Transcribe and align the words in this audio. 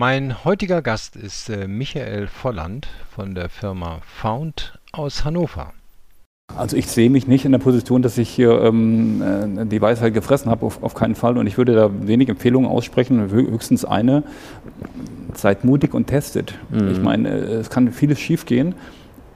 Mein 0.00 0.46
heutiger 0.46 0.80
Gast 0.80 1.14
ist 1.14 1.50
äh, 1.50 1.68
Michael 1.68 2.26
Volland 2.26 2.88
von 3.14 3.34
der 3.34 3.50
Firma 3.50 3.98
Found 4.22 4.78
aus 4.92 5.26
Hannover. 5.26 5.74
Also 6.56 6.78
ich 6.78 6.86
sehe 6.86 7.10
mich 7.10 7.26
nicht 7.26 7.44
in 7.44 7.52
der 7.52 7.58
Position, 7.58 8.00
dass 8.00 8.16
ich 8.16 8.30
hier 8.30 8.62
ähm, 8.62 9.20
äh, 9.20 9.66
die 9.66 9.82
Weisheit 9.82 10.14
gefressen 10.14 10.50
habe, 10.50 10.64
auf, 10.64 10.82
auf 10.82 10.94
keinen 10.94 11.16
Fall. 11.16 11.36
Und 11.36 11.46
ich 11.46 11.58
würde 11.58 11.74
da 11.74 11.90
wenig 12.06 12.30
Empfehlungen 12.30 12.70
aussprechen, 12.70 13.30
höchstens 13.30 13.84
eine, 13.84 14.22
seid 15.34 15.64
mutig 15.64 15.92
und 15.92 16.06
testet. 16.06 16.54
Mhm. 16.70 16.92
Ich 16.92 17.02
meine, 17.02 17.28
es 17.28 17.68
kann 17.68 17.92
vieles 17.92 18.18
schiefgehen. 18.18 18.76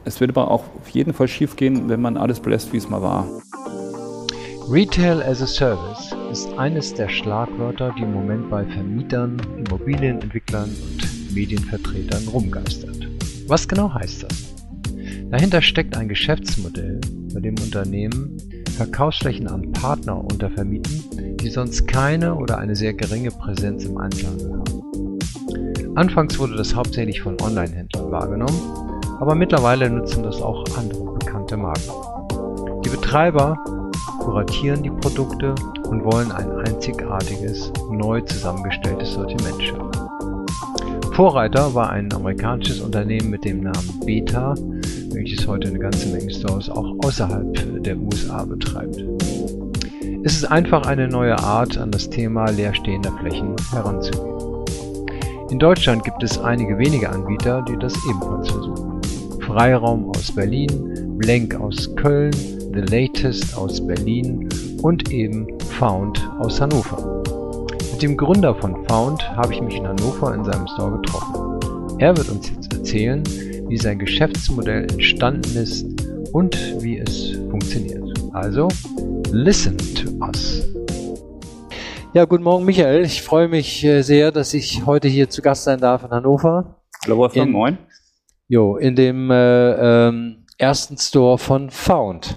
Es 0.06 0.18
wird 0.22 0.30
aber 0.30 0.50
auch 0.50 0.64
auf 0.80 0.88
jeden 0.88 1.12
Fall 1.12 1.28
schiefgehen, 1.28 1.90
wenn 1.90 2.00
man 2.00 2.16
alles 2.16 2.40
belässt, 2.40 2.72
wie 2.72 2.78
es 2.78 2.88
mal 2.88 3.02
war. 3.02 3.28
Retail 4.68 5.22
as 5.22 5.42
a 5.42 5.46
Service 5.46 6.14
ist 6.32 6.48
eines 6.56 6.94
der 6.94 7.08
Schlagwörter, 7.08 7.94
die 7.98 8.02
im 8.02 8.14
Moment 8.14 8.48
bei 8.48 8.64
Vermietern, 8.64 9.36
Immobilienentwicklern 9.58 10.70
und 10.70 11.34
Medienvertretern 11.34 12.26
rumgeistert. 12.28 13.06
Was 13.46 13.68
genau 13.68 13.92
heißt 13.92 14.22
das? 14.22 14.54
Dahinter 15.30 15.60
steckt 15.60 15.96
ein 15.98 16.08
Geschäftsmodell, 16.08 16.98
bei 17.34 17.40
dem 17.40 17.56
Unternehmen 17.58 18.38
Verkaufsflächen 18.76 19.48
an 19.48 19.70
Partner 19.72 20.18
untervermieten, 20.18 21.36
die 21.36 21.50
sonst 21.50 21.86
keine 21.86 22.34
oder 22.34 22.56
eine 22.56 22.74
sehr 22.74 22.94
geringe 22.94 23.32
Präsenz 23.32 23.84
im 23.84 23.98
Einzelhandel 23.98 24.50
haben. 24.50 25.18
Anfangs 25.94 26.38
wurde 26.38 26.56
das 26.56 26.74
hauptsächlich 26.74 27.20
von 27.20 27.38
Online-Händlern 27.40 28.10
wahrgenommen, 28.10 28.60
aber 29.20 29.34
mittlerweile 29.34 29.90
nutzen 29.90 30.22
das 30.22 30.40
auch 30.40 30.64
andere 30.76 31.18
bekannte 31.18 31.56
Marken. 31.58 31.92
Die 32.84 32.88
Betreiber 32.90 33.62
kuratieren 34.24 34.82
die 34.82 34.90
Produkte 34.90 35.54
und 35.88 36.02
wollen 36.04 36.32
ein 36.32 36.50
einzigartiges, 36.66 37.70
neu 37.90 38.22
zusammengestelltes 38.22 39.12
Sortiment 39.12 39.62
schaffen. 39.62 39.90
Vorreiter 41.12 41.74
war 41.74 41.90
ein 41.90 42.12
amerikanisches 42.12 42.80
Unternehmen 42.80 43.30
mit 43.30 43.44
dem 43.44 43.60
Namen 43.60 44.00
Beta, 44.04 44.54
welches 45.12 45.46
heute 45.46 45.68
eine 45.68 45.78
ganze 45.78 46.08
Menge 46.08 46.30
Stores 46.30 46.70
auch 46.70 46.96
außerhalb 47.04 47.82
der 47.84 47.96
USA 47.98 48.44
betreibt. 48.44 49.04
Es 50.24 50.36
ist 50.36 50.46
einfach 50.46 50.86
eine 50.86 51.06
neue 51.06 51.38
Art, 51.38 51.76
an 51.76 51.90
das 51.90 52.08
Thema 52.08 52.50
leerstehender 52.50 53.12
Flächen 53.20 53.54
heranzugehen. 53.70 54.64
In 55.50 55.58
Deutschland 55.58 56.02
gibt 56.02 56.22
es 56.22 56.38
einige 56.38 56.78
wenige 56.78 57.10
Anbieter, 57.10 57.62
die 57.68 57.76
das 57.78 57.94
ebenfalls 58.08 58.50
versuchen. 58.50 59.00
Freiraum 59.42 60.08
aus 60.10 60.32
Berlin, 60.32 61.16
Blank 61.18 61.54
aus 61.60 61.94
Köln, 61.94 62.32
The 62.74 62.80
Latest 62.80 63.56
aus 63.56 63.86
Berlin 63.86 64.48
und 64.82 65.12
eben 65.12 65.46
Found 65.78 66.28
aus 66.40 66.60
Hannover. 66.60 67.22
Mit 67.92 68.02
dem 68.02 68.16
Gründer 68.16 68.52
von 68.52 68.84
Found 68.88 69.22
habe 69.36 69.54
ich 69.54 69.60
mich 69.60 69.76
in 69.76 69.86
Hannover 69.86 70.34
in 70.34 70.44
seinem 70.44 70.66
Store 70.66 71.00
getroffen. 71.00 72.00
Er 72.00 72.16
wird 72.16 72.28
uns 72.30 72.50
jetzt 72.50 72.74
erzählen, 72.74 73.22
wie 73.68 73.76
sein 73.76 74.00
Geschäftsmodell 74.00 74.90
entstanden 74.90 75.56
ist 75.56 75.86
und 76.32 76.56
wie 76.82 76.98
es 76.98 77.38
funktioniert. 77.48 78.12
Also, 78.32 78.66
listen 79.30 79.78
to 79.94 80.10
us. 80.26 80.66
Ja, 82.12 82.24
guten 82.24 82.42
Morgen, 82.42 82.64
Michael. 82.64 83.04
Ich 83.04 83.22
freue 83.22 83.46
mich 83.46 83.84
äh, 83.84 84.02
sehr, 84.02 84.32
dass 84.32 84.52
ich 84.52 84.84
heute 84.84 85.06
hier 85.06 85.30
zu 85.30 85.42
Gast 85.42 85.62
sein 85.62 85.78
darf 85.78 86.02
in 86.02 86.10
Hannover. 86.10 86.80
Hallo, 87.04 87.18
Wolfgang, 87.18 87.52
moin. 87.52 87.78
Jo, 88.48 88.78
in 88.78 88.96
dem 88.96 89.30
äh, 89.30 90.08
ähm, 90.08 90.44
ersten 90.58 90.98
Store 90.98 91.38
von 91.38 91.70
Found. 91.70 92.36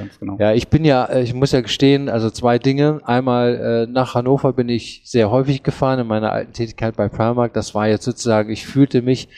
Ganz 0.00 0.18
genau. 0.18 0.36
Ja, 0.38 0.52
ich 0.52 0.68
bin 0.68 0.84
ja, 0.84 1.04
äh, 1.04 1.22
ich 1.22 1.34
muss 1.34 1.52
ja 1.52 1.60
gestehen, 1.60 2.08
also 2.08 2.30
zwei 2.30 2.58
Dinge. 2.58 3.00
Einmal 3.04 3.86
äh, 3.88 3.92
nach 3.92 4.14
Hannover 4.14 4.52
bin 4.52 4.68
ich 4.68 5.02
sehr 5.04 5.30
häufig 5.30 5.62
gefahren 5.62 6.00
in 6.00 6.06
meiner 6.06 6.32
alten 6.32 6.52
Tätigkeit 6.52 6.96
bei 6.96 7.08
Primark. 7.08 7.54
Das 7.54 7.74
war 7.74 7.88
jetzt 7.88 8.04
sozusagen, 8.04 8.50
ich 8.50 8.66
fühlte 8.66 9.02
mich 9.02 9.28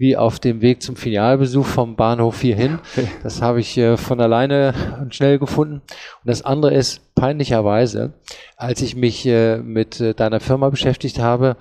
wie 0.00 0.16
auf 0.16 0.38
dem 0.38 0.62
Weg 0.62 0.82
zum 0.82 0.96
Filialbesuch 0.96 1.66
vom 1.66 1.94
Bahnhof 1.94 2.40
hierhin. 2.40 2.78
Das 3.22 3.42
habe 3.42 3.60
ich 3.60 3.76
äh, 3.76 3.98
von 3.98 4.18
alleine 4.18 4.72
und 4.98 5.14
schnell 5.14 5.38
gefunden. 5.38 5.74
Und 5.74 6.24
das 6.24 6.42
andere 6.42 6.72
ist 6.72 7.14
peinlicherweise, 7.14 8.14
als 8.56 8.80
ich 8.80 8.96
mich 8.96 9.26
äh, 9.26 9.58
mit 9.58 10.00
äh, 10.00 10.14
deiner 10.14 10.40
Firma 10.40 10.70
beschäftigt 10.70 11.18
habe, 11.18 11.58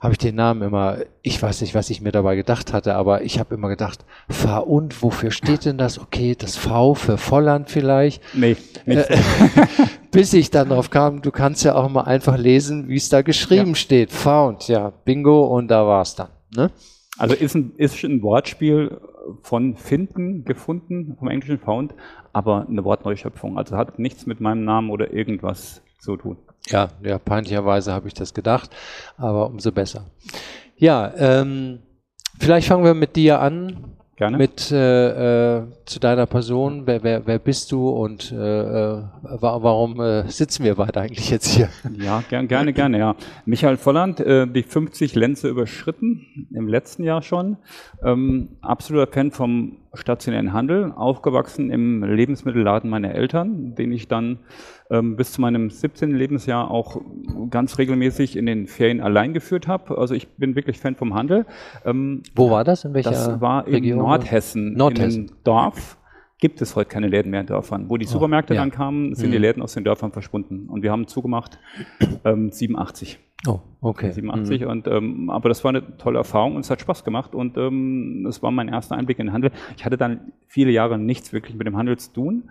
habe 0.00 0.12
ich 0.12 0.18
den 0.18 0.36
Namen 0.36 0.62
immer, 0.62 0.98
ich 1.22 1.42
weiß 1.42 1.60
nicht, 1.60 1.74
was 1.74 1.90
ich 1.90 2.00
mir 2.00 2.12
dabei 2.12 2.36
gedacht 2.36 2.72
hatte, 2.72 2.94
aber 2.94 3.22
ich 3.22 3.40
habe 3.40 3.54
immer 3.54 3.68
gedacht, 3.68 4.04
V 4.28 4.62
und, 4.62 5.02
wofür 5.02 5.30
steht 5.32 5.64
denn 5.64 5.76
das? 5.76 5.98
Okay, 5.98 6.36
das 6.38 6.56
V 6.56 6.94
für 6.94 7.18
Volland 7.18 7.68
vielleicht. 7.68 8.22
Nee, 8.34 8.56
nicht. 8.86 9.10
Äh, 9.10 9.18
bis 10.12 10.32
ich 10.32 10.50
dann 10.50 10.68
drauf 10.68 10.90
kam, 10.90 11.20
du 11.20 11.32
kannst 11.32 11.64
ja 11.64 11.74
auch 11.74 11.88
mal 11.88 12.02
einfach 12.02 12.38
lesen, 12.38 12.88
wie 12.88 12.96
es 12.96 13.08
da 13.08 13.22
geschrieben 13.22 13.70
ja. 13.70 13.74
steht. 13.74 14.12
Found, 14.12 14.68
ja, 14.68 14.92
Bingo 15.04 15.46
und 15.46 15.68
da 15.68 15.84
war 15.84 16.02
es 16.02 16.14
dann. 16.14 16.28
Ne? 16.54 16.70
Also 17.18 17.34
ist 17.34 17.56
ein, 17.56 17.72
ist 17.76 18.04
ein 18.04 18.22
Wortspiel 18.22 19.00
von 19.42 19.76
finden, 19.76 20.44
gefunden, 20.44 21.16
vom 21.18 21.28
englischen 21.28 21.58
found, 21.58 21.94
aber 22.32 22.66
eine 22.68 22.84
Wortneuschöpfung. 22.84 23.58
Also 23.58 23.76
hat 23.76 23.98
nichts 23.98 24.26
mit 24.26 24.40
meinem 24.40 24.64
Namen 24.64 24.90
oder 24.90 25.12
irgendwas 25.12 25.82
zu 25.98 26.16
tun. 26.16 26.36
Ja, 26.70 26.88
ja, 27.02 27.18
peinlicherweise 27.18 27.92
habe 27.92 28.08
ich 28.08 28.14
das 28.14 28.34
gedacht, 28.34 28.70
aber 29.16 29.46
umso 29.46 29.72
besser. 29.72 30.06
Ja, 30.76 31.12
ähm, 31.16 31.80
vielleicht 32.38 32.68
fangen 32.68 32.84
wir 32.84 32.94
mit 32.94 33.16
dir 33.16 33.40
an. 33.40 33.94
Gerne. 34.16 34.36
Mit 34.36 34.72
äh, 34.72 35.58
äh, 35.58 35.62
zu 35.84 36.00
deiner 36.00 36.26
Person, 36.26 36.88
wer, 36.88 37.04
wer, 37.04 37.24
wer 37.24 37.38
bist 37.38 37.70
du 37.70 37.88
und 37.88 38.32
äh, 38.32 38.36
äh 38.36 39.02
warum 39.22 40.00
äh, 40.00 40.28
sitzen 40.28 40.64
wir 40.64 40.74
beide 40.74 41.00
eigentlich 41.00 41.30
jetzt 41.30 41.46
hier? 41.46 41.68
Ja, 41.96 42.24
gern, 42.28 42.48
gerne, 42.48 42.72
gerne, 42.72 42.98
ja. 42.98 43.14
Michael 43.44 43.76
Volland, 43.76 44.18
äh, 44.18 44.48
die 44.48 44.64
50 44.64 45.14
Lenze 45.14 45.48
überschritten, 45.48 46.48
im 46.52 46.66
letzten 46.66 47.04
Jahr 47.04 47.22
schon. 47.22 47.58
Ähm, 48.02 48.56
absoluter 48.60 49.06
Fan 49.06 49.30
vom 49.30 49.76
stationären 49.94 50.52
Handel, 50.52 50.92
aufgewachsen 50.96 51.70
im 51.70 52.02
Lebensmittelladen 52.02 52.90
meiner 52.90 53.14
Eltern, 53.14 53.76
den 53.76 53.92
ich 53.92 54.08
dann 54.08 54.40
bis 54.88 55.32
zu 55.32 55.40
meinem 55.40 55.70
17. 55.70 56.12
Lebensjahr 56.12 56.70
auch 56.70 57.00
ganz 57.50 57.78
regelmäßig 57.78 58.36
in 58.36 58.46
den 58.46 58.66
Ferien 58.66 59.00
allein 59.00 59.34
geführt 59.34 59.68
habe. 59.68 59.98
Also 59.98 60.14
ich 60.14 60.28
bin 60.36 60.56
wirklich 60.56 60.78
Fan 60.78 60.94
vom 60.94 61.14
Handel. 61.14 61.44
Ähm, 61.84 62.22
Wo 62.34 62.50
war 62.50 62.64
das? 62.64 62.84
In 62.84 62.94
welcher 62.94 63.10
Das 63.10 63.40
war 63.40 63.66
in 63.66 63.74
Region? 63.74 63.98
Nordhessen, 63.98 64.74
Nordhessen, 64.74 65.24
in 65.24 65.28
einem 65.28 65.38
Dorf. 65.44 65.98
Gibt 66.40 66.62
es 66.62 66.76
heute 66.76 66.88
keine 66.88 67.08
Läden 67.08 67.30
mehr 67.30 67.40
in 67.40 67.46
Dörfern. 67.48 67.90
Wo 67.90 67.96
die 67.96 68.06
oh, 68.06 68.10
Supermärkte 68.10 68.54
ja. 68.54 68.60
dann 68.60 68.70
kamen, 68.70 69.14
sind 69.14 69.28
mhm. 69.28 69.32
die 69.32 69.38
Läden 69.38 69.60
aus 69.60 69.74
den 69.74 69.82
Dörfern 69.84 70.12
verschwunden. 70.12 70.68
Und 70.68 70.82
wir 70.82 70.92
haben 70.92 71.08
zugemacht 71.08 71.58
ähm, 72.24 72.52
87. 72.52 73.18
Oh, 73.46 73.60
okay. 73.80 74.10
87 74.10 74.62
mhm. 74.62 74.66
und 74.68 74.88
ähm, 74.88 75.30
aber 75.30 75.48
das 75.48 75.62
war 75.62 75.68
eine 75.68 75.96
tolle 75.96 76.18
Erfahrung 76.18 76.56
und 76.56 76.64
es 76.64 76.70
hat 76.70 76.80
Spaß 76.80 77.04
gemacht 77.04 77.36
und 77.36 77.56
ähm, 77.56 78.26
es 78.28 78.42
war 78.42 78.50
mein 78.50 78.68
erster 78.68 78.96
Einblick 78.96 79.20
in 79.20 79.26
den 79.26 79.32
Handel. 79.32 79.52
Ich 79.76 79.84
hatte 79.84 79.96
dann 79.96 80.32
viele 80.48 80.72
Jahre 80.72 80.98
nichts 80.98 81.32
wirklich 81.32 81.56
mit 81.56 81.66
dem 81.66 81.76
Handel 81.76 81.96
zu 81.98 82.12
tun, 82.12 82.50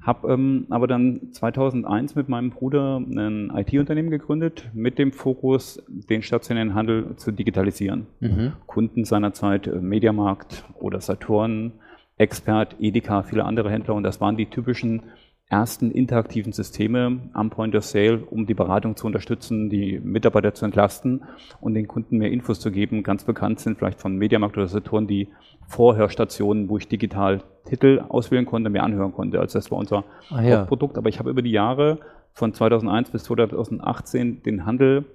habe 0.00 0.32
ähm, 0.32 0.66
aber 0.70 0.86
dann 0.86 1.32
2001 1.32 2.14
mit 2.14 2.28
meinem 2.28 2.50
Bruder 2.50 2.98
ein 2.98 3.52
IT-Unternehmen 3.54 4.10
gegründet 4.10 4.70
mit 4.72 4.98
dem 4.98 5.12
Fokus, 5.12 5.82
den 5.88 6.22
stationären 6.22 6.74
Handel 6.74 7.16
zu 7.16 7.32
digitalisieren. 7.32 8.06
Mhm. 8.20 8.52
Kunden 8.66 9.04
seinerzeit 9.04 9.66
äh, 9.66 9.76
Mediamarkt 9.76 10.64
oder 10.78 11.00
Saturn, 11.00 11.72
Expert, 12.16 12.76
Edeka, 12.80 13.22
viele 13.22 13.44
andere 13.44 13.70
Händler 13.70 13.94
und 13.94 14.02
das 14.02 14.20
waren 14.20 14.36
die 14.36 14.46
typischen 14.46 15.02
ersten 15.50 15.90
interaktiven 15.90 16.52
Systeme 16.52 17.20
am 17.32 17.48
Point 17.48 17.74
of 17.74 17.84
Sale, 17.84 18.18
um 18.18 18.46
die 18.46 18.54
Beratung 18.54 18.96
zu 18.96 19.06
unterstützen, 19.06 19.70
die 19.70 19.98
Mitarbeiter 19.98 20.52
zu 20.52 20.66
entlasten 20.66 21.24
und 21.60 21.74
den 21.74 21.88
Kunden 21.88 22.18
mehr 22.18 22.30
Infos 22.30 22.60
zu 22.60 22.70
geben. 22.70 23.02
Ganz 23.02 23.24
bekannt 23.24 23.60
sind 23.60 23.78
vielleicht 23.78 24.00
von 24.00 24.16
Mediamarkt 24.16 24.58
oder 24.58 24.68
Saturn 24.68 25.06
die 25.06 25.28
Vorhörstationen, 25.66 26.68
wo 26.68 26.76
ich 26.76 26.88
digital 26.88 27.42
Titel 27.64 28.04
auswählen 28.08 28.44
konnte, 28.44 28.68
mir 28.68 28.82
anhören 28.82 29.12
konnte. 29.12 29.40
Also 29.40 29.58
das 29.58 29.70
war 29.70 29.78
unser 29.78 30.04
ah, 30.30 30.42
ja. 30.42 30.60
Hauptprodukt. 30.60 30.98
Aber 30.98 31.08
ich 31.08 31.18
habe 31.18 31.30
über 31.30 31.42
die 31.42 31.50
Jahre 31.50 31.98
von 32.32 32.52
2001 32.52 33.10
bis 33.10 33.24
2018 33.24 34.42
den 34.42 34.66
Handel 34.66 35.06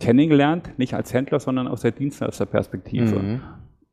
kennengelernt, 0.00 0.76
nicht 0.76 0.94
als 0.94 1.14
Händler, 1.14 1.38
sondern 1.38 1.68
aus 1.68 1.82
der 1.82 1.92
Dienstleisterperspektive. 1.92 3.18
Mhm. 3.18 3.40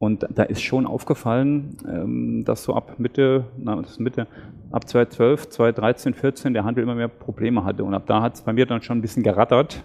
Und 0.01 0.25
da 0.33 0.43
ist 0.43 0.61
schon 0.61 0.87
aufgefallen, 0.87 1.75
ähm, 1.85 2.43
dass 2.45 2.63
so 2.63 2.73
ab 2.73 2.95
Mitte, 2.99 3.43
na, 3.57 3.75
das 3.75 3.99
Mitte, 3.99 4.27
ab 4.71 4.87
2012, 4.87 5.49
2013, 5.49 6.13
2014 6.13 6.53
der 6.53 6.63
Handel 6.63 6.83
immer 6.85 6.95
mehr 6.95 7.09
Probleme 7.09 7.65
hatte. 7.65 7.83
Und 7.83 7.93
ab 7.93 8.03
da 8.07 8.21
hat 8.21 8.35
es 8.35 8.41
bei 8.41 8.53
mir 8.53 8.65
dann 8.65 8.81
schon 8.81 8.99
ein 8.99 9.01
bisschen 9.01 9.23
gerattert. 9.23 9.83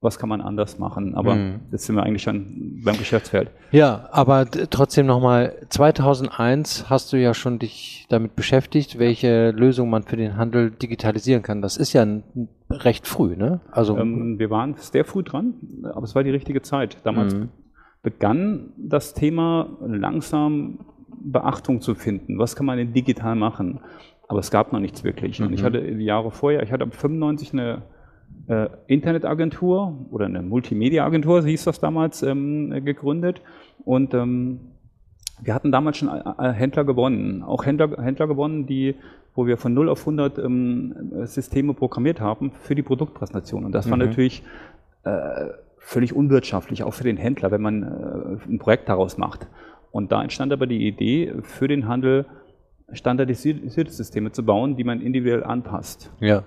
Was 0.00 0.18
kann 0.18 0.28
man 0.28 0.40
anders 0.40 0.80
machen? 0.80 1.14
Aber 1.14 1.36
mhm. 1.36 1.60
jetzt 1.70 1.86
sind 1.86 1.94
wir 1.94 2.02
eigentlich 2.02 2.24
schon 2.24 2.82
beim 2.84 2.98
Geschäftsfeld. 2.98 3.50
Ja, 3.70 4.08
aber 4.10 4.50
trotzdem 4.50 5.06
nochmal, 5.06 5.54
2001 5.68 6.90
hast 6.90 7.12
du 7.12 7.16
ja 7.16 7.32
schon 7.32 7.60
dich 7.60 8.06
damit 8.08 8.34
beschäftigt, 8.34 8.98
welche 8.98 9.52
Lösung 9.52 9.90
man 9.90 10.02
für 10.02 10.16
den 10.16 10.36
Handel 10.36 10.72
digitalisieren 10.72 11.44
kann. 11.44 11.62
Das 11.62 11.76
ist 11.76 11.92
ja 11.92 12.04
recht 12.68 13.06
früh, 13.06 13.36
ne? 13.36 13.60
Also 13.70 13.96
ähm, 13.96 14.40
wir 14.40 14.50
waren 14.50 14.74
sehr 14.74 15.04
früh 15.04 15.22
dran, 15.22 15.54
aber 15.84 16.02
es 16.02 16.16
war 16.16 16.24
die 16.24 16.30
richtige 16.30 16.62
Zeit. 16.62 16.98
Damals 17.04 17.34
mhm 17.34 17.48
begann 18.06 18.72
das 18.76 19.14
Thema 19.14 19.68
langsam 19.84 20.78
Beachtung 21.08 21.80
zu 21.80 21.96
finden. 21.96 22.38
Was 22.38 22.54
kann 22.54 22.64
man 22.64 22.78
denn 22.78 22.92
digital 22.92 23.34
machen? 23.34 23.80
Aber 24.28 24.38
es 24.38 24.52
gab 24.52 24.72
noch 24.72 24.78
nichts 24.78 25.02
wirklich. 25.02 25.42
Und 25.42 25.52
ich 25.52 25.62
mhm. 25.62 25.64
hatte 25.64 25.82
die 25.82 26.04
Jahre 26.04 26.30
vorher, 26.30 26.62
ich 26.62 26.70
hatte 26.70 26.84
ab 26.84 26.94
95 26.94 27.52
eine 27.52 27.82
äh, 28.46 28.68
Internetagentur 28.86 30.06
oder 30.12 30.26
eine 30.26 30.40
Multimedia-Agentur, 30.42 31.44
hieß 31.44 31.64
das 31.64 31.80
damals, 31.80 32.22
ähm, 32.22 32.84
gegründet. 32.84 33.42
Und 33.84 34.14
ähm, 34.14 34.60
wir 35.42 35.52
hatten 35.52 35.72
damals 35.72 35.96
schon 35.96 36.08
äh, 36.08 36.52
Händler 36.52 36.84
gewonnen, 36.84 37.42
auch 37.42 37.66
Händler, 37.66 38.00
Händler 38.00 38.28
gewonnen, 38.28 38.68
die, 38.68 38.94
wo 39.34 39.48
wir 39.48 39.56
von 39.56 39.74
0 39.74 39.88
auf 39.88 39.98
100 40.02 40.38
ähm, 40.38 40.94
Systeme 41.24 41.74
programmiert 41.74 42.20
haben 42.20 42.52
für 42.52 42.76
die 42.76 42.84
Produktpräsentation. 42.84 43.64
Und 43.64 43.72
das 43.72 43.86
mhm. 43.86 43.90
war 43.90 43.98
natürlich 43.98 44.44
äh, 45.02 45.48
völlig 45.86 46.16
unwirtschaftlich, 46.16 46.82
auch 46.82 46.94
für 46.94 47.04
den 47.04 47.16
Händler, 47.16 47.52
wenn 47.52 47.62
man 47.62 47.82
äh, 47.84 48.50
ein 48.50 48.58
Projekt 48.58 48.88
daraus 48.88 49.18
macht. 49.18 49.46
Und 49.92 50.10
da 50.10 50.20
entstand 50.20 50.52
aber 50.52 50.66
die 50.66 50.84
Idee, 50.84 51.32
für 51.42 51.68
den 51.68 51.86
Handel 51.86 52.26
standardisierte 52.92 53.92
Systeme 53.92 54.32
zu 54.32 54.44
bauen, 54.44 54.76
die 54.76 54.82
man 54.82 55.00
individuell 55.00 55.44
anpasst. 55.44 56.10
Ja. 56.18 56.42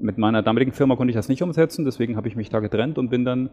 Mit 0.00 0.16
meiner 0.16 0.42
damaligen 0.42 0.72
Firma 0.72 0.96
konnte 0.96 1.10
ich 1.10 1.14
das 1.14 1.28
nicht 1.28 1.42
umsetzen, 1.42 1.84
deswegen 1.84 2.16
habe 2.16 2.28
ich 2.28 2.36
mich 2.36 2.48
da 2.48 2.60
getrennt 2.60 2.96
und 2.96 3.10
bin 3.10 3.26
dann, 3.26 3.50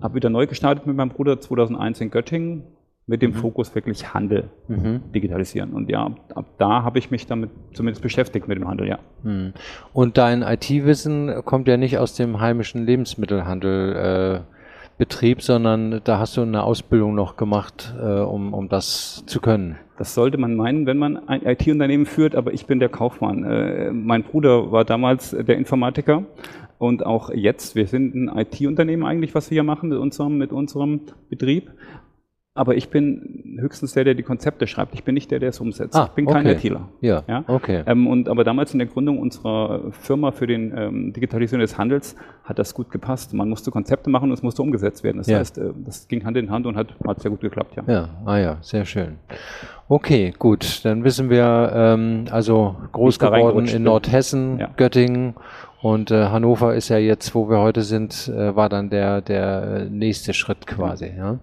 habe 0.00 0.14
wieder 0.14 0.30
neu 0.30 0.46
gestartet 0.46 0.86
mit 0.86 0.96
meinem 0.96 1.10
Bruder 1.10 1.38
2001 1.38 2.00
in 2.00 2.10
Göttingen 2.10 2.62
mit 3.06 3.20
dem 3.20 3.32
mhm. 3.32 3.34
Fokus 3.34 3.74
wirklich 3.74 4.14
Handel 4.14 4.48
mhm. 4.68 5.02
digitalisieren. 5.14 5.74
Und 5.74 5.90
ja, 5.90 6.06
ab, 6.34 6.46
da 6.56 6.82
habe 6.84 6.98
ich 6.98 7.10
mich 7.10 7.26
damit 7.26 7.50
zumindest 7.74 8.02
beschäftigt 8.02 8.48
mit 8.48 8.56
dem 8.56 8.66
Handel, 8.66 8.88
ja. 8.88 8.98
Mhm. 9.24 9.52
Und 9.92 10.16
dein 10.16 10.40
IT-Wissen 10.40 11.44
kommt 11.44 11.68
ja 11.68 11.76
nicht 11.76 11.98
aus 11.98 12.14
dem 12.14 12.40
heimischen 12.40 12.86
Lebensmittelhandel. 12.86 14.46
Äh, 14.46 14.59
Betrieb, 15.00 15.40
sondern 15.40 16.02
da 16.04 16.18
hast 16.18 16.36
du 16.36 16.42
eine 16.42 16.62
Ausbildung 16.62 17.14
noch 17.14 17.38
gemacht, 17.38 17.94
äh, 17.98 18.04
um, 18.04 18.52
um 18.52 18.68
das 18.68 19.24
zu 19.24 19.40
können. 19.40 19.76
Das 19.96 20.12
sollte 20.12 20.36
man 20.36 20.54
meinen, 20.54 20.84
wenn 20.84 20.98
man 20.98 21.26
ein 21.26 21.40
IT-Unternehmen 21.42 22.04
führt, 22.04 22.34
aber 22.34 22.52
ich 22.52 22.66
bin 22.66 22.80
der 22.80 22.90
Kaufmann. 22.90 23.42
Äh, 23.42 23.92
mein 23.92 24.24
Bruder 24.24 24.70
war 24.70 24.84
damals 24.84 25.30
der 25.30 25.56
Informatiker 25.56 26.24
und 26.76 27.06
auch 27.06 27.30
jetzt. 27.30 27.76
Wir 27.76 27.86
sind 27.86 28.14
ein 28.14 28.28
IT-Unternehmen 28.36 29.06
eigentlich, 29.06 29.34
was 29.34 29.50
wir 29.50 29.56
hier 29.56 29.62
machen 29.62 29.88
mit 29.88 29.98
unserem, 29.98 30.36
mit 30.36 30.52
unserem 30.52 31.00
Betrieb. 31.30 31.70
Aber 32.52 32.74
ich 32.74 32.88
bin 32.88 33.58
höchstens 33.60 33.92
der, 33.92 34.02
der 34.02 34.14
die 34.14 34.24
Konzepte 34.24 34.66
schreibt. 34.66 34.94
Ich 34.94 35.04
bin 35.04 35.14
nicht 35.14 35.30
der, 35.30 35.38
der 35.38 35.50
es 35.50 35.60
umsetzt. 35.60 35.94
Ah, 35.94 36.06
ich 36.06 36.14
bin 36.14 36.26
kein 36.26 36.44
ITler. 36.44 36.88
Ja, 37.00 37.22
ja? 37.28 37.44
okay. 37.46 37.84
Ähm, 37.86 38.08
und, 38.08 38.28
aber 38.28 38.42
damals 38.42 38.72
in 38.72 38.80
der 38.80 38.88
Gründung 38.88 39.20
unserer 39.20 39.92
Firma 39.92 40.32
für 40.32 40.48
den 40.48 40.76
ähm, 40.76 41.12
Digitalisierung 41.12 41.60
des 41.60 41.78
Handels 41.78 42.16
hat 42.42 42.58
das 42.58 42.74
gut 42.74 42.90
gepasst. 42.90 43.32
Man 43.34 43.48
musste 43.48 43.70
Konzepte 43.70 44.10
machen 44.10 44.30
und 44.30 44.34
es 44.34 44.42
musste 44.42 44.62
umgesetzt 44.62 45.04
werden. 45.04 45.18
Das 45.18 45.28
ja. 45.28 45.38
heißt, 45.38 45.58
äh, 45.58 45.70
das 45.76 46.08
ging 46.08 46.24
Hand 46.24 46.36
in 46.36 46.50
Hand 46.50 46.66
und 46.66 46.76
hat, 46.76 46.88
hat 47.06 47.20
sehr 47.20 47.30
gut 47.30 47.40
geklappt. 47.40 47.76
Ja. 47.76 47.84
ja, 47.86 48.08
ah 48.24 48.38
ja, 48.38 48.58
sehr 48.62 48.84
schön. 48.84 49.18
Okay, 49.88 50.34
gut. 50.36 50.84
Dann 50.84 51.04
wissen 51.04 51.30
wir, 51.30 51.70
ähm, 51.72 52.24
also 52.32 52.74
groß 52.90 53.20
geworden 53.20 53.66
in 53.66 53.84
Nordhessen, 53.84 54.58
ja. 54.58 54.70
Göttingen 54.76 55.34
und 55.82 56.10
äh, 56.10 56.26
Hannover 56.26 56.74
ist 56.74 56.88
ja 56.88 56.98
jetzt, 56.98 57.34
wo 57.34 57.48
wir 57.48 57.58
heute 57.58 57.82
sind, 57.82 58.28
äh, 58.28 58.54
war 58.56 58.68
dann 58.68 58.90
der, 58.90 59.20
der 59.20 59.86
nächste 59.88 60.34
Schritt 60.34 60.66
quasi. 60.66 61.12
Ja. 61.16 61.38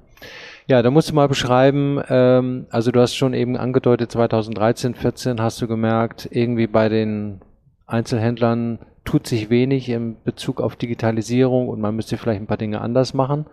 Ja, 0.69 0.81
da 0.81 0.91
musst 0.91 1.09
du 1.09 1.15
mal 1.15 1.29
beschreiben, 1.29 2.01
ähm, 2.09 2.67
also 2.69 2.91
du 2.91 2.99
hast 2.99 3.15
schon 3.15 3.33
eben 3.33 3.55
angedeutet, 3.55 4.11
2013, 4.11 4.95
14 4.95 5.41
hast 5.41 5.61
du 5.61 5.67
gemerkt, 5.67 6.27
irgendwie 6.29 6.67
bei 6.67 6.89
den 6.89 7.39
Einzelhändlern 7.85 8.79
tut 9.05 9.27
sich 9.27 9.49
wenig 9.49 9.87
in 9.87 10.17
Bezug 10.25 10.59
auf 10.59 10.75
Digitalisierung 10.75 11.69
und 11.69 11.79
man 11.79 11.95
müsste 11.95 12.17
vielleicht 12.17 12.41
ein 12.41 12.47
paar 12.47 12.57
Dinge 12.57 12.81
anders 12.81 13.13
machen. 13.13 13.45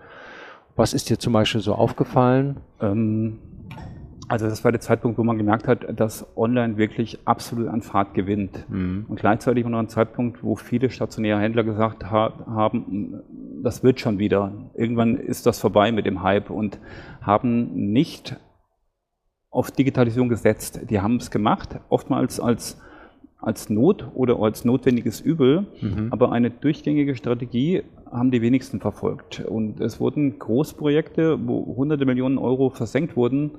Was 0.74 0.92
ist 0.92 1.08
dir 1.08 1.20
zum 1.20 1.32
Beispiel 1.32 1.60
so 1.60 1.76
aufgefallen? 1.76 2.56
Ähm, 2.80 3.38
also 4.28 4.46
das 4.46 4.64
war 4.64 4.72
der 4.72 4.80
Zeitpunkt, 4.80 5.18
wo 5.18 5.24
man 5.24 5.36
gemerkt 5.36 5.68
hat, 5.68 5.86
dass 5.98 6.26
Online 6.36 6.76
wirklich 6.76 7.18
absolut 7.24 7.68
an 7.68 7.82
Fahrt 7.82 8.14
gewinnt. 8.14 8.64
Mhm. 8.68 9.06
Und 9.08 9.20
gleichzeitig 9.20 9.66
noch 9.66 9.78
ein 9.78 9.88
Zeitpunkt, 9.88 10.42
wo 10.42 10.56
viele 10.56 10.90
stationäre 10.90 11.40
Händler 11.40 11.64
gesagt 11.64 12.10
ha 12.10 12.32
haben, 12.46 13.20
das 13.62 13.82
wird 13.82 14.00
schon 14.00 14.18
wieder. 14.18 14.52
Irgendwann 14.74 15.16
ist 15.16 15.46
das 15.46 15.58
vorbei 15.58 15.92
mit 15.92 16.06
dem 16.06 16.22
Hype 16.22 16.50
und 16.50 16.78
haben 17.20 17.92
nicht 17.92 18.36
auf 19.50 19.70
Digitalisierung 19.70 20.28
gesetzt. 20.28 20.80
Die 20.90 21.00
haben 21.00 21.16
es 21.16 21.30
gemacht, 21.30 21.80
oftmals 21.88 22.40
als, 22.40 22.80
als 23.40 23.70
Not 23.70 24.10
oder 24.14 24.40
als 24.40 24.64
notwendiges 24.64 25.20
Übel, 25.20 25.66
mhm. 25.80 26.08
aber 26.10 26.32
eine 26.32 26.50
durchgängige 26.50 27.14
Strategie 27.14 27.82
haben 28.10 28.30
die 28.30 28.42
wenigsten 28.42 28.80
verfolgt. 28.80 29.44
Und 29.46 29.80
es 29.80 30.00
wurden 30.00 30.38
Großprojekte, 30.38 31.38
wo 31.46 31.76
hunderte 31.76 32.04
Millionen 32.04 32.38
Euro 32.38 32.70
versenkt 32.70 33.16
wurden, 33.16 33.52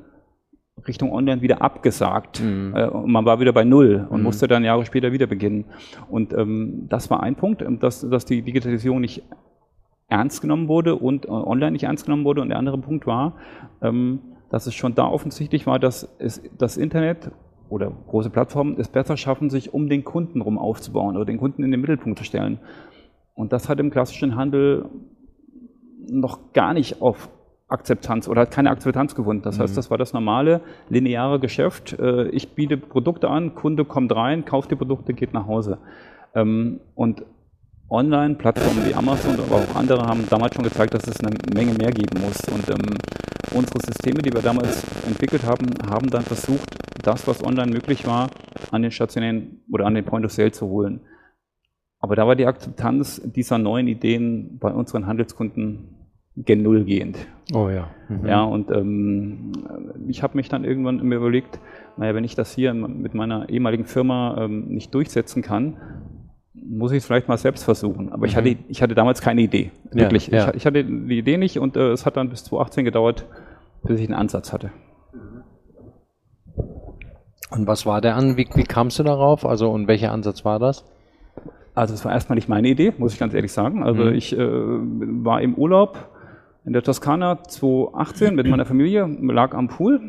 Richtung 0.88 1.12
Online 1.12 1.42
wieder 1.42 1.62
abgesagt. 1.62 2.42
Mhm. 2.42 2.74
Äh, 2.76 2.88
und 2.88 3.12
man 3.12 3.26
war 3.26 3.40
wieder 3.40 3.54
bei 3.54 3.64
Null 3.64 4.08
und 4.10 4.20
mhm. 4.20 4.24
musste 4.24 4.48
dann 4.48 4.64
Jahre 4.64 4.86
später 4.86 5.12
wieder 5.12 5.28
beginnen. 5.28 5.66
Und 6.10 6.34
ähm, 6.34 6.88
das 6.90 7.10
war 7.10 7.24
ein 7.24 7.36
Punkt, 7.36 7.62
ähm, 7.62 7.80
dass, 7.80 8.08
dass 8.08 8.26
die 8.26 8.42
Digitalisierung 8.42 9.02
nicht 9.02 9.24
ernst 10.08 10.42
genommen 10.42 10.68
wurde 10.68 10.96
und 10.96 11.26
äh, 11.26 11.30
online 11.30 11.72
nicht 11.72 11.84
ernst 11.84 12.06
genommen 12.06 12.26
wurde. 12.26 12.42
Und 12.42 12.50
der 12.50 12.58
andere 12.58 12.78
Punkt 12.78 13.08
war, 13.08 13.36
ähm, 13.82 14.20
dass 14.50 14.68
es 14.68 14.76
schon 14.76 14.96
da 14.96 15.08
offensichtlich 15.08 15.66
war, 15.66 15.80
dass 15.80 16.16
es, 16.20 16.42
das 16.58 16.78
Internet 16.78 17.32
oder 17.70 17.92
große 18.08 18.30
Plattformen 18.30 18.76
es 18.78 18.90
besser 18.90 19.18
schaffen, 19.18 19.50
sich 19.50 19.74
um 19.74 19.90
den 19.90 20.04
Kunden 20.04 20.42
rum 20.42 20.58
aufzubauen 20.60 21.16
oder 21.16 21.26
den 21.26 21.38
Kunden 21.38 21.64
in 21.64 21.72
den 21.72 21.82
Mittelpunkt 21.82 22.20
zu 22.20 22.26
stellen. 22.26 22.60
Und 23.34 23.54
das 23.54 23.70
hat 23.70 23.80
im 23.80 23.90
klassischen 23.90 24.36
Handel 24.36 24.86
noch 26.08 26.54
gar 26.54 26.74
nicht 26.74 27.02
auf 27.02 27.30
Akzeptanz 27.68 28.28
oder 28.28 28.42
hat 28.42 28.52
keine 28.52 28.70
Akzeptanz 28.70 29.16
gefunden. 29.16 29.44
Das 29.44 29.58
mhm. 29.58 29.64
heißt, 29.64 29.78
das 29.78 29.90
war 29.90 29.98
das 29.98 30.14
normale 30.14 30.62
lineare 30.90 31.40
Geschäft. 31.40 31.98
Äh, 32.00 32.30
ich 32.30 32.54
biete 32.54 32.78
Produkte 32.78 33.30
an, 33.30 33.56
Kunde 33.56 33.86
kommt 33.86 34.16
rein, 34.16 34.46
kauft 34.46 34.72
die 34.72 34.76
Produkte, 34.76 35.14
geht 35.14 35.34
nach 35.34 35.48
Hause. 35.48 35.80
Ähm, 36.36 36.80
und 36.94 37.26
Online-Plattformen 37.90 38.86
wie 38.86 38.96
Amazon, 38.96 39.40
aber 39.40 39.58
auch 39.58 39.76
andere 39.76 40.08
haben 40.08 40.28
damals 40.30 40.56
schon 40.56 40.64
gezeigt, 40.64 40.94
dass 40.96 41.08
es 41.08 41.20
eine 41.20 41.36
Menge 41.54 41.74
mehr 41.74 41.92
geben 41.92 42.20
muss. 42.22 42.40
Und 42.50 42.68
ähm, 42.70 42.98
unsere 43.54 43.80
Systeme, 43.80 44.22
die 44.22 44.34
wir 44.34 44.42
damals 44.42 44.84
entwickelt 45.06 45.46
haben, 45.46 45.68
haben 45.88 46.10
dann 46.10 46.24
versucht, 46.24 46.68
das, 47.04 47.28
was 47.28 47.44
online 47.44 47.72
möglich 47.72 48.08
war, 48.08 48.30
an 48.72 48.82
den 48.82 48.92
stationären 48.92 49.62
oder 49.72 49.86
an 49.86 49.94
den 49.94 50.04
Point 50.04 50.26
of 50.26 50.32
Sale 50.32 50.52
zu 50.52 50.68
holen. 50.68 51.02
Aber 52.00 52.16
da 52.16 52.28
war 52.28 52.36
die 52.36 52.46
Akzeptanz 52.46 53.22
dieser 53.24 53.58
neuen 53.58 53.88
Ideen 53.88 54.58
bei 54.60 54.72
unseren 54.72 55.06
Handelskunden 55.06 55.95
gen 56.36 56.64
Null 56.64 56.84
gehend. 56.84 57.18
Oh 57.54 57.70
ja. 57.70 57.90
Mhm. 58.10 58.28
Ja, 58.28 58.44
und 58.44 58.72
ähm, 58.72 59.52
ich 60.08 60.24
habe 60.24 60.36
mich 60.36 60.50
dann 60.50 60.64
irgendwann 60.64 61.02
mir 61.04 61.16
überlegt, 61.16 61.60
naja, 61.98 62.14
wenn 62.16 62.24
ich 62.24 62.36
das 62.36 62.54
hier 62.54 62.74
mit 62.74 63.14
meiner 63.14 63.50
ehemaligen 63.50 63.86
Firma 63.86 64.38
ähm, 64.40 64.68
nicht 64.68 64.94
durchsetzen 64.94 65.42
kann, 65.42 65.78
muss 66.54 66.92
ich 66.92 67.00
es 67.00 67.06
vielleicht 67.06 67.28
mal 67.28 67.38
selbst 67.38 67.64
versuchen. 67.64 68.10
Aber 68.12 68.20
mhm. 68.20 68.26
ich, 68.26 68.36
hatte, 68.36 68.56
ich 68.68 68.82
hatte 68.82 68.96
damals 68.96 69.22
keine 69.22 69.42
Idee. 69.42 69.72
Wirklich. 69.92 70.28
Ja, 70.28 70.38
ja. 70.38 70.50
Ich, 70.50 70.56
ich, 70.56 70.66
hatte 70.66 70.84
die 70.84 71.18
Idee 71.18 71.38
nicht 71.38 71.60
und 71.60 71.78
äh, 71.78 71.92
es 71.92 72.06
hat 72.06 72.18
dann 72.18 72.30
bis 72.30 72.44
2018 72.46 72.86
gedauert, 72.86 73.26
bis 73.84 74.00
ich 74.00 74.08
einen 74.08 74.16
Ansatz 74.16 74.52
hatte. 74.52 74.72
Und 77.52 77.68
was 77.68 77.86
war 77.86 78.02
der 78.02 78.16
an? 78.16 78.38
Wie, 78.38 78.48
wie 78.56 78.64
kamst 78.64 79.00
du 79.00 79.04
darauf? 79.04 79.46
Also 79.46 79.70
und 79.70 79.88
welcher 79.88 80.12
Ansatz 80.12 80.44
war 80.44 80.60
das? 80.60 80.84
Also 81.76 81.94
es 81.94 82.04
war 82.04 82.12
erstmal 82.12 82.36
nicht 82.36 82.50
meine 82.50 82.68
Idee, 82.68 82.94
muss 82.98 83.14
ich 83.14 83.20
ganz 83.20 83.34
ehrlich 83.34 83.52
sagen. 83.52 83.84
Also 83.84 84.06
mhm. 84.06 84.14
ich 84.14 84.36
äh, 84.36 84.40
war 84.40 85.42
im 85.42 85.54
Urlaub 85.56 86.10
in 86.66 86.74
der 86.74 86.82
Toskana 86.82 87.44
2018 87.44 88.36
mit 88.36 88.48
meiner 88.48 88.66
Familie, 88.66 89.06
lag 89.06 89.54
am 89.54 89.68
Pool, 89.68 90.02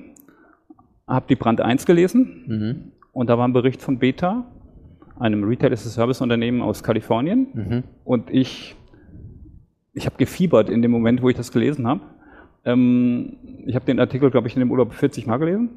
habe 1.07 1.27
die 1.29 1.37
Brand 1.37 1.61
1 1.61 1.85
gelesen 1.85 2.45
mhm. 2.47 2.93
und 3.13 3.29
da 3.29 3.37
war 3.37 3.47
ein 3.47 3.53
Bericht 3.53 3.83
von 3.83 3.99
Beta, 3.99 4.47
einem 5.19 5.45
Retail 5.45 5.73
as 5.73 5.87
a 5.87 5.91
Service 5.91 6.21
Unternehmen 6.21 6.63
aus 6.63 6.83
Kalifornien 6.83 7.47
mhm. 7.53 7.83
und 8.05 8.31
ich, 8.31 8.75
ich 9.93 10.07
habe 10.07 10.17
gefiebert 10.17 10.71
in 10.71 10.81
dem 10.81 10.91
Moment, 10.91 11.23
wo 11.23 11.29
ich 11.29 11.37
das 11.37 11.53
gelesen 11.53 11.87
habe. 11.87 12.01
Ähm, 12.65 13.37
ich 13.67 13.75
habe 13.75 13.85
den 13.85 14.01
Artikel, 14.01 14.31
glaube 14.31 14.49
ich, 14.49 14.57
in 14.57 14.61
dem 14.61 14.71
Urlaub 14.71 14.95
40 14.95 15.27
Mal 15.27 15.37
gelesen 15.37 15.71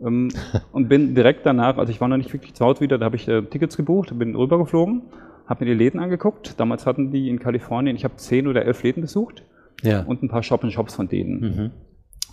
ähm, 0.00 0.28
und 0.72 0.88
bin 0.88 1.16
direkt 1.16 1.44
danach, 1.44 1.78
also 1.78 1.90
ich 1.90 2.00
war 2.00 2.06
noch 2.06 2.16
nicht 2.16 2.32
wirklich 2.32 2.54
zu 2.54 2.64
Hause 2.64 2.80
wieder, 2.80 2.96
da 2.96 3.06
habe 3.06 3.16
ich 3.16 3.26
äh, 3.26 3.42
Tickets 3.42 3.76
gebucht, 3.76 4.16
bin 4.16 4.36
rübergeflogen, 4.36 5.02
habe 5.46 5.64
mir 5.64 5.72
die 5.72 5.76
Läden 5.76 5.98
angeguckt. 5.98 6.58
Damals 6.60 6.86
hatten 6.86 7.10
die 7.10 7.28
in 7.28 7.40
Kalifornien, 7.40 7.96
ich 7.96 8.04
habe 8.04 8.16
zehn 8.16 8.46
oder 8.46 8.64
elf 8.64 8.84
Läden 8.84 9.00
besucht 9.00 9.42
ja. 9.82 10.02
und 10.02 10.22
ein 10.22 10.28
paar 10.28 10.42
Shop-in-Shops 10.42 10.94
von 10.94 11.08
denen. 11.08 11.40
Mhm. 11.40 11.70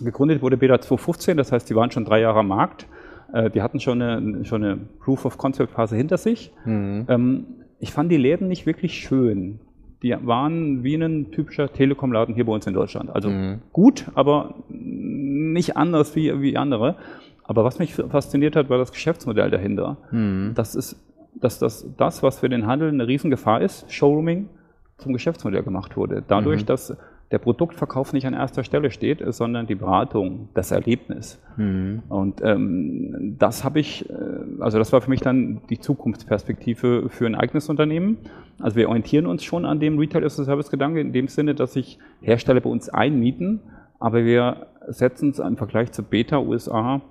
Gegründet 0.05 0.41
wurde 0.41 0.57
Beta 0.57 0.79
2015, 0.79 1.37
das 1.37 1.51
heißt, 1.51 1.69
die 1.69 1.75
waren 1.75 1.91
schon 1.91 2.05
drei 2.05 2.19
Jahre 2.19 2.39
am 2.39 2.47
Markt. 2.47 2.87
Äh, 3.33 3.49
die 3.49 3.61
hatten 3.61 3.79
schon 3.79 4.01
eine, 4.01 4.45
schon 4.45 4.63
eine 4.63 4.77
Proof-of-Concept-Phase 4.77 5.95
hinter 5.95 6.17
sich. 6.17 6.51
Mhm. 6.65 7.05
Ähm, 7.07 7.45
ich 7.79 7.91
fand 7.91 8.11
die 8.11 8.17
Läden 8.17 8.47
nicht 8.47 8.65
wirklich 8.65 8.93
schön. 8.93 9.59
Die 10.03 10.15
waren 10.21 10.83
wie 10.83 10.95
ein 10.95 11.31
typischer 11.31 11.71
Telekom-Laden 11.71 12.35
hier 12.35 12.45
bei 12.45 12.53
uns 12.53 12.67
in 12.67 12.73
Deutschland. 12.73 13.09
Also 13.09 13.29
mhm. 13.29 13.61
gut, 13.71 14.05
aber 14.15 14.55
nicht 14.69 15.77
anders 15.77 16.15
wie, 16.15 16.41
wie 16.41 16.57
andere. 16.57 16.97
Aber 17.43 17.63
was 17.63 17.79
mich 17.79 17.93
fasziniert 17.95 18.55
hat, 18.55 18.69
war 18.69 18.77
das 18.77 18.91
Geschäftsmodell 18.91 19.49
dahinter. 19.49 19.97
Mhm. 20.11 20.51
Das 20.55 20.75
ist, 20.75 20.97
dass 21.35 21.59
das, 21.59 21.87
das, 21.97 22.23
was 22.23 22.39
für 22.39 22.49
den 22.49 22.67
Handel 22.67 22.89
eine 22.89 23.07
Riesengefahr 23.07 23.61
ist, 23.61 23.91
Showrooming, 23.91 24.49
zum 24.97 25.13
Geschäftsmodell 25.13 25.63
gemacht 25.63 25.97
wurde. 25.97 26.23
Dadurch, 26.25 26.61
mhm. 26.61 26.67
dass 26.67 26.95
der 27.33 27.39
Produktverkauf 27.39 28.13
nicht 28.13 28.27
an 28.27 28.35
erster 28.35 28.63
Stelle 28.63 28.91
steht, 28.91 29.23
sondern 29.33 29.65
die 29.65 29.73
Beratung, 29.73 30.49
das 30.53 30.69
Erlebnis. 30.69 31.41
Mhm. 31.57 32.03
Und 32.07 32.41
ähm, 32.43 33.37
das 33.39 33.63
habe 33.63 33.79
ich, 33.79 34.07
äh, 34.07 34.13
also 34.59 34.77
das 34.77 34.93
war 34.93 35.01
für 35.01 35.09
mich 35.09 35.21
dann 35.21 35.61
die 35.67 35.79
Zukunftsperspektive 35.79 37.09
für 37.09 37.25
ein 37.25 37.33
eigenes 37.33 37.69
Unternehmen. 37.69 38.19
Also 38.59 38.75
wir 38.75 38.87
orientieren 38.87 39.25
uns 39.25 39.43
schon 39.43 39.65
an 39.65 39.79
dem 39.79 39.97
Retail 39.97 40.23
as 40.23 40.39
a 40.39 40.43
Service 40.43 40.69
Gedanke 40.69 41.01
in 41.01 41.11
dem 41.11 41.27
Sinne, 41.27 41.55
dass 41.55 41.73
sich 41.73 41.97
Hersteller 42.21 42.61
bei 42.61 42.69
uns 42.69 42.89
einmieten, 42.89 43.61
aber 43.99 44.25
wir 44.25 44.67
setzen 44.89 45.31
es 45.31 45.39
im 45.39 45.57
Vergleich 45.57 45.91
zu 45.91 46.03
Beta 46.03 46.37
USA 46.37 47.01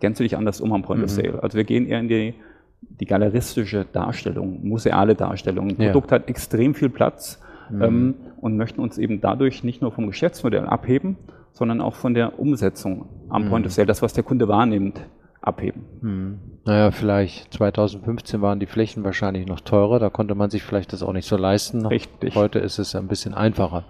gänzlich 0.00 0.36
anders 0.36 0.60
um 0.60 0.74
am 0.74 0.82
Point 0.82 0.98
mhm. 0.98 1.04
of 1.04 1.10
Sale. 1.10 1.42
Also 1.42 1.56
wir 1.56 1.64
gehen 1.64 1.86
eher 1.86 2.00
in 2.00 2.08
die, 2.08 2.34
die 2.82 3.06
galeristische 3.06 3.86
Darstellung, 3.90 4.68
museale 4.68 5.14
Darstellung. 5.14 5.70
Ein 5.70 5.76
Produkt 5.76 6.10
ja. 6.10 6.16
hat 6.16 6.28
extrem 6.28 6.74
viel 6.74 6.90
Platz 6.90 7.40
mhm. 7.72 7.82
ähm, 7.82 8.14
und 8.40 8.56
möchten 8.56 8.80
uns 8.80 8.98
eben 8.98 9.20
dadurch 9.20 9.64
nicht 9.64 9.82
nur 9.82 9.92
vom 9.92 10.06
Geschäftsmodell 10.06 10.66
abheben, 10.66 11.16
sondern 11.52 11.80
auch 11.80 11.94
von 11.94 12.14
der 12.14 12.38
Umsetzung 12.38 13.06
am 13.28 13.44
mhm. 13.44 13.48
Point 13.48 13.66
of 13.66 13.72
Sale, 13.72 13.86
das, 13.86 14.02
was 14.02 14.12
der 14.12 14.24
Kunde 14.24 14.48
wahrnimmt, 14.48 15.00
abheben. 15.42 15.84
Mhm. 16.00 16.38
Naja, 16.64 16.92
vielleicht 16.92 17.52
2015 17.54 18.40
waren 18.40 18.60
die 18.60 18.66
Flächen 18.66 19.02
wahrscheinlich 19.02 19.46
noch 19.46 19.60
teurer, 19.60 19.98
da 19.98 20.08
konnte 20.08 20.36
man 20.36 20.50
sich 20.50 20.62
vielleicht 20.62 20.92
das 20.92 21.02
auch 21.02 21.12
nicht 21.12 21.26
so 21.26 21.36
leisten. 21.36 21.84
Richtig. 21.84 22.36
Heute 22.36 22.60
ist 22.60 22.78
es 22.78 22.94
ein 22.94 23.08
bisschen 23.08 23.34
einfacher. 23.34 23.84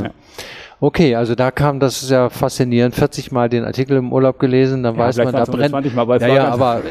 Ja. 0.00 0.10
Okay, 0.80 1.14
also 1.14 1.34
da 1.34 1.50
kam, 1.50 1.80
das 1.80 2.02
ist 2.02 2.10
ja 2.10 2.28
faszinierend, 2.28 2.94
40 2.94 3.32
Mal 3.32 3.48
den 3.48 3.64
Artikel 3.64 3.96
im 3.96 4.12
Urlaub 4.12 4.38
gelesen, 4.38 4.82
dann 4.82 4.94
ja, 4.94 5.00
weiß 5.00 5.18
man, 5.18 5.32
da 5.32 5.44
brennt. 5.44 5.94
Mal 5.94 6.04
bei 6.04 6.18
ja, 6.18 6.28
ja, 6.28 6.48
aber 6.48 6.82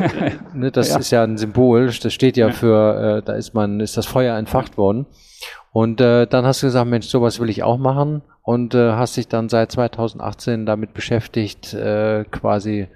ne, 0.54 0.72
das 0.72 0.90
ja. 0.94 0.98
ist 1.00 1.12
ja 1.12 1.24
ein 1.24 1.38
Symbol, 1.38 1.88
das 1.88 2.14
steht 2.14 2.38
ja, 2.38 2.48
ja. 2.48 2.54
für, 2.54 3.18
äh, 3.18 3.22
da 3.26 3.34
ist 3.34 3.54
man, 3.54 3.80
ist 3.80 3.98
das 3.98 4.06
Feuer 4.06 4.38
entfacht 4.38 4.78
worden. 4.78 5.06
Und 5.78 6.02
äh, 6.02 6.26
dann 6.26 6.44
hast 6.44 6.64
du 6.64 6.66
gesagt, 6.66 6.90
Mensch, 6.90 7.06
sowas 7.06 7.40
will 7.40 7.52
ich 7.52 7.62
auch 7.62 7.78
machen 7.78 8.24
und 8.42 8.74
äh, 8.74 8.94
hast 8.94 9.16
dich 9.16 9.28
dann 9.28 9.48
seit 9.48 9.72
2018 9.72 10.66
damit 10.66 10.96
beschäftigt, 10.96 11.72
äh, 11.76 12.24
quasi 12.32 12.88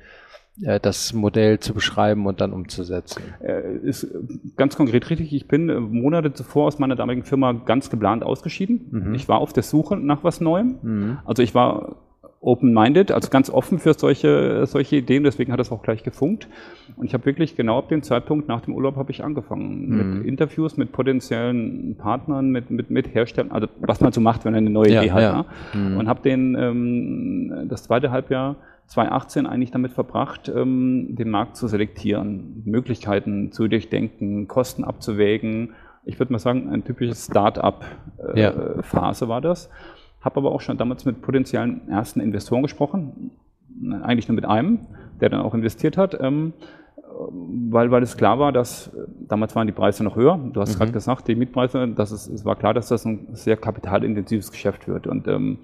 äh, 0.63 0.79
das 0.79 1.13
Modell 1.13 1.59
zu 1.59 1.75
beschreiben 1.75 2.25
und 2.25 2.41
dann 2.41 2.51
umzusetzen. 2.53 3.21
Äh, 3.39 3.77
ist 3.83 4.07
ganz 4.55 4.75
konkret 4.75 5.11
richtig. 5.11 5.31
Ich 5.31 5.47
bin 5.47 5.69
äh, 5.69 5.79
Monate 5.79 6.33
zuvor 6.33 6.65
aus 6.65 6.79
meiner 6.79 6.95
damaligen 6.95 7.23
Firma 7.23 7.53
ganz 7.53 7.91
geplant 7.91 8.23
ausgeschieden. 8.23 8.87
Mhm. 8.89 9.13
Ich 9.13 9.29
war 9.29 9.37
auf 9.37 9.53
der 9.53 9.61
Suche 9.61 9.95
nach 9.95 10.23
was 10.23 10.41
Neuem. 10.41 10.79
Mhm. 10.81 11.17
Also 11.23 11.43
ich 11.43 11.53
war 11.53 11.97
open-minded, 12.41 13.11
also 13.11 13.29
ganz 13.29 13.51
offen 13.51 13.77
für 13.77 13.93
solche, 13.93 14.65
solche 14.65 14.95
Ideen, 14.95 15.23
deswegen 15.23 15.51
hat 15.51 15.59
das 15.59 15.71
auch 15.71 15.83
gleich 15.83 16.03
gefunkt. 16.03 16.47
Und 16.97 17.05
ich 17.05 17.13
habe 17.13 17.25
wirklich 17.25 17.55
genau 17.55 17.77
ab 17.77 17.89
dem 17.89 18.01
Zeitpunkt 18.01 18.47
nach 18.47 18.61
dem 18.61 18.73
Urlaub 18.73 18.95
habe 18.95 19.11
ich 19.11 19.23
angefangen 19.23 19.87
mhm. 19.87 20.17
mit 20.17 20.25
Interviews 20.25 20.75
mit 20.75 20.91
potenziellen 20.91 21.95
Partnern, 21.97 22.49
mit, 22.49 22.71
mit, 22.71 22.89
mit 22.89 23.13
Herstellern, 23.13 23.51
also 23.51 23.67
was 23.79 24.01
man 24.01 24.11
so 24.11 24.21
macht, 24.21 24.43
wenn 24.43 24.53
man 24.53 24.59
eine 24.59 24.71
neue 24.71 24.91
ja, 24.91 25.01
Idee 25.01 25.11
hat. 25.11 25.21
Ja. 25.21 25.45
Ne? 25.73 25.89
Mhm. 25.89 25.97
Und 25.97 26.07
habe 26.07 26.21
den 26.21 26.55
ähm, 26.55 27.67
das 27.69 27.83
zweite 27.83 28.09
Halbjahr 28.09 28.55
2018 28.87 29.45
eigentlich 29.45 29.71
damit 29.71 29.91
verbracht, 29.91 30.51
ähm, 30.53 31.15
den 31.15 31.29
Markt 31.29 31.55
zu 31.55 31.67
selektieren, 31.67 32.63
Möglichkeiten 32.65 33.51
zu 33.51 33.67
durchdenken, 33.67 34.47
Kosten 34.47 34.83
abzuwägen. 34.83 35.73
Ich 36.03 36.17
würde 36.19 36.33
mal 36.33 36.39
sagen, 36.39 36.69
ein 36.69 36.83
typisches 36.83 37.27
Start-up-Phase 37.27 38.33
äh, 38.33 39.27
ja. 39.27 39.29
war 39.29 39.41
das. 39.41 39.69
Habe 40.21 40.37
aber 40.37 40.51
auch 40.51 40.61
schon 40.61 40.77
damals 40.77 41.05
mit 41.05 41.21
potenziellen 41.21 41.89
ersten 41.89 42.19
Investoren 42.19 42.61
gesprochen, 42.61 43.31
eigentlich 44.03 44.27
nur 44.27 44.35
mit 44.35 44.45
einem, 44.45 44.79
der 45.19 45.29
dann 45.29 45.41
auch 45.41 45.53
investiert 45.53 45.97
hat, 45.97 46.17
ähm, 46.19 46.53
weil, 47.29 47.91
weil 47.91 48.03
es 48.03 48.17
klar 48.17 48.39
war, 48.39 48.51
dass 48.51 48.91
damals 49.27 49.55
waren 49.55 49.67
die 49.67 49.73
Preise 49.73 50.03
noch 50.03 50.15
höher. 50.15 50.39
Du 50.53 50.61
hast 50.61 50.75
mhm. 50.75 50.79
gerade 50.79 50.91
gesagt, 50.91 51.27
die 51.27 51.35
Mietpreise, 51.35 51.87
das 51.89 52.11
ist, 52.11 52.27
es 52.27 52.45
war 52.45 52.55
klar, 52.55 52.73
dass 52.73 52.87
das 52.87 53.05
ein 53.05 53.27
sehr 53.33 53.57
kapitalintensives 53.57 54.51
Geschäft 54.51 54.87
wird. 54.87 55.07
Und 55.07 55.27
ähm, 55.27 55.59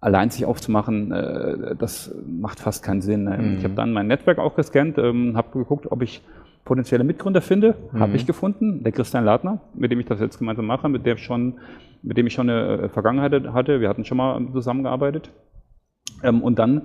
allein 0.00 0.30
sich 0.30 0.44
aufzumachen, 0.44 1.12
äh, 1.12 1.74
das 1.76 2.14
macht 2.26 2.60
fast 2.60 2.82
keinen 2.82 3.00
Sinn. 3.00 3.24
Mhm. 3.24 3.56
Ich 3.58 3.64
habe 3.64 3.74
dann 3.74 3.92
mein 3.92 4.06
Netzwerk 4.06 4.38
auch 4.38 4.54
gescannt, 4.54 4.98
ähm, 4.98 5.36
habe 5.36 5.50
geguckt, 5.58 5.90
ob 5.90 6.02
ich 6.02 6.22
potenzielle 6.68 7.02
Mitgründer 7.02 7.40
finde. 7.40 7.74
Mhm. 7.92 7.98
Habe 7.98 8.16
ich 8.16 8.26
gefunden, 8.26 8.84
der 8.84 8.92
Christian 8.92 9.24
Ladner, 9.24 9.62
mit 9.74 9.90
dem 9.90 9.98
ich 10.00 10.06
das 10.06 10.20
jetzt 10.20 10.38
gemeinsam 10.38 10.66
mache, 10.66 10.88
mit, 10.88 11.18
schon, 11.18 11.54
mit 12.02 12.18
dem 12.18 12.26
ich 12.26 12.34
schon 12.34 12.50
eine 12.50 12.82
äh, 12.82 12.88
Vergangenheit 12.90 13.32
hatte. 13.52 13.80
Wir 13.80 13.88
hatten 13.88 14.04
schon 14.04 14.18
mal 14.18 14.38
zusammengearbeitet. 14.52 15.32
Ähm, 16.22 16.42
und 16.42 16.58
dann, 16.58 16.82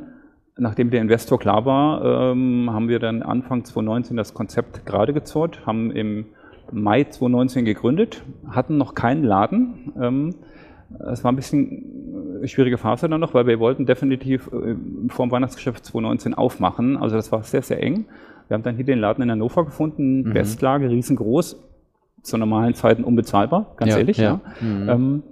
nachdem 0.57 0.89
der 0.89 1.01
Investor 1.01 1.37
klar 1.37 1.65
war, 1.65 2.31
ähm, 2.31 2.69
haben 2.71 2.87
wir 2.87 2.99
dann 2.99 3.21
Anfang 3.21 3.65
2019 3.65 4.15
das 4.15 4.33
Konzept 4.33 4.85
gerade 4.85 5.13
gezort, 5.13 5.65
haben 5.65 5.91
im 5.91 6.27
Mai 6.71 7.03
2019 7.03 7.65
gegründet, 7.65 8.23
hatten 8.49 8.77
noch 8.77 8.95
keinen 8.95 9.25
Laden. 9.25 9.91
Ähm, 10.01 10.35
es 11.11 11.25
war 11.25 11.31
ein 11.33 11.35
bisschen 11.35 12.37
eine 12.37 12.47
schwierige 12.47 12.77
Phase 12.77 13.09
dann 13.09 13.19
noch, 13.19 13.33
weil 13.33 13.47
wir 13.47 13.59
wollten 13.59 13.85
definitiv 13.85 14.47
äh, 14.47 14.75
vor 15.09 15.25
dem 15.25 15.31
Weihnachtsgeschäft 15.31 15.83
2019 15.83 16.35
aufmachen. 16.35 16.95
Also 16.95 17.17
das 17.17 17.33
war 17.33 17.43
sehr, 17.43 17.63
sehr 17.63 17.83
eng. 17.83 18.05
Wir 18.47 18.55
haben 18.55 18.63
dann 18.63 18.75
hier 18.75 18.85
den 18.85 19.00
Laden 19.00 19.23
in 19.23 19.31
Hannover 19.31 19.65
gefunden, 19.65 20.23
mhm. 20.23 20.33
Bestlage, 20.33 20.89
riesengroß, 20.89 21.57
zu 22.21 22.38
normalen 22.38 22.73
Zeiten 22.73 23.03
unbezahlbar, 23.03 23.73
ganz 23.77 23.91
ja, 23.91 23.97
ehrlich. 23.97 24.17
Ja. 24.17 24.41
ja. 24.62 24.67
Mhm. 24.67 24.89
Ähm, 24.89 25.23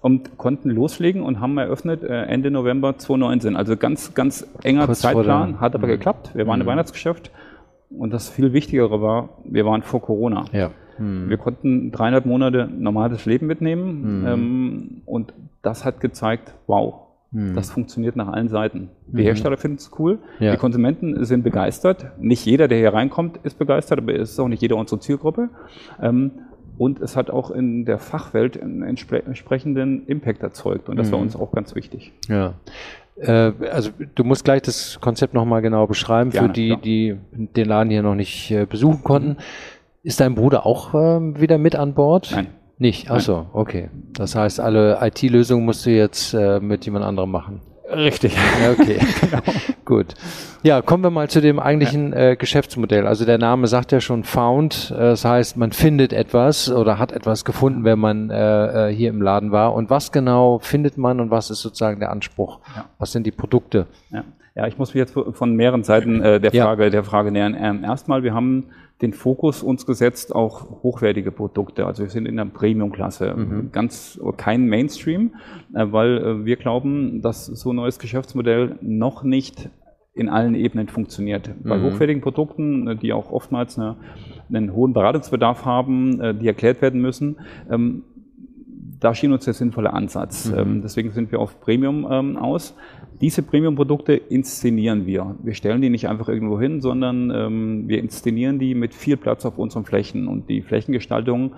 und 0.00 0.38
konnten 0.38 0.70
loslegen 0.70 1.22
und 1.22 1.40
haben 1.40 1.58
eröffnet 1.58 2.02
äh, 2.02 2.22
Ende 2.22 2.50
November 2.50 2.96
2019. 2.96 3.56
Also 3.56 3.76
ganz, 3.76 4.14
ganz 4.14 4.46
enger 4.62 4.86
Kurz 4.86 5.00
Zeitplan, 5.00 5.60
hat 5.60 5.74
aber 5.74 5.86
mhm. 5.86 5.92
geklappt. 5.92 6.30
Wir 6.34 6.46
waren 6.46 6.58
mhm. 6.58 6.62
im 6.62 6.66
Weihnachtsgeschäft 6.68 7.32
und 7.90 8.12
das 8.12 8.28
viel 8.28 8.52
Wichtigere 8.52 9.02
war, 9.02 9.30
wir 9.44 9.64
waren 9.66 9.82
vor 9.82 10.00
Corona. 10.00 10.44
Ja. 10.52 10.70
Mhm. 10.98 11.28
Wir 11.28 11.36
konnten 11.36 11.90
dreieinhalb 11.90 12.26
Monate 12.26 12.68
normales 12.70 13.26
Leben 13.26 13.46
mitnehmen 13.46 14.20
mhm. 14.20 14.26
ähm, 14.26 15.02
und 15.04 15.32
das 15.62 15.84
hat 15.84 16.00
gezeigt, 16.00 16.54
wow, 16.66 17.07
mhm. 17.30 17.54
das 17.54 17.70
funktioniert 17.70 18.16
nach 18.16 18.28
allen 18.28 18.48
Seiten. 18.48 18.90
Die 19.06 19.18
hm. 19.18 19.24
Hersteller 19.24 19.56
finden 19.56 19.78
es 19.78 19.90
cool, 19.98 20.18
ja. 20.38 20.52
die 20.52 20.58
Konsumenten 20.58 21.24
sind 21.24 21.42
begeistert. 21.42 22.06
Nicht 22.18 22.44
jeder, 22.46 22.68
der 22.68 22.78
hier 22.78 22.92
reinkommt, 22.92 23.38
ist 23.42 23.58
begeistert, 23.58 23.98
aber 23.98 24.14
es 24.14 24.32
ist 24.32 24.40
auch 24.40 24.48
nicht 24.48 24.62
jeder 24.62 24.76
unsere 24.76 25.00
Zielgruppe. 25.00 25.48
Ähm, 26.00 26.32
und 26.78 27.00
es 27.00 27.16
hat 27.16 27.30
auch 27.30 27.50
in 27.50 27.84
der 27.84 27.98
Fachwelt 27.98 28.60
einen 28.62 28.82
entsprechenden 28.82 30.06
Impact 30.06 30.44
erzeugt 30.44 30.88
und 30.88 30.96
das 30.96 31.10
war 31.10 31.18
hm. 31.18 31.26
uns 31.26 31.36
auch 31.36 31.50
ganz 31.50 31.74
wichtig. 31.74 32.12
Ja. 32.28 32.54
Äh, 33.20 33.52
also 33.70 33.90
du 34.14 34.24
musst 34.24 34.44
gleich 34.44 34.62
das 34.62 35.00
Konzept 35.00 35.34
nochmal 35.34 35.62
genau 35.62 35.86
beschreiben 35.86 36.30
Gerne, 36.30 36.48
für 36.48 36.52
die, 36.54 36.68
klar. 36.68 36.80
die 36.80 37.16
den 37.32 37.66
Laden 37.66 37.90
hier 37.90 38.02
noch 38.02 38.14
nicht 38.14 38.50
äh, 38.50 38.64
besuchen 38.66 39.02
konnten. 39.02 39.38
Ist 40.02 40.20
dein 40.20 40.34
Bruder 40.34 40.64
auch 40.64 40.94
äh, 40.94 41.40
wieder 41.40 41.58
mit 41.58 41.74
an 41.74 41.94
Bord? 41.94 42.30
Nein. 42.32 42.46
Nicht? 42.78 43.10
Achso, 43.10 43.46
okay. 43.52 43.90
Das 44.12 44.34
heißt, 44.34 44.60
alle 44.60 44.98
IT-Lösungen 45.02 45.64
musst 45.64 45.84
du 45.84 45.90
jetzt 45.90 46.32
äh, 46.34 46.60
mit 46.60 46.84
jemand 46.84 47.04
anderem 47.04 47.30
machen. 47.30 47.60
Richtig. 47.90 48.36
Ja, 48.62 48.70
okay. 48.72 48.98
genau. 49.20 49.42
Gut. 49.84 50.14
Ja, 50.62 50.82
kommen 50.82 51.02
wir 51.02 51.10
mal 51.10 51.30
zu 51.30 51.40
dem 51.40 51.58
eigentlichen 51.58 52.12
ja. 52.12 52.30
äh, 52.30 52.36
Geschäftsmodell. 52.36 53.06
Also 53.06 53.24
der 53.24 53.38
Name 53.38 53.66
sagt 53.66 53.92
ja 53.92 54.00
schon 54.00 54.24
Found. 54.24 54.90
Äh, 54.90 54.98
das 54.98 55.24
heißt, 55.24 55.56
man 55.56 55.72
findet 55.72 56.12
etwas 56.12 56.70
oder 56.70 56.98
hat 56.98 57.12
etwas 57.12 57.44
gefunden, 57.44 57.84
wenn 57.84 57.98
man 57.98 58.30
äh, 58.30 58.90
äh, 58.90 58.94
hier 58.94 59.08
im 59.10 59.22
Laden 59.22 59.52
war. 59.52 59.74
Und 59.74 59.90
was 59.90 60.12
genau 60.12 60.58
findet 60.58 60.98
man 60.98 61.20
und 61.20 61.30
was 61.30 61.50
ist 61.50 61.60
sozusagen 61.60 62.00
der 62.00 62.10
Anspruch? 62.10 62.60
Ja. 62.76 62.84
Was 62.98 63.12
sind 63.12 63.26
die 63.26 63.30
Produkte? 63.30 63.86
Ja. 64.10 64.24
ja, 64.54 64.66
ich 64.66 64.76
muss 64.76 64.92
mich 64.92 65.00
jetzt 65.00 65.14
von 65.32 65.54
mehreren 65.54 65.84
Seiten 65.84 66.20
äh, 66.20 66.40
der 66.40 66.52
Frage 66.52 66.90
der 66.90 67.04
Frage 67.04 67.32
nähern. 67.32 67.56
Ähm, 67.58 67.84
erstmal, 67.84 68.22
wir 68.22 68.34
haben 68.34 68.66
den 69.02 69.12
Fokus 69.12 69.62
uns 69.62 69.86
gesetzt, 69.86 70.34
auch 70.34 70.82
hochwertige 70.82 71.30
Produkte. 71.30 71.86
Also 71.86 72.02
wir 72.02 72.10
sind 72.10 72.26
in 72.26 72.36
der 72.36 72.46
Premium-Klasse, 72.46 73.34
mhm. 73.34 73.70
ganz 73.70 74.20
kein 74.36 74.66
Mainstream, 74.66 75.34
äh, 75.74 75.86
weil 75.90 76.18
äh, 76.18 76.44
wir 76.44 76.56
glauben, 76.56 77.22
dass 77.22 77.46
so 77.46 77.72
ein 77.72 77.76
neues 77.76 77.98
Geschäftsmodell 77.98 78.76
noch 78.80 79.22
nicht 79.22 79.70
in 80.14 80.28
allen 80.28 80.56
Ebenen 80.56 80.88
funktioniert. 80.88 81.48
Bei 81.62 81.78
mhm. 81.78 81.84
hochwertigen 81.84 82.22
Produkten, 82.22 82.88
äh, 82.88 82.96
die 82.96 83.12
auch 83.12 83.30
oftmals 83.30 83.78
eine, 83.78 83.96
einen 84.52 84.74
hohen 84.74 84.92
Beratungsbedarf 84.92 85.64
haben, 85.64 86.38
die 86.40 86.46
erklärt 86.48 86.82
werden 86.82 87.00
müssen, 87.00 87.36
ähm, 87.70 88.02
da 89.00 89.14
schien 89.14 89.32
uns 89.32 89.44
der 89.44 89.54
sinnvolle 89.54 89.92
Ansatz. 89.92 90.50
Mhm. 90.50 90.58
Ähm, 90.58 90.82
deswegen 90.82 91.12
sind 91.12 91.30
wir 91.30 91.40
auf 91.40 91.60
Premium 91.60 92.06
ähm, 92.10 92.36
aus. 92.36 92.74
Diese 93.20 93.42
Premium-Produkte 93.42 94.14
inszenieren 94.14 95.06
wir. 95.06 95.36
Wir 95.42 95.54
stellen 95.54 95.82
die 95.82 95.90
nicht 95.90 96.08
einfach 96.08 96.28
irgendwo 96.28 96.60
hin, 96.60 96.80
sondern 96.80 97.30
ähm, 97.30 97.88
wir 97.88 97.98
inszenieren 97.98 98.58
die 98.58 98.74
mit 98.74 98.94
viel 98.94 99.16
Platz 99.16 99.44
auf 99.44 99.58
unseren 99.58 99.84
Flächen. 99.84 100.28
Und 100.28 100.48
die 100.48 100.62
Flächengestaltung 100.62 101.54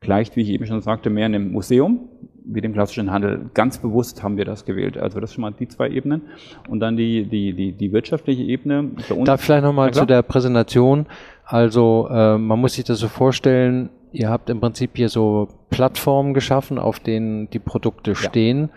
gleicht, 0.00 0.36
wie 0.36 0.42
ich 0.42 0.50
eben 0.50 0.66
schon 0.66 0.80
sagte, 0.80 1.10
mehr 1.10 1.26
in 1.26 1.34
einem 1.34 1.52
Museum 1.52 2.08
wie 2.50 2.60
dem 2.62 2.72
klassischen 2.72 3.10
Handel. 3.10 3.50
Ganz 3.52 3.78
bewusst 3.78 4.22
haben 4.22 4.38
wir 4.38 4.44
das 4.44 4.64
gewählt. 4.64 4.96
Also 4.96 5.20
das 5.20 5.30
sind 5.30 5.34
schon 5.36 5.42
mal 5.42 5.52
die 5.52 5.68
zwei 5.68 5.90
Ebenen. 5.90 6.22
Und 6.68 6.80
dann 6.80 6.96
die, 6.96 7.26
die, 7.26 7.52
die, 7.52 7.72
die 7.72 7.92
wirtschaftliche 7.92 8.42
Ebene. 8.42 8.92
Da 9.24 9.36
vielleicht 9.36 9.64
nochmal 9.64 9.92
zu 9.92 10.06
der 10.06 10.22
Präsentation. 10.22 11.06
Also 11.44 12.08
äh, 12.10 12.38
man 12.38 12.58
muss 12.58 12.74
sich 12.74 12.84
das 12.84 12.98
so 12.98 13.08
vorstellen, 13.08 13.90
ihr 14.12 14.30
habt 14.30 14.48
im 14.48 14.60
Prinzip 14.60 14.92
hier 14.94 15.10
so 15.10 15.48
Plattformen 15.68 16.32
geschaffen, 16.32 16.78
auf 16.78 17.00
denen 17.00 17.50
die 17.50 17.58
Produkte 17.58 18.14
stehen. 18.14 18.70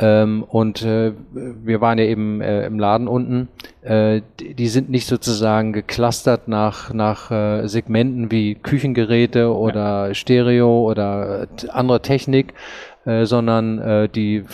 Ähm, 0.00 0.44
und 0.48 0.82
äh, 0.82 1.12
wir 1.32 1.80
waren 1.80 1.98
ja 1.98 2.04
eben 2.04 2.40
äh, 2.40 2.64
im 2.64 2.78
Laden 2.78 3.06
unten. 3.06 3.48
Äh, 3.82 4.22
die, 4.40 4.54
die 4.54 4.68
sind 4.68 4.88
nicht 4.88 5.06
sozusagen 5.06 5.72
geclustert 5.72 6.48
nach, 6.48 6.92
nach 6.94 7.30
äh, 7.30 7.66
Segmenten 7.66 8.30
wie 8.30 8.54
Küchengeräte 8.54 9.54
oder 9.54 10.08
ja. 10.08 10.14
Stereo 10.14 10.90
oder 10.90 11.42
äh, 11.42 11.68
andere 11.68 12.00
Technik, 12.00 12.54
äh, 13.04 13.26
sondern 13.26 14.08
die 14.14 14.44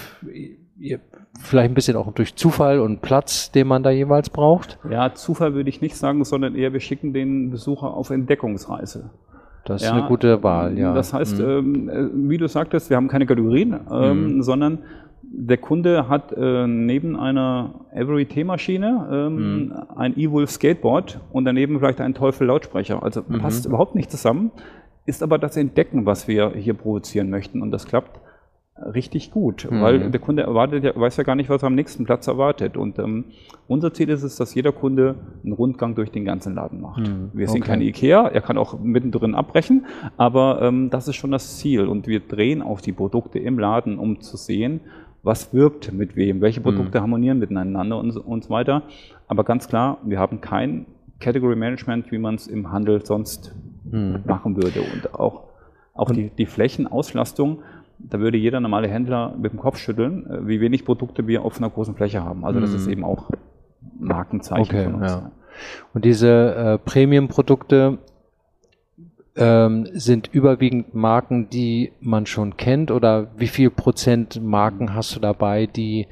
vielleicht 1.41 1.71
ein 1.71 1.75
bisschen 1.75 1.97
auch 1.97 2.13
durch 2.13 2.35
Zufall 2.35 2.81
und 2.81 3.03
Platz, 3.03 3.51
den 3.53 3.67
man 3.67 3.83
da 3.83 3.91
jeweils 3.91 4.31
braucht? 4.31 4.79
Ja, 4.91 5.15
Zufall 5.15 5.55
würde 5.55 5.69
ich 5.71 5.81
nicht 5.81 5.97
sagen, 5.97 6.25
sondern 6.25 6.55
eher 6.55 6.73
wir 6.73 6.81
schicken 6.81 7.13
den 7.13 7.51
Besucher 7.51 7.95
auf 7.95 8.11
Entdeckungsreise. 8.11 9.11
Das 9.65 9.83
ist 9.83 9.89
ja, 9.89 9.95
eine 9.95 10.07
gute 10.07 10.43
Wahl, 10.45 10.79
ja. 10.79 10.95
Das 10.95 11.13
heißt, 11.13 11.41
mhm. 11.41 11.45
ähm, 11.45 11.89
äh, 11.89 12.31
wie 12.31 12.39
du 12.39 12.47
sagtest, 12.47 12.89
wir 12.89 12.97
haben 12.97 13.09
keine 13.09 13.27
Kategorien, 13.27 13.81
ähm, 13.91 14.37
mhm. 14.37 14.43
sondern 14.43 14.79
der 15.33 15.59
Kunde 15.59 16.09
hat 16.09 16.33
äh, 16.33 16.67
neben 16.67 17.17
einer 17.17 17.87
Every 17.93 18.27
T-Maschine 18.27 19.09
ähm, 19.11 19.67
mhm. 19.67 19.73
ein 19.97 20.19
E-Wolf 20.19 20.51
Skateboard 20.51 21.21
und 21.33 21.45
daneben 21.45 21.79
vielleicht 21.79 22.01
einen 22.01 22.15
Teufel 22.15 22.47
Lautsprecher. 22.47 23.03
Also 23.03 23.23
mhm. 23.27 23.39
passt 23.39 23.67
überhaupt 23.67 23.95
nicht 23.95 24.11
zusammen, 24.11 24.51
ist 25.05 25.23
aber 25.23 25.39
das 25.39 25.57
Entdecken, 25.57 26.07
was 26.07 26.29
wir 26.29 26.51
hier 26.51 26.75
provozieren 26.75 27.31
möchten 27.31 27.63
und 27.63 27.71
das 27.71 27.87
klappt 27.87 28.21
richtig 28.79 29.31
gut, 29.31 29.67
mhm. 29.71 29.81
weil 29.81 30.11
der 30.11 30.21
Kunde 30.21 30.43
erwartet 30.43 30.85
ja, 30.85 30.95
weiß 30.95 31.17
ja 31.17 31.25
gar 31.25 31.35
nicht, 31.35 31.49
was 31.49 31.63
er 31.63 31.69
am 31.69 31.75
nächsten 31.75 32.05
Platz 32.05 32.27
erwartet. 32.27 32.77
Und 32.77 32.99
ähm, 32.99 33.25
unser 33.69 33.93
Ziel 33.95 34.11
ist 34.11 34.23
es, 34.23 34.37
dass 34.37 34.55
jeder 34.55 34.73
Kunde 34.73 35.15
einen 35.43 35.53
Rundgang 35.53 35.95
durch 35.95 36.11
den 36.11 36.25
ganzen 36.25 36.55
Laden 36.55 36.81
macht. 36.81 37.09
Mhm. 37.09 37.31
Wir 37.33 37.49
sind 37.49 37.63
okay. 37.63 37.71
keine 37.71 37.85
Ikea, 37.85 38.29
er 38.29 38.41
kann 38.43 38.59
auch 38.59 38.79
mittendrin 38.79 39.35
abbrechen, 39.35 39.87
aber 40.17 40.61
ähm, 40.63 40.91
das 40.91 41.09
ist 41.09 41.17
schon 41.17 41.31
das 41.31 41.59
Ziel. 41.59 41.87
Und 41.87 42.07
wir 42.07 42.21
drehen 42.21 42.61
auf 42.61 42.83
die 42.83 42.93
Produkte 42.93 43.39
im 43.39 43.59
Laden, 43.59 43.99
um 43.99 44.21
zu 44.21 44.37
sehen, 44.37 44.81
was 45.27 45.53
wirkt 45.53 45.93
mit 45.93 46.17
wem, 46.17 46.41
welche 46.41 46.61
Produkte 46.61 46.99
mhm. 46.99 47.03
harmonieren 47.03 47.39
miteinander 47.39 47.99
und, 47.99 48.17
und 48.17 48.45
so 48.45 48.51
weiter. 48.51 48.83
Aber 49.29 49.45
ganz 49.45 49.69
klar, 49.69 49.99
wir 50.05 50.19
haben 50.19 50.41
kein 50.41 50.87
Category 51.21 51.57
Management, 51.57 52.11
wie 52.13 52.19
man 52.19 52.37
es 52.37 52.47
im 52.47 52.71
Handel 52.71 53.05
sonst 53.05 53.55
mhm. 53.91 54.23
machen 54.25 54.57
würde. 54.57 54.81
Und 54.81 55.15
auch, 55.15 55.45
auch 55.95 56.11
die, 56.11 56.31
die 56.31 56.47
Flächenauslastung 56.47 57.63
da 57.99 58.21
würde 58.21 58.37
jeder 58.37 58.61
normale 58.61 58.89
Händler 58.89 59.35
mit 59.39 59.53
dem 59.53 59.59
Kopf 59.59 59.79
schütteln, 59.79 60.27
äh, 60.27 60.47
wie 60.47 60.61
wenig 60.61 60.85
Produkte 60.85 61.27
wir 61.27 61.43
auf 61.43 61.59
einer 61.59 61.71
großen 61.71 61.95
Fläche 61.95 62.23
haben. 62.23 62.45
Also 62.45 62.61
das 62.61 62.73
ist 62.73 62.87
mhm. 62.87 62.93
eben 62.93 63.05
auch 63.05 63.31
Markenzeichen 63.99 64.63
okay, 64.63 64.85
von 64.85 64.95
uns. 64.97 65.13
Ja. 65.13 65.31
Und 65.95 66.05
diese 66.05 66.55
äh, 66.55 66.79
Premium-Produkte 66.79 67.99
ähm, 69.37 69.87
sind 69.93 70.29
überwiegend 70.33 70.95
Marken, 70.95 71.51
die 71.51 71.93
man 72.01 72.27
schon 72.27 72.57
kennt 72.57 72.91
oder 72.91 73.29
wie 73.37 73.49
viel 73.49 73.71
Prozent 73.71 74.43
Marken 74.43 74.95
hast 74.95 75.15
du 75.15 75.21
dabei, 75.21 75.67
die 75.67 76.07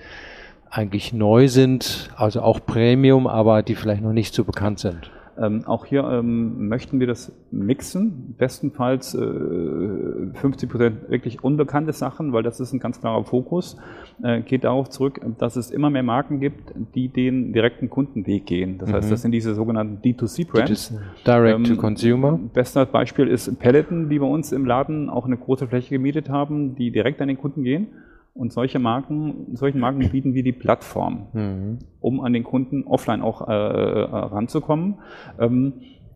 eigentlich 0.71 1.13
neu 1.13 1.49
sind, 1.49 2.11
also 2.17 2.43
auch 2.43 2.61
Premium, 2.65 3.27
aber 3.27 3.63
die 3.63 3.75
vielleicht 3.75 4.03
noch 4.03 4.13
nicht 4.13 4.35
so 4.35 4.45
bekannt 4.45 4.81
sind? 4.81 5.11
Ähm, 5.39 5.65
auch 5.67 5.87
hier 5.87 6.05
ähm, 6.05 6.69
möchten 6.69 7.01
wir 7.01 7.07
das 7.07 7.33
mixen, 7.51 8.35
bestenfalls 8.39 9.15
äh, 9.15 9.19
50 10.35 10.71
Prozent 10.71 11.11
wirklich 11.11 11.43
unbekannte 11.43 11.93
Sachen, 11.93 12.33
weil 12.33 12.43
das 12.43 12.61
ist 12.61 12.73
ein 12.73 12.81
ganz 12.81 13.01
klarer 13.01 13.25
Fokus. 13.25 13.77
Äh, 14.23 14.43
geht 14.43 14.65
darauf 14.65 14.91
zurück, 14.91 15.21
dass 15.39 15.57
es 15.57 15.71
immer 15.71 15.91
mehr 15.91 16.03
Marken 16.03 16.41
gibt, 16.41 16.73
die 16.95 17.09
den 17.09 17.53
direkten 17.53 17.91
Kundenweg 17.91 18.47
gehen. 18.47 18.79
Das 18.79 18.89
mhm. 18.89 18.95
heißt, 18.95 19.11
das 19.11 19.23
sind 19.23 19.33
diese 19.33 19.55
sogenannten 19.55 20.01
D2C-Brands. 20.03 20.95
Direct 21.27 21.57
ähm, 21.57 21.65
to 21.65 21.77
Consumer. 21.77 22.39
Bestes 22.53 22.87
Beispiel 22.87 23.29
ist 23.29 23.59
Peloton, 23.59 24.09
die 24.09 24.19
bei 24.19 24.27
uns 24.27 24.53
im 24.53 24.67
Laden 24.67 25.11
auch 25.11 25.27
eine 25.27 25.37
große 25.37 25.67
Fläche 25.67 25.91
gemietet 25.91 26.29
haben, 26.29 26.75
die 26.77 26.91
direkt 26.91 27.21
an 27.21 27.29
den 27.29 27.39
Kunden 27.39 27.65
gehen. 27.65 27.89
Und 28.35 28.53
solche 28.53 28.81
Marken, 28.81 29.55
solchen 29.55 29.79
Marken 29.79 30.11
bieten 30.11 30.35
wir 30.35 30.43
die 30.43 30.53
Plattform, 30.53 31.29
mhm. 31.33 31.79
um 32.01 32.21
an 32.21 32.33
den 32.33 32.43
Kunden 32.43 32.83
offline 32.85 33.23
auch 33.23 33.49
äh, 33.49 33.53
äh, 33.53 34.03
ranzukommen. 34.03 34.99
Ähm, 35.39 35.75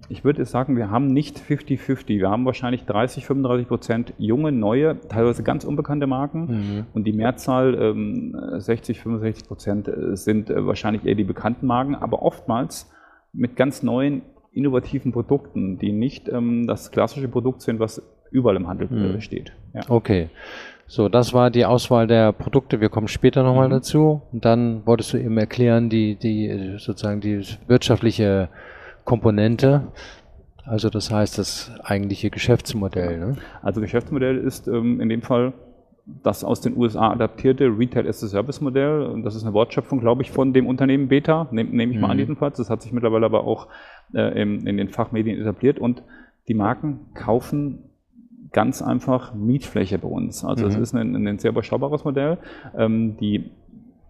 ich 0.09 0.25
würde 0.25 0.45
sagen, 0.45 0.77
wir 0.77 0.91
haben 0.91 1.07
nicht 1.07 1.39
50-50. 1.39 2.19
Wir 2.19 2.31
haben 2.31 2.45
wahrscheinlich 2.45 2.85
30, 2.87 3.25
35 3.25 3.69
Prozent 3.69 4.15
junge, 4.19 4.51
neue, 4.53 4.99
teilweise 5.09 5.43
ganz 5.45 5.65
unbekannte 5.65 6.07
Marken. 6.07 6.47
Mhm. 6.47 6.87
Und 6.93 7.05
die 7.05 7.13
Mehrzahl, 7.13 7.75
ähm, 7.81 8.37
60, 8.57 9.01
65 9.01 9.47
Prozent, 9.47 9.89
äh, 9.89 10.17
sind 10.17 10.51
äh, 10.51 10.67
wahrscheinlich 10.67 11.05
eher 11.05 11.15
die 11.15 11.25
bekannten 11.25 11.67
Marken, 11.67 11.95
aber 11.95 12.23
oftmals 12.23 12.91
mit 13.33 13.55
ganz 13.55 13.83
neuen, 13.83 14.23
innovativen 14.51 15.13
Produkten, 15.13 15.79
die 15.79 15.93
nicht 15.93 16.29
ähm, 16.29 16.67
das 16.67 16.91
klassische 16.91 17.29
Produkt 17.29 17.61
sind, 17.63 17.79
was 17.79 18.03
überall 18.31 18.57
im 18.57 18.67
Handel 18.67 18.89
mhm. 18.91 19.21
steht. 19.21 19.53
Ja. 19.75 19.83
Okay. 19.89 20.31
So, 20.91 21.11
das 21.11 21.35
war 21.35 21.51
die 21.51 21.67
Auswahl 21.67 22.07
der 22.07 22.33
Produkte. 22.33 22.81
Wir 22.81 22.89
kommen 22.89 23.09
später 23.09 23.43
nochmal 23.43 23.69
mhm. 23.69 23.73
dazu. 23.73 24.23
Und 24.33 24.47
dann 24.47 24.87
wolltest 24.87 25.13
du 25.13 25.19
eben 25.19 25.37
erklären, 25.37 25.91
die, 25.91 26.17
die, 26.17 26.77
sozusagen 26.79 27.21
die 27.21 27.45
wirtschaftliche 27.67 28.49
Komponente. 29.05 29.89
Also 30.65 30.89
das 30.89 31.11
heißt, 31.11 31.37
das 31.37 31.71
eigentliche 31.85 32.31
Geschäftsmodell. 32.31 33.19
Ne? 33.19 33.37
Also 33.61 33.83
Geschäftsmodell 33.83 34.39
ist 34.39 34.67
ähm, 34.67 35.01
in 35.03 35.11
dem 35.11 35.21
Fall 35.21 35.53
das 36.23 36.43
aus 36.43 36.63
den 36.63 36.75
USA 36.75 37.11
adaptierte 37.11 37.67
Retail 37.67 38.09
as 38.09 38.25
a 38.25 38.29
Service 38.29 38.63
Modell. 38.63 39.03
Und 39.03 39.25
das 39.25 39.35
ist 39.35 39.45
eine 39.45 39.53
Wortschöpfung, 39.53 40.01
glaube 40.01 40.23
ich, 40.23 40.31
von 40.31 40.55
dem 40.55 40.67
Unternehmen 40.67 41.09
Beta, 41.09 41.49
nehme 41.51 41.69
nehm 41.71 41.91
ich 41.91 41.99
mal 41.99 42.09
an 42.09 42.17
mhm. 42.17 42.21
jedenfalls. 42.21 42.57
Das 42.57 42.71
hat 42.71 42.81
sich 42.81 42.93
mittlerweile 42.93 43.27
aber 43.27 43.45
auch 43.45 43.69
äh, 44.15 44.41
in, 44.41 44.67
in 44.67 44.79
den 44.79 44.89
Fachmedien 44.89 45.39
etabliert. 45.39 45.79
Und 45.79 46.03
die 46.49 46.55
Marken 46.55 47.13
kaufen 47.13 47.88
ganz 48.53 48.83
einfach 48.83 49.35
Mietfläche 49.35 49.99
bei 49.99 50.09
uns. 50.09 50.45
Also 50.45 50.67
es 50.67 50.77
mhm. 50.77 50.83
ist 50.83 50.95
ein, 50.95 51.27
ein, 51.27 51.39
sehr 51.39 51.51
überschaubares 51.51 52.05
Modell. 52.05 52.39
Ähm, 52.77 53.17
die 53.17 53.51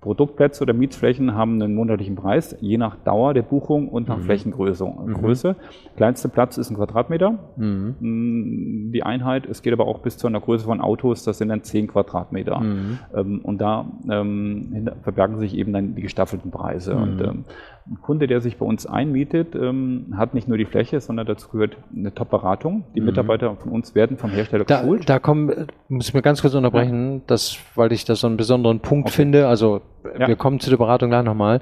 Produktplätze 0.00 0.62
oder 0.62 0.74
Mietflächen 0.74 1.34
haben 1.34 1.60
einen 1.60 1.74
monatlichen 1.74 2.14
Preis, 2.14 2.56
je 2.60 2.78
nach 2.78 2.96
Dauer 2.96 3.34
der 3.34 3.42
Buchung 3.42 3.88
und 3.88 4.08
nach 4.08 4.18
mhm. 4.18 4.22
Flächengröße. 4.22 4.84
Mhm. 4.84 5.14
Größe. 5.14 5.56
Kleinster 5.96 6.28
Platz 6.28 6.56
ist 6.56 6.70
ein 6.70 6.76
Quadratmeter. 6.76 7.38
Mhm. 7.56 7.96
Mm, 7.98 8.92
die 8.92 9.02
Einheit, 9.02 9.46
es 9.46 9.62
geht 9.62 9.72
aber 9.72 9.86
auch 9.86 9.98
bis 9.98 10.16
zu 10.16 10.28
einer 10.28 10.40
Größe 10.40 10.66
von 10.66 10.80
Autos, 10.80 11.24
das 11.24 11.38
sind 11.38 11.48
dann 11.48 11.64
10 11.64 11.88
Quadratmeter. 11.88 12.60
Mhm. 12.60 12.98
Ähm, 13.14 13.40
und 13.42 13.60
da 13.60 13.86
ähm, 14.08 14.88
verbergen 15.02 15.38
sich 15.38 15.56
eben 15.56 15.72
dann 15.72 15.96
die 15.96 16.02
gestaffelten 16.02 16.52
Preise. 16.52 16.94
Und 16.94 17.16
mhm. 17.16 17.24
ähm, 17.24 17.44
ein 17.90 18.00
Kunde, 18.02 18.26
der 18.26 18.40
sich 18.40 18.58
bei 18.58 18.66
uns 18.66 18.86
einmietet, 18.86 19.54
ähm, 19.54 20.14
hat 20.16 20.34
nicht 20.34 20.46
nur 20.46 20.58
die 20.58 20.66
Fläche, 20.66 21.00
sondern 21.00 21.26
dazu 21.26 21.48
gehört 21.48 21.76
eine 21.94 22.14
Top-Beratung. 22.14 22.84
Die 22.94 23.00
mhm. 23.00 23.06
Mitarbeiter 23.06 23.56
von 23.56 23.72
uns 23.72 23.94
werden 23.94 24.16
vom 24.18 24.30
Hersteller 24.30 24.64
da, 24.64 24.80
geschult. 24.80 25.08
Da 25.08 25.18
kommen, 25.18 25.68
muss 25.88 26.08
ich 26.08 26.14
mir 26.14 26.22
ganz 26.22 26.42
kurz 26.42 26.54
unterbrechen, 26.54 27.14
ja. 27.14 27.20
das, 27.26 27.58
weil 27.74 27.92
ich 27.92 28.04
das 28.04 28.20
so 28.20 28.26
einen 28.26 28.36
besonderen 28.36 28.80
Punkt 28.80 29.08
okay. 29.08 29.16
finde. 29.16 29.48
Also 29.48 29.80
ja. 30.18 30.28
wir 30.28 30.36
kommen 30.36 30.60
zu 30.60 30.70
der 30.70 30.76
Beratung 30.76 31.10
gleich 31.10 31.24
nochmal. 31.24 31.60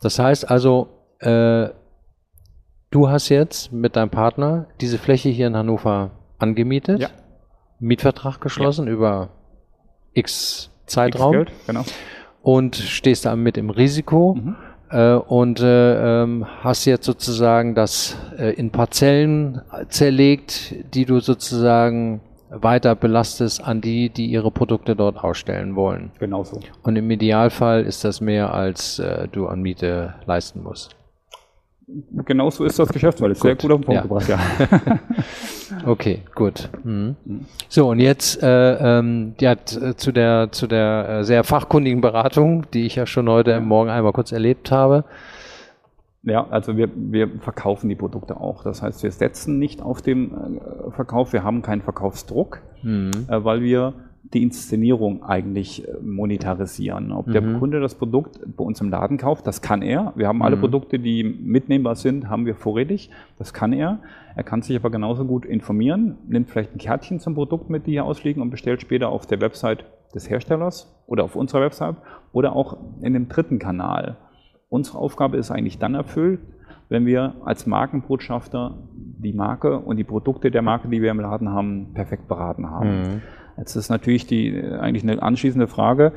Das 0.00 0.18
heißt 0.18 0.50
also, 0.50 0.88
äh, 1.20 1.68
du 2.90 3.08
hast 3.08 3.28
jetzt 3.28 3.72
mit 3.72 3.96
deinem 3.96 4.10
Partner 4.10 4.66
diese 4.80 4.98
Fläche 4.98 5.28
hier 5.28 5.48
in 5.48 5.56
Hannover 5.56 6.12
angemietet, 6.38 7.00
ja. 7.00 7.08
Mietvertrag 7.80 8.40
geschlossen 8.40 8.88
über 8.88 9.30
X 10.14 10.70
Zeitraum. 10.86 11.34
X 11.34 11.46
Geld, 11.46 11.66
genau. 11.66 11.84
Und 12.42 12.76
stehst 12.76 13.26
da 13.26 13.36
mit 13.36 13.56
im 13.56 13.70
Risiko. 13.70 14.34
Mhm 14.34 14.56
äh, 14.90 15.12
und 15.12 15.60
äh, 15.60 16.22
ähm, 16.22 16.46
hast 16.62 16.84
jetzt 16.84 17.04
sozusagen 17.04 17.74
das 17.74 18.16
äh, 18.38 18.54
in 18.54 18.70
Parzellen 18.70 19.60
zerlegt, 19.88 20.74
die 20.94 21.04
du 21.04 21.20
sozusagen 21.20 22.20
weiter 22.50 22.94
belastest 22.94 23.62
an 23.62 23.80
die, 23.80 24.08
die 24.08 24.26
ihre 24.26 24.50
Produkte 24.50 24.96
dort 24.96 25.22
ausstellen 25.22 25.76
wollen. 25.76 26.10
Genauso. 26.18 26.60
Und 26.82 26.96
im 26.96 27.10
Idealfall 27.10 27.82
ist 27.84 28.04
das 28.04 28.20
mehr, 28.20 28.54
als 28.54 28.98
äh, 28.98 29.28
du 29.28 29.46
an 29.46 29.62
Miete 29.62 30.14
leisten 30.26 30.62
musst. 30.62 30.96
Genau 32.26 32.50
so 32.50 32.64
ist 32.64 32.78
das 32.78 32.90
Geschäftsmodell. 32.90 33.34
Sehr 33.34 33.54
gut 33.54 33.70
auf 33.70 33.80
den 33.80 33.84
Punkt 33.84 33.94
ja. 33.94 34.02
gebracht, 34.02 34.28
ja. 34.28 34.38
okay, 35.86 36.20
gut. 36.34 36.68
Mhm. 36.84 37.16
So, 37.68 37.88
und 37.88 37.98
jetzt 37.98 38.42
äh, 38.42 38.98
ähm, 38.98 39.34
ja, 39.40 39.56
zu 39.64 40.12
der, 40.12 40.52
zu 40.52 40.66
der 40.66 41.08
äh, 41.08 41.24
sehr 41.24 41.44
fachkundigen 41.44 42.02
Beratung, 42.02 42.66
die 42.72 42.84
ich 42.84 42.96
ja 42.96 43.06
schon 43.06 43.26
heute 43.30 43.52
ja. 43.52 43.60
Morgen 43.60 43.88
einmal 43.88 44.12
kurz 44.12 44.32
erlebt 44.32 44.70
habe. 44.70 45.04
Ja, 46.22 46.46
also 46.48 46.76
wir, 46.76 46.90
wir 46.94 47.38
verkaufen 47.40 47.88
die 47.88 47.94
Produkte 47.94 48.40
auch. 48.40 48.64
Das 48.64 48.82
heißt, 48.82 49.02
wir 49.02 49.10
setzen 49.10 49.58
nicht 49.58 49.82
auf 49.82 50.02
dem 50.02 50.34
äh, 50.34 50.90
Verkauf, 50.90 51.32
wir 51.32 51.44
haben 51.44 51.62
keinen 51.62 51.82
Verkaufsdruck, 51.82 52.60
mhm. 52.82 53.10
äh, 53.28 53.44
weil 53.44 53.62
wir 53.62 53.94
die 54.34 54.42
Inszenierung 54.42 55.22
eigentlich 55.22 55.86
äh, 55.86 55.92
monetarisieren. 56.02 57.12
Ob 57.12 57.28
mhm. 57.28 57.32
der 57.32 57.42
Kunde 57.58 57.80
das 57.80 57.94
Produkt 57.94 58.40
bei 58.56 58.64
uns 58.64 58.80
im 58.80 58.90
Laden 58.90 59.16
kauft, 59.16 59.46
das 59.46 59.62
kann 59.62 59.80
er. 59.80 60.12
Wir 60.16 60.26
haben 60.26 60.42
alle 60.42 60.56
mhm. 60.56 60.60
Produkte, 60.60 60.98
die 60.98 61.22
mitnehmbar 61.22 61.94
sind, 61.94 62.28
haben 62.28 62.46
wir 62.46 62.56
vorrätig. 62.56 63.10
Das 63.38 63.54
kann 63.54 63.72
er. 63.72 64.00
Er 64.34 64.42
kann 64.42 64.62
sich 64.62 64.76
aber 64.76 64.90
genauso 64.90 65.24
gut 65.24 65.44
informieren, 65.46 66.18
nimmt 66.28 66.50
vielleicht 66.50 66.74
ein 66.74 66.78
Kärtchen 66.78 67.20
zum 67.20 67.34
Produkt 67.34 67.70
mit, 67.70 67.86
die 67.86 67.92
hier 67.92 68.04
ausliegen 68.04 68.42
und 68.42 68.50
bestellt 68.50 68.80
später 68.80 69.08
auf 69.08 69.26
der 69.26 69.40
Website 69.40 69.84
des 70.14 70.28
Herstellers 70.28 70.94
oder 71.06 71.24
auf 71.24 71.36
unserer 71.36 71.62
Website 71.62 71.96
oder 72.32 72.54
auch 72.54 72.76
in 73.00 73.14
dem 73.14 73.28
dritten 73.28 73.58
Kanal. 73.58 74.16
Unsere 74.68 74.98
Aufgabe 74.98 75.36
ist 75.36 75.50
eigentlich 75.50 75.78
dann 75.78 75.94
erfüllt, 75.94 76.40
wenn 76.88 77.06
wir 77.06 77.34
als 77.44 77.66
Markenbotschafter 77.66 78.78
die 78.94 79.32
Marke 79.32 79.78
und 79.78 79.96
die 79.96 80.04
Produkte 80.04 80.50
der 80.50 80.62
Marke, 80.62 80.88
die 80.88 81.02
wir 81.02 81.10
im 81.10 81.20
Laden 81.20 81.50
haben, 81.50 81.92
perfekt 81.94 82.28
beraten 82.28 82.70
haben. 82.70 82.88
Mhm. 82.88 83.22
Jetzt 83.56 83.76
ist 83.76 83.88
natürlich 83.88 84.26
die, 84.26 84.62
eigentlich 84.62 85.02
eine 85.02 85.22
anschließende 85.22 85.66
Frage, 85.66 86.12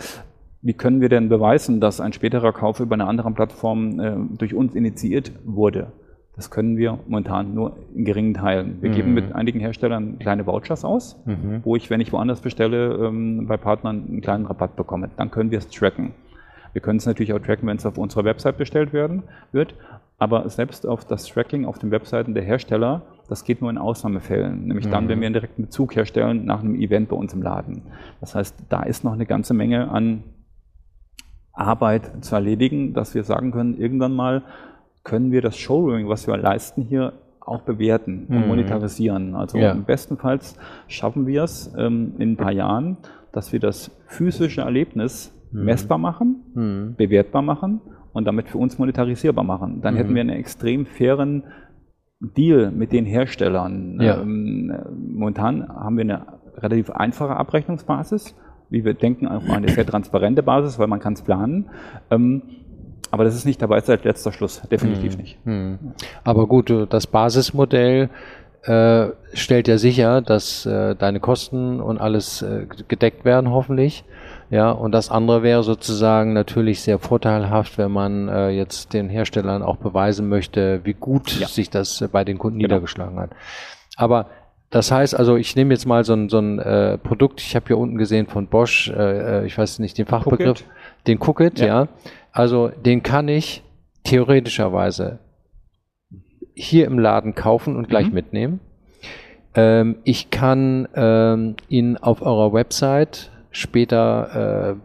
wie 0.61 0.73
können 0.73 1.01
wir 1.01 1.09
denn 1.09 1.27
beweisen, 1.27 1.81
dass 1.81 1.99
ein 1.99 2.13
späterer 2.13 2.53
Kauf 2.53 2.79
über 2.79 2.93
eine 2.93 3.07
andere 3.07 3.31
Plattform 3.31 3.99
äh, 3.99 4.15
durch 4.37 4.53
uns 4.53 4.75
initiiert 4.75 5.31
wurde? 5.43 5.91
Das 6.35 6.49
können 6.49 6.77
wir 6.77 6.99
momentan 7.07 7.53
nur 7.53 7.77
in 7.93 8.05
geringen 8.05 8.33
Teilen. 8.33 8.77
Wir 8.81 8.91
mhm. 8.91 8.95
geben 8.95 9.13
mit 9.13 9.33
einigen 9.33 9.59
Herstellern 9.59 10.19
kleine 10.19 10.45
Vouchers 10.45 10.85
aus, 10.85 11.19
mhm. 11.25 11.61
wo 11.63 11.75
ich, 11.75 11.89
wenn 11.89 11.99
ich 11.99 12.13
woanders 12.13 12.41
bestelle, 12.41 13.07
ähm, 13.07 13.47
bei 13.47 13.57
Partnern 13.57 14.05
einen 14.07 14.21
kleinen 14.21 14.45
Rabatt 14.45 14.75
bekomme. 14.75 15.09
Dann 15.17 15.31
können 15.31 15.51
wir 15.51 15.57
es 15.57 15.67
tracken. 15.67 16.13
Wir 16.73 16.81
können 16.81 16.97
es 16.97 17.05
natürlich 17.05 17.33
auch 17.33 17.39
tracken, 17.39 17.67
wenn 17.67 17.77
es 17.77 17.85
auf 17.85 17.97
unserer 17.97 18.23
Website 18.23 18.57
bestellt 18.57 18.93
werden 18.93 19.23
wird. 19.51 19.75
Aber 20.17 20.47
selbst 20.49 20.85
auf 20.85 21.03
das 21.03 21.25
Tracking 21.25 21.65
auf 21.65 21.79
den 21.79 21.89
Webseiten 21.89 22.35
der 22.35 22.43
Hersteller, 22.43 23.01
das 23.27 23.43
geht 23.43 23.61
nur 23.61 23.71
in 23.71 23.77
Ausnahmefällen. 23.79 24.67
Nämlich 24.67 24.85
mhm. 24.85 24.91
dann, 24.91 25.09
wenn 25.09 25.19
wir 25.19 25.25
einen 25.25 25.33
direkten 25.33 25.63
Bezug 25.63 25.95
herstellen 25.95 26.45
nach 26.45 26.59
einem 26.59 26.75
Event 26.75 27.09
bei 27.09 27.15
uns 27.15 27.33
im 27.33 27.41
Laden. 27.41 27.83
Das 28.19 28.35
heißt, 28.35 28.55
da 28.69 28.83
ist 28.83 29.03
noch 29.03 29.13
eine 29.13 29.25
ganze 29.25 29.53
Menge 29.53 29.89
an 29.89 30.23
Arbeit 31.53 32.23
zu 32.23 32.35
erledigen, 32.35 32.93
dass 32.93 33.15
wir 33.15 33.23
sagen 33.23 33.51
können, 33.51 33.77
irgendwann 33.77 34.13
mal 34.13 34.43
können 35.03 35.31
wir 35.31 35.41
das 35.41 35.57
Showrooming, 35.57 36.07
was 36.07 36.27
wir 36.27 36.37
leisten, 36.37 36.83
hier 36.83 37.13
auch 37.39 37.61
bewerten 37.61 38.27
und 38.29 38.41
mhm. 38.41 38.47
monetarisieren. 38.47 39.35
Also 39.35 39.57
ja. 39.57 39.73
bestenfalls 39.73 40.55
schaffen 40.87 41.25
wir 41.25 41.43
es 41.43 41.73
ähm, 41.77 42.13
in 42.19 42.33
ein 42.33 42.37
paar 42.37 42.51
Jahren, 42.51 42.97
dass 43.31 43.51
wir 43.51 43.59
das 43.59 43.91
physische 44.07 44.61
Erlebnis 44.61 45.31
mhm. 45.33 45.40
Messbar 45.51 45.97
machen, 45.97 46.43
mhm. 46.53 46.95
bewertbar 46.97 47.41
machen 47.41 47.81
und 48.13 48.25
damit 48.25 48.49
für 48.49 48.57
uns 48.57 48.77
monetarisierbar 48.77 49.43
machen. 49.43 49.81
Dann 49.81 49.95
hätten 49.95 50.11
mhm. 50.11 50.15
wir 50.15 50.21
einen 50.21 50.29
extrem 50.31 50.85
fairen 50.85 51.43
Deal 52.19 52.71
mit 52.71 52.91
den 52.91 53.05
Herstellern. 53.05 53.99
Ja. 53.99 54.21
Ähm, 54.21 54.71
momentan 54.95 55.67
haben 55.67 55.97
wir 55.97 56.03
eine 56.03 56.25
relativ 56.57 56.89
einfache 56.91 57.35
Abrechnungsbasis, 57.35 58.35
wie 58.69 58.85
wir 58.85 58.93
denken, 58.93 59.27
auch 59.27 59.47
eine 59.49 59.69
sehr 59.69 59.85
transparente 59.85 60.43
Basis, 60.43 60.77
weil 60.77 60.87
man 60.87 60.99
kann 60.99 61.13
es 61.13 61.23
planen. 61.23 61.69
Ähm, 62.09 62.43
aber 63.09 63.25
das 63.25 63.35
ist 63.35 63.45
nicht 63.45 63.61
dabei 63.61 63.81
seit 63.81 64.05
letzter 64.05 64.31
Schluss, 64.31 64.61
definitiv 64.71 65.13
hm. 65.13 65.19
nicht. 65.19 65.37
Hm. 65.43 65.79
Aber 66.23 66.47
gut, 66.47 66.73
das 66.89 67.07
Basismodell 67.07 68.09
äh, 68.63 69.07
stellt 69.33 69.67
ja 69.67 69.77
sicher, 69.77 70.21
dass 70.21 70.65
äh, 70.65 70.95
deine 70.95 71.19
Kosten 71.19 71.81
und 71.81 71.97
alles 71.99 72.41
äh, 72.41 72.67
gedeckt 72.87 73.25
werden, 73.25 73.49
hoffentlich. 73.49 74.05
Ja, 74.51 74.71
und 74.71 74.91
das 74.91 75.09
andere 75.09 75.43
wäre 75.43 75.63
sozusagen 75.63 76.33
natürlich 76.33 76.81
sehr 76.81 76.99
vorteilhaft, 76.99 77.77
wenn 77.77 77.91
man 77.91 78.27
äh, 78.27 78.49
jetzt 78.49 78.93
den 78.93 79.07
Herstellern 79.07 79.63
auch 79.63 79.77
beweisen 79.77 80.27
möchte, 80.27 80.81
wie 80.83 80.93
gut 80.93 81.39
ja. 81.39 81.47
sich 81.47 81.69
das 81.69 82.01
äh, 82.01 82.09
bei 82.09 82.25
den 82.25 82.37
Kunden 82.37 82.59
genau. 82.59 82.67
niedergeschlagen 82.67 83.17
hat. 83.17 83.29
Aber 83.95 84.27
das 84.69 84.91
heißt 84.91 85.15
also, 85.15 85.37
ich 85.37 85.55
nehme 85.55 85.73
jetzt 85.73 85.85
mal 85.85 86.03
so 86.03 86.13
ein, 86.13 86.27
so 86.27 86.39
ein 86.39 86.59
äh, 86.59 86.97
Produkt, 86.97 87.39
ich 87.39 87.55
habe 87.55 87.67
hier 87.67 87.77
unten 87.77 87.97
gesehen 87.97 88.27
von 88.27 88.47
Bosch, 88.47 88.89
äh, 88.89 89.39
äh 89.39 89.45
ich 89.45 89.57
weiß 89.57 89.79
nicht 89.79 89.97
den 89.97 90.05
Fachbegriff, 90.05 90.59
Cookit. 90.59 91.07
den 91.07 91.19
Cookit, 91.21 91.59
ja. 91.59 91.65
ja. 91.67 91.87
Also 92.33 92.67
den 92.67 93.03
kann 93.03 93.29
ich 93.29 93.63
theoretischerweise 94.03 95.19
hier 96.53 96.87
im 96.87 96.99
Laden 96.99 97.35
kaufen 97.35 97.77
und 97.77 97.87
gleich 97.87 98.07
mhm. 98.07 98.13
mitnehmen. 98.13 98.59
Ähm, 99.55 99.97
ich 100.03 100.29
kann 100.29 100.89
ähm, 100.93 101.55
ihn 101.69 101.95
auf 101.95 102.21
eurer 102.21 102.51
Website 102.51 103.30
später 103.51 104.71
äh, 104.71 104.75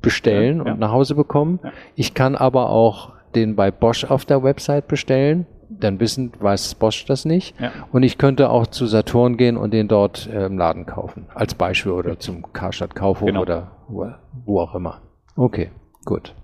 bestellen 0.00 0.58
ja, 0.58 0.62
und 0.62 0.68
ja. 0.68 0.76
nach 0.76 0.92
Hause 0.92 1.14
bekommen. 1.14 1.60
Ja. 1.62 1.72
Ich 1.96 2.14
kann 2.14 2.36
aber 2.36 2.70
auch 2.70 3.12
den 3.34 3.56
bei 3.56 3.70
Bosch 3.70 4.04
auf 4.04 4.24
der 4.24 4.42
Website 4.42 4.88
bestellen. 4.88 5.46
Dann 5.70 6.00
wissen, 6.00 6.32
weiß 6.38 6.74
Bosch 6.74 7.06
das 7.06 7.24
nicht. 7.24 7.54
Und 7.92 8.02
ich 8.02 8.18
könnte 8.18 8.50
auch 8.50 8.66
zu 8.66 8.86
Saturn 8.86 9.38
gehen 9.38 9.56
und 9.56 9.72
den 9.72 9.88
dort 9.88 10.28
äh, 10.28 10.44
im 10.44 10.58
Laden 10.58 10.84
kaufen. 10.84 11.26
Als 11.34 11.54
Beispiel 11.54 11.92
oder 11.92 12.18
zum 12.18 12.52
Karstadt 12.52 12.94
Kaufhof 12.94 13.26
genau. 13.26 13.40
oder 13.40 13.70
wo, 13.88 14.06
wo 14.44 14.60
auch 14.60 14.74
immer. 14.74 15.00
Okay, 15.34 15.70
gut. 16.04 16.34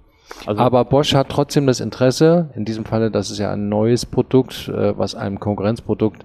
Also 0.46 0.62
Aber 0.62 0.84
Bosch 0.86 1.14
hat 1.14 1.28
trotzdem 1.28 1.66
das 1.66 1.80
Interesse, 1.80 2.50
in 2.54 2.64
diesem 2.64 2.86
Falle, 2.86 3.10
das 3.10 3.30
ist 3.30 3.38
ja 3.38 3.52
ein 3.52 3.68
neues 3.68 4.06
Produkt, 4.06 4.68
äh, 4.68 4.96
was 4.96 5.14
einem 5.14 5.40
Konkurrenzprodukt 5.40 6.24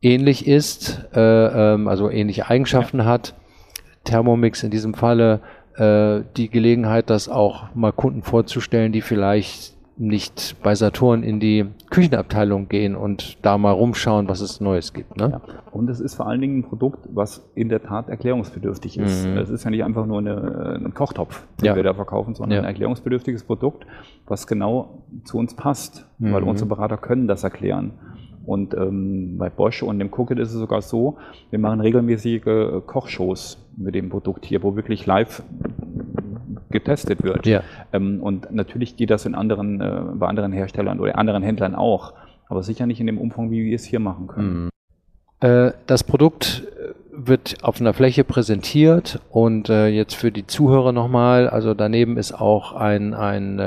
ähnlich 0.00 0.46
ist, 0.46 1.08
äh, 1.14 1.20
ähm, 1.74 1.88
also 1.88 2.10
ähnliche 2.10 2.48
Eigenschaften 2.48 3.04
hat. 3.04 3.34
Thermomix 4.04 4.62
in 4.62 4.70
diesem 4.70 4.94
Falle 4.94 5.40
äh, 5.76 6.20
die 6.36 6.48
Gelegenheit, 6.48 7.10
das 7.10 7.28
auch 7.28 7.74
mal 7.74 7.92
Kunden 7.92 8.22
vorzustellen, 8.22 8.92
die 8.92 9.00
vielleicht 9.00 9.72
nicht 9.96 10.56
bei 10.62 10.74
Saturn 10.74 11.22
in 11.22 11.38
die 11.38 11.66
Küchenabteilung 11.90 12.68
gehen 12.68 12.96
und 12.96 13.44
da 13.44 13.58
mal 13.58 13.72
rumschauen, 13.72 14.28
was 14.28 14.40
es 14.40 14.60
Neues 14.60 14.94
gibt. 14.94 15.16
Ne? 15.16 15.30
Ja. 15.32 15.40
Und 15.70 15.88
es 15.90 16.00
ist 16.00 16.14
vor 16.14 16.26
allen 16.26 16.40
Dingen 16.40 16.60
ein 16.60 16.62
Produkt, 16.64 17.08
was 17.12 17.48
in 17.54 17.68
der 17.68 17.82
Tat 17.82 18.08
erklärungsbedürftig 18.08 18.98
ist. 18.98 19.26
Mhm. 19.26 19.36
Es 19.36 19.50
ist 19.50 19.64
ja 19.64 19.70
nicht 19.70 19.84
einfach 19.84 20.06
nur 20.06 20.18
eine, 20.18 20.80
ein 20.82 20.94
Kochtopf, 20.94 21.46
den 21.60 21.66
ja. 21.66 21.76
wir 21.76 21.82
da 21.82 21.94
verkaufen, 21.94 22.34
sondern 22.34 22.56
ja. 22.56 22.62
ein 22.62 22.68
erklärungsbedürftiges 22.68 23.44
Produkt, 23.44 23.86
was 24.26 24.46
genau 24.46 25.04
zu 25.24 25.38
uns 25.38 25.54
passt, 25.54 26.06
mhm. 26.18 26.32
weil 26.32 26.42
unsere 26.42 26.68
Berater 26.68 26.96
können 26.96 27.28
das 27.28 27.44
erklären. 27.44 27.92
Und 28.44 28.74
ähm, 28.74 29.38
bei 29.38 29.50
Bosch 29.50 29.82
und 29.82 29.98
dem 29.98 30.12
Cookit 30.12 30.38
ist 30.38 30.48
es 30.48 30.58
sogar 30.58 30.82
so, 30.82 31.16
wir 31.50 31.58
machen 31.58 31.80
regelmäßige 31.80 32.82
Kochshows 32.86 33.58
mit 33.76 33.94
dem 33.94 34.10
Produkt 34.10 34.44
hier, 34.44 34.62
wo 34.62 34.74
wirklich 34.76 35.06
live 35.06 35.42
getestet 36.72 37.22
wird. 37.22 37.46
Ja. 37.46 37.62
Ähm, 37.92 38.20
und 38.20 38.52
natürlich 38.52 38.96
geht 38.96 39.10
das 39.10 39.26
in 39.26 39.34
anderen, 39.34 39.80
äh, 39.80 40.02
bei 40.14 40.26
anderen 40.26 40.52
Herstellern 40.52 40.98
oder 40.98 41.16
anderen 41.18 41.42
Händlern 41.42 41.74
auch, 41.74 42.14
aber 42.48 42.62
sicher 42.62 42.86
nicht 42.86 43.00
in 43.00 43.06
dem 43.06 43.18
Umfang, 43.18 43.50
wie 43.50 43.64
wir 43.64 43.76
es 43.76 43.84
hier 43.84 44.00
machen 44.00 44.26
können. 44.26 44.64
Mhm. 44.64 44.70
Äh, 45.40 45.72
das 45.86 46.02
Produkt 46.02 46.66
äh, 46.76 46.94
wird 47.12 47.58
auf 47.62 47.80
einer 47.80 47.92
Fläche 47.92 48.24
präsentiert 48.24 49.20
und 49.30 49.68
äh, 49.68 49.88
jetzt 49.88 50.14
für 50.14 50.32
die 50.32 50.46
Zuhörer 50.46 50.92
nochmal, 50.92 51.48
also 51.48 51.74
daneben 51.74 52.16
ist 52.16 52.32
auch 52.32 52.72
ein, 52.72 53.14
ein 53.14 53.60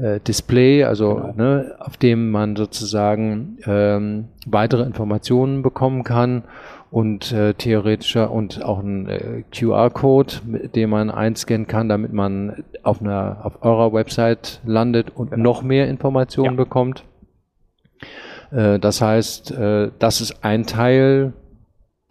äh, 0.00 0.20
Display, 0.20 0.84
also 0.84 1.14
genau. 1.14 1.32
ne, 1.36 1.74
auf 1.78 1.96
dem 1.96 2.30
man 2.30 2.56
sozusagen 2.56 3.58
ähm, 3.66 4.28
weitere 4.46 4.82
Informationen 4.82 5.62
bekommen 5.62 6.04
kann 6.04 6.44
und 6.90 7.32
äh, 7.32 7.54
theoretischer 7.54 8.30
und 8.30 8.64
auch 8.64 8.78
ein 8.78 9.08
äh, 9.08 9.42
QR-Code, 9.52 10.34
mit 10.46 10.76
dem 10.76 10.90
man 10.90 11.10
einscannen 11.10 11.66
kann, 11.66 11.88
damit 11.88 12.12
man 12.12 12.64
auf 12.82 13.00
einer 13.00 13.38
auf 13.42 13.62
eurer 13.62 13.92
Website 13.92 14.60
landet 14.64 15.10
und 15.14 15.30
genau. 15.30 15.42
noch 15.42 15.62
mehr 15.62 15.88
Informationen 15.88 16.56
ja. 16.56 16.64
bekommt. 16.64 17.04
Äh, 18.50 18.78
das 18.78 19.02
heißt, 19.02 19.50
äh, 19.52 19.90
das 19.98 20.20
ist 20.20 20.44
ein 20.44 20.64
Teil 20.64 21.34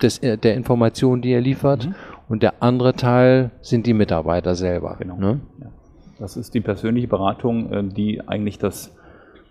des, 0.01 0.19
äh, 0.19 0.37
der 0.37 0.55
Informationen, 0.55 1.21
die 1.21 1.31
ihr 1.31 1.41
liefert, 1.41 1.87
mhm. 1.87 1.95
und 2.29 2.43
der 2.43 2.61
andere 2.61 2.93
Teil 2.93 3.51
sind 3.61 3.87
die 3.87 3.93
Mitarbeiter 3.93 4.55
selber. 4.55 4.97
Genau. 4.99 5.17
Ne? 5.17 5.39
Ja. 5.59 5.67
Das 6.19 6.35
ist 6.35 6.53
die 6.53 6.61
persönliche 6.61 7.07
Beratung, 7.07 7.71
äh, 7.71 7.83
die 7.83 8.21
eigentlich 8.27 8.57
das 8.57 8.91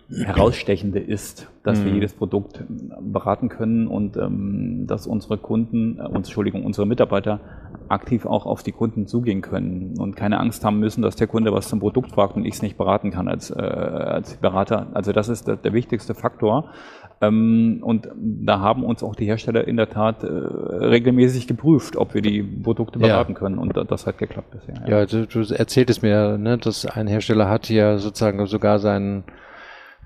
herausstechende 0.09 0.99
ist, 0.99 1.51
dass 1.63 1.79
mhm. 1.79 1.85
wir 1.85 1.93
jedes 1.93 2.13
Produkt 2.13 2.63
beraten 3.01 3.49
können 3.49 3.87
und 3.87 4.15
ähm, 4.15 4.85
dass 4.87 5.05
unsere 5.05 5.37
Kunden, 5.37 5.99
äh, 5.99 6.15
Entschuldigung, 6.15 6.63
unsere 6.63 6.87
Mitarbeiter 6.87 7.41
aktiv 7.89 8.25
auch 8.25 8.45
auf 8.45 8.63
die 8.63 8.71
Kunden 8.71 9.07
zugehen 9.07 9.41
können 9.41 9.95
und 9.99 10.15
keine 10.15 10.39
Angst 10.39 10.63
haben 10.63 10.79
müssen, 10.79 11.01
dass 11.01 11.15
der 11.15 11.27
Kunde 11.27 11.51
was 11.51 11.67
zum 11.67 11.79
Produkt 11.79 12.11
fragt 12.11 12.35
und 12.35 12.45
ich 12.45 12.55
es 12.55 12.61
nicht 12.61 12.77
beraten 12.77 13.11
kann 13.11 13.27
als, 13.27 13.51
äh, 13.51 13.55
als 13.55 14.37
Berater. 14.37 14.87
Also 14.93 15.11
das 15.11 15.29
ist 15.29 15.47
der, 15.47 15.57
der 15.57 15.73
wichtigste 15.73 16.13
Faktor. 16.13 16.71
Ähm, 17.19 17.79
und 17.81 18.07
da 18.15 18.59
haben 18.59 18.83
uns 18.83 19.03
auch 19.03 19.15
die 19.15 19.25
Hersteller 19.25 19.67
in 19.67 19.75
der 19.75 19.89
Tat 19.89 20.23
äh, 20.23 20.27
regelmäßig 20.27 21.47
geprüft, 21.47 21.97
ob 21.97 22.13
wir 22.13 22.21
die 22.21 22.43
Produkte 22.43 22.99
beraten 22.99 23.33
ja. 23.33 23.39
können 23.39 23.57
und 23.57 23.75
das 23.89 24.05
hat 24.05 24.19
geklappt 24.19 24.51
bisher. 24.51 24.75
Ja, 24.87 24.99
ja 24.99 25.05
du, 25.05 25.25
du 25.25 25.53
erzähltest 25.53 26.03
mir, 26.03 26.37
ne, 26.37 26.57
dass 26.57 26.85
ein 26.85 27.07
Hersteller 27.07 27.49
hat 27.49 27.69
ja 27.69 27.97
sozusagen 27.97 28.45
sogar 28.45 28.79
seinen. 28.79 29.23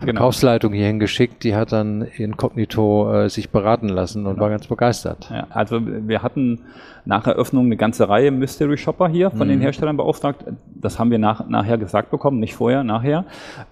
Verkaufsleitung 0.02 0.74
hierhin 0.74 1.00
geschickt, 1.00 1.44
die 1.44 1.56
hat 1.56 1.72
dann 1.72 2.02
inkognito 2.02 3.14
äh, 3.14 3.30
sich 3.30 3.50
beraten 3.50 3.90
lassen 3.90 4.26
und 4.26 4.34
genau. 4.34 4.44
war 4.44 4.50
ganz 4.50 4.68
begeistert. 4.68 5.30
Ja, 5.32 5.48
also 5.50 5.80
wir 5.82 6.24
hatten 6.24 6.62
nach 7.06 7.28
Eröffnung 7.28 7.66
eine 7.66 7.78
ganze 7.78 8.10
Reihe 8.10 8.32
Mystery 8.32 8.78
Shopper 8.78 9.08
hier 9.08 9.32
von 9.32 9.48
mhm. 9.48 9.52
den 9.52 9.62
Herstellern 9.62 9.98
beauftragt. 9.98 10.46
Das 10.76 11.00
haben 11.00 11.12
wir 11.12 11.20
nach, 11.20 11.48
nachher 11.48 11.78
gesagt 11.78 12.12
bekommen, 12.12 12.40
nicht 12.40 12.56
vorher, 12.56 12.84
nachher. 12.84 13.26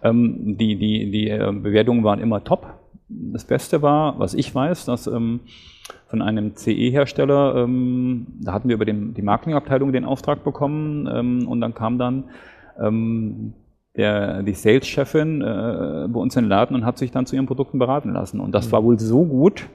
Ähm, 0.04 0.58
die, 0.58 0.76
die, 0.76 1.12
die 1.12 1.30
äh, 1.30 1.52
Bewertungen 1.52 2.04
waren 2.04 2.20
immer 2.20 2.44
top. 2.44 2.68
Das 3.08 3.44
Beste 3.44 3.82
war, 3.82 4.20
was 4.20 4.34
ich 4.34 4.54
weiß, 4.54 4.86
dass 4.86 5.08
ähm, 5.08 5.42
von 6.08 6.22
einem 6.22 6.56
CE-Hersteller, 6.56 7.56
ähm, 7.56 8.28
da 8.42 8.54
hatten 8.54 8.70
wir 8.70 8.76
über 8.76 8.86
den, 8.86 9.14
die 9.14 9.22
Marketingabteilung 9.22 9.92
den 9.92 10.06
Auftrag 10.06 10.44
bekommen 10.44 11.08
ähm, 11.12 11.48
und 11.48 11.62
dann 11.62 11.74
kam 11.74 11.98
dann 11.98 12.26
ähm, 12.80 13.54
der, 14.00 14.42
die 14.44 14.54
Sales-Chefin 14.54 15.42
äh, 15.42 16.08
bei 16.08 16.20
uns 16.20 16.36
in 16.36 16.46
den 16.46 16.50
Laden 16.50 16.76
und 16.76 16.86
hat 16.86 16.98
sich 16.98 17.12
dann 17.12 17.26
zu 17.26 17.36
ihren 17.36 17.46
Produkten 17.46 17.78
beraten 17.80 18.14
lassen. 18.14 18.40
Und 18.40 18.54
das 18.54 18.68
mhm. 18.68 18.72
war 18.72 18.84
wohl 18.84 18.98
so 18.98 19.26
gut, 19.26 19.68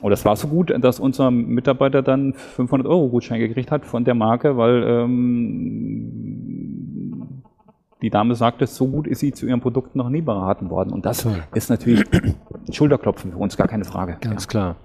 oder 0.00 0.14
es 0.14 0.24
war 0.24 0.34
so 0.36 0.48
gut, 0.48 0.72
dass 0.80 0.98
unser 0.98 1.30
Mitarbeiter 1.30 2.02
dann 2.02 2.32
500 2.32 2.88
Euro 2.88 3.08
Gutschein 3.08 3.38
gekriegt 3.38 3.70
hat 3.70 3.84
von 3.84 4.04
der 4.04 4.14
Marke, 4.14 4.56
weil 4.56 4.82
ähm, 4.82 6.32
die 8.00 8.08
Dame 8.10 8.34
sagte, 8.34 8.66
so 8.66 8.88
gut 8.88 9.06
ist 9.06 9.20
sie 9.20 9.32
zu 9.32 9.46
ihren 9.46 9.60
Produkten 9.60 9.98
noch 9.98 10.08
nie 10.08 10.22
beraten 10.22 10.70
worden. 10.70 10.92
Und 10.92 11.04
das 11.04 11.28
ist 11.54 11.68
natürlich 11.68 12.04
Schulterklopfen 12.72 13.32
für 13.32 13.38
uns, 13.38 13.56
gar 13.56 13.68
keine 13.68 13.84
Frage. 13.84 14.16
Ganz 14.20 14.44
ja. 14.44 14.48
klar. 14.48 14.76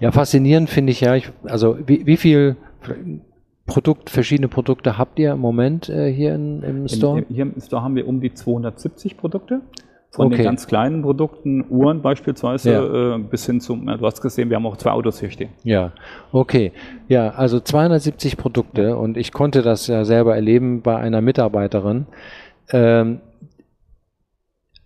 Ja, 0.00 0.12
faszinierend 0.12 0.68
finde 0.68 0.92
ich 0.92 1.00
ja, 1.00 1.14
ich, 1.14 1.32
also 1.44 1.78
wie, 1.86 2.06
wie 2.06 2.18
viel 2.18 2.56
Produkt, 3.72 4.10
verschiedene 4.10 4.48
Produkte 4.48 4.98
habt 4.98 5.18
ihr 5.18 5.32
im 5.32 5.40
Moment 5.40 5.88
äh, 5.88 6.12
hier 6.12 6.34
in, 6.34 6.62
im 6.62 6.88
Store? 6.88 7.20
In, 7.20 7.26
hier 7.34 7.42
im 7.44 7.60
Store 7.60 7.82
haben 7.82 7.96
wir 7.96 8.06
um 8.06 8.20
die 8.20 8.32
270 8.34 9.16
Produkte. 9.16 9.60
Von 10.14 10.26
Okay. 10.26 10.36
den 10.36 10.44
ganz 10.44 10.66
kleinen 10.66 11.00
Produkten, 11.00 11.64
Uhren 11.70 12.02
beispielsweise, 12.02 12.70
Ja. 12.70 13.14
äh, 13.14 13.18
bis 13.18 13.46
hin 13.46 13.62
zum, 13.62 13.86
du 13.86 14.04
hast 14.06 14.20
gesehen, 14.20 14.50
wir 14.50 14.56
haben 14.56 14.66
auch 14.66 14.76
zwei 14.76 14.90
Autos 14.90 15.20
hier 15.20 15.30
stehen. 15.30 15.48
Ja, 15.64 15.92
okay. 16.32 16.72
Ja, 17.08 17.30
also 17.30 17.60
270 17.60 18.36
Produkte 18.36 18.96
und 18.98 19.16
ich 19.16 19.32
konnte 19.32 19.62
das 19.62 19.86
ja 19.86 20.04
selber 20.04 20.34
erleben 20.34 20.82
bei 20.82 20.96
einer 20.98 21.22
Mitarbeiterin. 21.22 22.04
Ähm, 22.72 23.20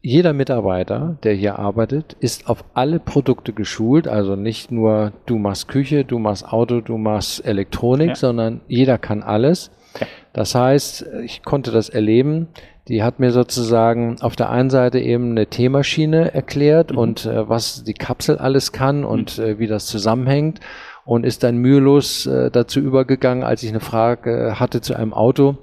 jeder 0.06 0.32
Mitarbeiter, 0.32 1.16
der 1.24 1.34
hier 1.34 1.58
arbeitet, 1.58 2.16
ist 2.20 2.48
auf 2.48 2.64
alle 2.74 3.00
Produkte 3.00 3.52
geschult. 3.52 4.06
Also 4.06 4.36
nicht 4.36 4.70
nur 4.70 5.12
du 5.26 5.36
machst 5.36 5.66
Küche, 5.66 6.04
du 6.04 6.20
machst 6.20 6.46
Auto, 6.46 6.80
du 6.80 6.96
machst 6.96 7.44
Elektronik, 7.44 8.10
Ja. 8.10 8.14
sondern 8.14 8.60
jeder 8.68 8.98
kann 8.98 9.24
alles. 9.24 9.72
Ja. 10.00 10.06
Das 10.32 10.54
heißt, 10.54 11.06
ich 11.24 11.42
konnte 11.42 11.72
das 11.72 11.88
erleben. 11.88 12.46
Die 12.86 13.02
hat 13.02 13.18
mir 13.18 13.32
sozusagen 13.32 14.18
auf 14.20 14.36
der 14.36 14.48
einen 14.50 14.70
Seite 14.70 15.00
eben 15.00 15.32
eine 15.32 15.46
Teemaschine 15.48 16.32
erklärt 16.32 16.92
Mhm. 16.92 16.98
und 16.98 17.26
äh, 17.26 17.48
was 17.48 17.82
die 17.82 17.94
Kapsel 17.94 18.38
alles 18.38 18.70
kann 18.70 19.04
und 19.04 19.40
äh, 19.40 19.58
wie 19.58 19.66
das 19.66 19.86
zusammenhängt 19.86 20.60
und 21.06 21.24
ist 21.24 21.42
dann 21.42 21.56
mühelos 21.56 22.26
äh, 22.26 22.50
dazu 22.50 22.80
übergegangen, 22.80 23.44
als 23.44 23.62
ich 23.62 23.70
eine 23.70 23.80
Frage 23.80 24.48
äh, 24.48 24.52
hatte 24.56 24.82
zu 24.82 24.94
einem 24.94 25.14
Auto, 25.14 25.56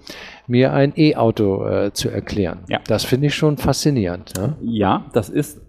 mir 0.48 0.74
ein 0.74 0.94
E-Auto 0.96 1.66
äh, 1.68 1.94
zu 1.94 2.10
erklären. 2.10 2.60
Ja. 2.70 2.80
Das 2.88 3.04
finde 3.04 3.28
ich 3.28 3.36
schon 3.36 3.58
faszinierend. 3.58 4.34
Ja? 4.38 4.56
Ja, 4.62 5.06
das 5.14 5.30
ist 5.30 5.62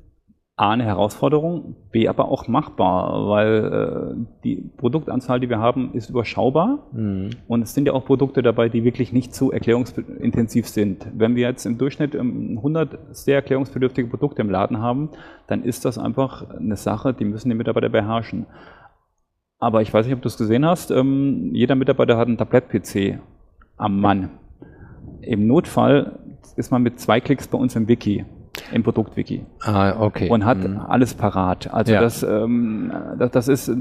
A, 0.57 0.71
eine 0.71 0.85
Herausforderung, 0.85 1.75
B, 1.91 2.07
aber 2.07 2.29
auch 2.29 2.47
machbar, 2.47 3.29
weil 3.29 4.15
äh, 4.15 4.25
die 4.45 4.71
Produktanzahl, 4.77 5.41
die 5.41 5.49
wir 5.49 5.59
haben, 5.59 5.93
ist 5.95 6.11
überschaubar. 6.11 6.87
Mhm. 6.93 7.31
Und 7.49 7.63
es 7.63 7.75
sind 7.75 7.87
ja 7.87 7.93
auch 7.93 8.05
Produkte 8.05 8.41
dabei, 8.41 8.69
die 8.69 8.85
wirklich 8.85 9.13
nicht 9.13 9.35
so 9.35 9.51
erklärungsintensiv 9.51 10.69
sind. 10.69 11.09
Wenn 11.13 11.35
wir 11.35 11.49
jetzt 11.49 11.67
im 11.67 11.77
Durchschnitt 11.77 12.15
ähm, 12.15 12.59
100 12.59 13.17
sehr 13.17 13.35
erklärungsbedürftige 13.35 14.09
Produkte 14.09 14.43
im 14.43 14.51
Laden 14.51 14.79
haben, 14.79 15.11
dann 15.49 15.65
ist 15.65 15.85
das 15.85 15.99
einfach 15.99 16.49
eine 16.51 16.77
Sache, 16.77 17.13
die 17.15 17.25
müssen 17.25 17.49
die 17.49 17.57
Mitarbeiter 17.57 17.89
beherrschen. 17.89 18.47
Aber 19.65 19.81
ich 19.81 19.93
weiß 19.95 20.05
nicht, 20.05 20.15
ob 20.15 20.21
du 20.21 20.29
es 20.29 20.37
gesehen 20.37 20.67
hast, 20.67 20.91
ähm, 20.91 21.51
jeder 21.55 21.75
Mitarbeiter 21.75 22.19
hat 22.19 22.29
einen 22.29 22.37
Tablett-PC 22.37 23.19
am 23.79 23.99
Mann. 23.99 24.29
Im 25.23 25.47
Notfall 25.47 26.19
ist 26.57 26.71
man 26.71 26.83
mit 26.83 27.01
zwei 27.01 27.19
Klicks 27.21 27.49
bei 27.49 27.57
uns 27.57 27.75
im 27.75 27.89
Wiki, 27.89 28.27
im 28.73 28.83
Produktwiki 28.83 29.47
Ah, 29.65 29.99
okay. 29.99 30.29
und 30.29 30.45
hat 30.45 30.59
Mhm. 30.59 30.79
alles 30.87 31.15
parat. 31.15 31.73
Also 31.73 31.95
Ja. 31.95 32.01
das, 32.03 32.23
ähm, 32.23 32.93
das, 33.19 33.31
das 33.31 33.49
ist 33.49 33.73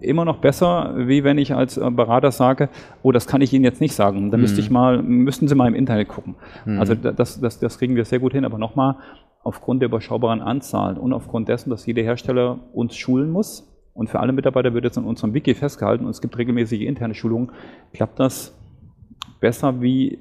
immer 0.00 0.24
noch 0.24 0.38
besser, 0.38 0.94
wie 0.96 1.22
wenn 1.22 1.36
ich 1.36 1.54
als 1.54 1.76
äh, 1.76 1.90
Berater 1.90 2.32
sage, 2.32 2.70
oh, 3.02 3.12
das 3.12 3.26
kann 3.26 3.42
ich 3.42 3.52
Ihnen 3.52 3.64
jetzt 3.64 3.82
nicht 3.82 3.94
sagen. 3.94 4.30
Da 4.30 4.38
müsste 4.38 4.60
ich 4.60 4.70
mal, 4.70 5.02
müssten 5.02 5.48
Sie 5.48 5.54
mal 5.54 5.68
im 5.68 5.74
Internet 5.74 6.08
gucken. 6.08 6.34
Mhm. 6.64 6.80
Also 6.80 6.94
da- 6.94 7.12
das, 7.12 7.38
das, 7.42 7.58
das 7.60 7.78
kriegen 7.78 7.94
wir 7.94 8.06
sehr 8.06 8.20
gut 8.20 8.32
hin. 8.32 8.46
Aber 8.46 8.56
nochmal, 8.56 8.96
aufgrund 9.44 9.82
der 9.82 9.88
überschaubaren 9.90 10.40
Anzahl 10.40 10.96
und 10.96 11.12
aufgrund 11.12 11.48
dessen, 11.50 11.68
dass 11.68 11.84
jeder 11.84 12.02
Hersteller 12.02 12.58
uns 12.72 12.96
schulen 12.96 13.30
muss, 13.30 13.70
und 13.96 14.10
für 14.10 14.20
alle 14.20 14.32
Mitarbeiter 14.32 14.74
wird 14.74 14.84
jetzt 14.84 14.96
in 14.96 15.04
unserem 15.04 15.34
Wiki 15.34 15.54
festgehalten 15.54 16.04
und 16.04 16.10
es 16.10 16.20
gibt 16.20 16.36
regelmäßige 16.38 16.82
interne 16.82 17.14
Schulungen, 17.14 17.50
klappt 17.92 18.20
das 18.20 18.54
besser, 19.40 19.80
wie 19.80 20.18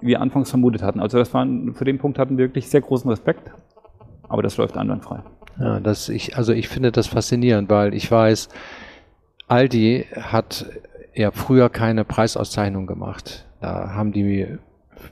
wir 0.00 0.20
anfangs 0.20 0.50
vermutet 0.50 0.82
hatten. 0.82 1.00
Also 1.00 1.18
das 1.18 1.32
war, 1.34 1.46
für 1.74 1.84
den 1.84 1.98
Punkt 1.98 2.18
hatten 2.18 2.38
wir 2.38 2.46
wirklich 2.46 2.68
sehr 2.68 2.80
großen 2.80 3.10
Respekt, 3.10 3.50
aber 4.28 4.42
das 4.42 4.56
läuft 4.56 4.76
einwandfrei. 4.76 5.20
Ja, 5.58 5.80
das 5.80 6.08
ich, 6.08 6.36
also 6.36 6.52
ich 6.52 6.68
finde 6.68 6.92
das 6.92 7.06
faszinierend, 7.06 7.68
weil 7.68 7.94
ich 7.94 8.10
weiß, 8.10 8.48
Aldi 9.48 10.06
hat 10.16 10.66
ja 11.14 11.30
früher 11.32 11.68
keine 11.68 12.04
Preisauszeichnung 12.04 12.86
gemacht. 12.86 13.46
Da 13.60 13.94
haben 13.94 14.12
die 14.12 14.58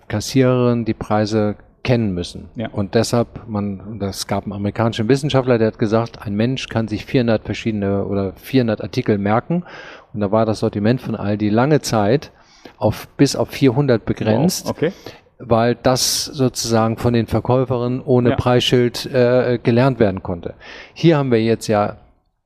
Kassiererinnen 0.08 0.84
die 0.84 0.94
Preise 0.94 1.56
kennen 1.88 2.12
müssen. 2.12 2.50
Ja. 2.54 2.68
Und 2.70 2.94
deshalb, 2.94 3.48
man, 3.48 3.98
das 3.98 4.26
gab 4.26 4.44
einen 4.44 4.52
amerikanischen 4.52 5.08
Wissenschaftler, 5.08 5.56
der 5.56 5.68
hat 5.68 5.78
gesagt, 5.78 6.20
ein 6.20 6.34
Mensch 6.34 6.68
kann 6.68 6.86
sich 6.86 7.06
400 7.06 7.44
verschiedene 7.44 8.04
oder 8.04 8.34
400 8.34 8.82
Artikel 8.82 9.16
merken. 9.16 9.64
Und 10.12 10.20
da 10.20 10.30
war 10.30 10.44
das 10.44 10.58
Sortiment 10.58 11.00
von 11.00 11.16
Aldi 11.16 11.48
lange 11.48 11.80
Zeit 11.80 12.30
auf, 12.76 13.08
bis 13.16 13.36
auf 13.36 13.48
400 13.48 14.04
begrenzt 14.04 14.66
Wow, 14.66 14.70
okay. 14.72 14.92
weil 15.38 15.74
das 15.76 16.26
sozusagen 16.26 16.98
von 16.98 17.14
den 17.14 17.26
Verkäuferinnen 17.26 18.02
ohne 18.02 18.30
Ja. 18.30 18.36
Preisschild 18.36 19.06
äh, 19.06 19.58
gelernt 19.62 19.98
werden 19.98 20.22
konnte. 20.22 20.54
Hier 20.92 21.16
haben 21.16 21.30
wir 21.30 21.42
jetzt 21.42 21.68
ja 21.68 21.96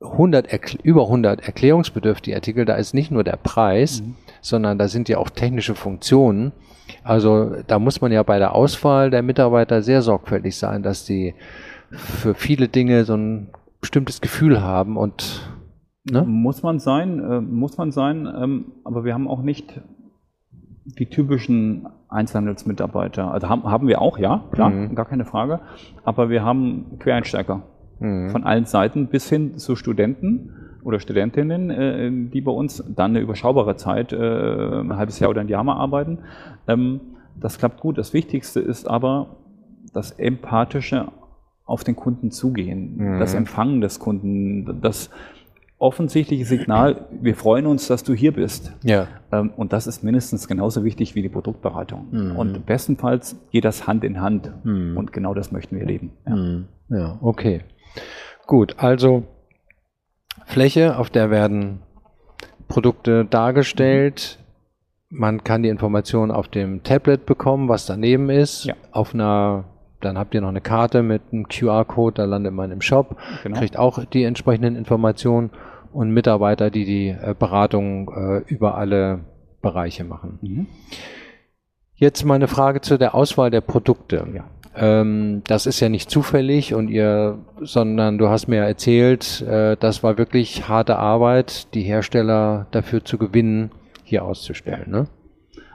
100 0.01 0.47
Erkl- 0.53 0.79
über 0.83 1.03
100 1.03 1.45
erklärungsbedürftige 1.45 2.35
Artikel. 2.35 2.63
Da 2.65 2.75
ist 2.75 2.93
nicht 2.93 3.11
nur 3.11 3.23
der 3.25 3.37
Preis, 3.37 4.01
Mhm. 4.01 4.15
Sondern 4.43 4.77
da 4.77 4.87
sind 4.87 5.09
ja 5.09 5.17
auch 5.17 5.31
technische 5.31 5.73
Funktionen. 5.73 6.51
Also 7.03 7.55
da 7.65 7.79
muss 7.79 8.01
man 8.01 8.11
ja 8.11 8.21
bei 8.21 8.37
der 8.37 8.53
Auswahl 8.53 9.09
der 9.09 9.23
Mitarbeiter 9.23 9.81
sehr 9.81 10.01
sorgfältig 10.03 10.55
sein, 10.57 10.83
dass 10.83 11.05
die 11.05 11.33
für 11.91 12.35
viele 12.35 12.67
Dinge 12.67 13.05
so 13.05 13.15
ein 13.15 13.49
bestimmtes 13.81 14.21
Gefühl 14.21 14.61
haben 14.61 14.97
und 14.97 15.49
ne? 16.09 16.23
Muss 16.23 16.61
man 16.61 16.79
sein, 16.79 17.19
äh, 17.19 17.41
muss 17.41 17.77
man 17.77 17.91
sein, 17.91 18.27
ähm, 18.37 18.65
aber 18.83 19.03
wir 19.05 19.13
haben 19.13 19.27
auch 19.27 19.41
nicht 19.41 19.81
die 20.85 21.05
typischen 21.05 21.87
Einzelhandelsmitarbeiter. 22.09 23.31
Also 23.31 23.47
haben, 23.49 23.63
haben 23.63 23.87
wir 23.87 24.01
auch, 24.01 24.17
ja, 24.17 24.43
klar, 24.51 24.69
Mhm. 24.69 24.95
gar 24.95 25.05
keine 25.05 25.25
Frage. 25.25 25.61
Aber 26.03 26.29
wir 26.29 26.43
haben 26.43 26.97
Quereinsteiger 26.99 27.63
Mhm. 27.99 28.29
von 28.31 28.43
allen 28.43 28.65
Seiten 28.65 29.07
bis 29.07 29.29
hin 29.29 29.57
zu 29.57 29.75
Studenten 29.77 30.49
oder 30.83 30.99
Studentinnen, 30.99 31.69
äh, 31.69 32.11
die 32.31 32.41
bei 32.41 32.51
uns 32.51 32.83
dann 32.95 33.11
eine 33.11 33.19
überschaubare 33.19 33.75
Zeit, 33.75 34.13
äh, 34.13 34.17
ein 34.17 34.95
halbes 34.95 35.19
Jahr 35.19 35.29
oder 35.29 35.41
ein 35.41 35.47
Jahr 35.47 35.63
mal 35.63 35.75
arbeiten. 35.75 36.19
Ähm, 36.67 36.99
das 37.39 37.57
klappt 37.57 37.79
gut. 37.79 37.97
Das 37.97 38.13
Wichtigste 38.13 38.59
ist 38.59 38.87
aber 38.87 39.37
das 39.93 40.11
empathische 40.11 41.07
auf 41.65 41.83
den 41.83 41.95
Kunden 41.95 42.29
zugehen, 42.31 42.95
Mhm. 42.97 43.19
das 43.19 43.33
Empfangen 43.33 43.79
des 43.81 43.99
Kunden, 43.99 44.81
das 44.81 45.09
offensichtliche 45.79 46.45
Signal, 46.45 47.07
wir 47.11 47.35
freuen 47.35 47.65
uns, 47.65 47.87
dass 47.87 48.03
du 48.03 48.13
hier 48.13 48.31
bist. 48.31 48.73
ja. 48.83 49.07
Ähm, 49.31 49.51
Und 49.57 49.73
das 49.73 49.85
ist 49.87 50.03
mindestens 50.03 50.47
genauso 50.47 50.83
wichtig 50.83 51.15
wie 51.15 51.21
die 51.21 51.29
Produktberatung. 51.29 52.07
Mhm. 52.11 52.35
Und 52.37 52.65
bestenfalls 52.65 53.35
geht 53.51 53.65
das 53.65 53.85
Hand 53.87 54.03
in 54.03 54.21
Hand. 54.21 54.51
Mhm. 54.63 54.95
Und 54.97 55.11
genau 55.11 55.33
das 55.33 55.51
möchten 55.51 55.77
wir 55.77 55.85
leben. 55.85 56.11
Ja. 56.25 56.33
Hm, 56.33 56.65
Ja, 56.89 57.17
okay. 57.21 57.61
Gut, 58.45 58.75
also 58.77 59.23
Fläche, 60.45 60.97
auf 60.97 61.09
der 61.09 61.29
werden 61.29 61.79
Produkte 62.67 63.25
dargestellt. 63.25 64.39
Man 65.09 65.43
kann 65.43 65.63
die 65.63 65.69
Informationen 65.69 66.31
auf 66.31 66.47
dem 66.47 66.83
Tablet 66.83 67.25
bekommen, 67.25 67.69
was 67.69 67.85
daneben 67.85 68.29
ist. 68.29 68.65
Ja. 68.65 68.73
Auf 68.91 69.13
einer, 69.13 69.65
dann 70.01 70.17
habt 70.17 70.33
ihr 70.33 70.41
noch 70.41 70.49
eine 70.49 70.61
Karte 70.61 71.03
mit 71.03 71.21
einem 71.31 71.47
QR-Code, 71.47 72.15
da 72.15 72.25
landet 72.25 72.53
man 72.53 72.71
im 72.71 72.81
Shop, 72.81 73.15
Genau. 73.43 73.59
kriegt 73.59 73.77
auch 73.77 74.03
die 74.05 74.23
entsprechenden 74.23 74.75
Informationen 74.75 75.51
und 75.91 76.09
Mitarbeiter, 76.11 76.71
die 76.71 76.85
die 76.85 77.09
äh, 77.09 77.35
Beratung 77.37 78.09
äh, 78.11 78.37
über 78.51 78.75
alle 78.75 79.19
Bereiche 79.61 80.03
machen. 80.03 80.39
Mhm. 80.41 80.67
Jetzt 82.03 82.25
mal 82.25 82.35
eine 82.35 82.49
Frage 82.49 82.81
zu 82.81 82.97
der 82.97 83.15
Auswahl 83.15 83.49
der 83.49 83.61
Produkte. 83.61 84.27
Ja. 84.35 84.43
Ähm, 84.75 85.41
das 85.47 85.65
ist 85.65 85.79
ja 85.79 85.87
nicht 85.87 86.09
zufällig 86.09 86.73
und 86.73 86.89
ihr, 86.89 87.37
sondern 87.61 88.17
du 88.17 88.27
hast 88.27 88.49
mir 88.49 88.57
erzählt, 88.57 89.39
äh, 89.43 89.77
das 89.79 90.03
war 90.03 90.17
wirklich 90.17 90.67
harte 90.67 90.97
Arbeit, 90.97 91.73
die 91.73 91.79
Hersteller 91.79 92.67
dafür 92.71 93.05
zu 93.05 93.17
gewinnen, 93.17 93.71
hier 94.03 94.25
auszustellen. 94.25 94.91
Ne? 94.91 95.07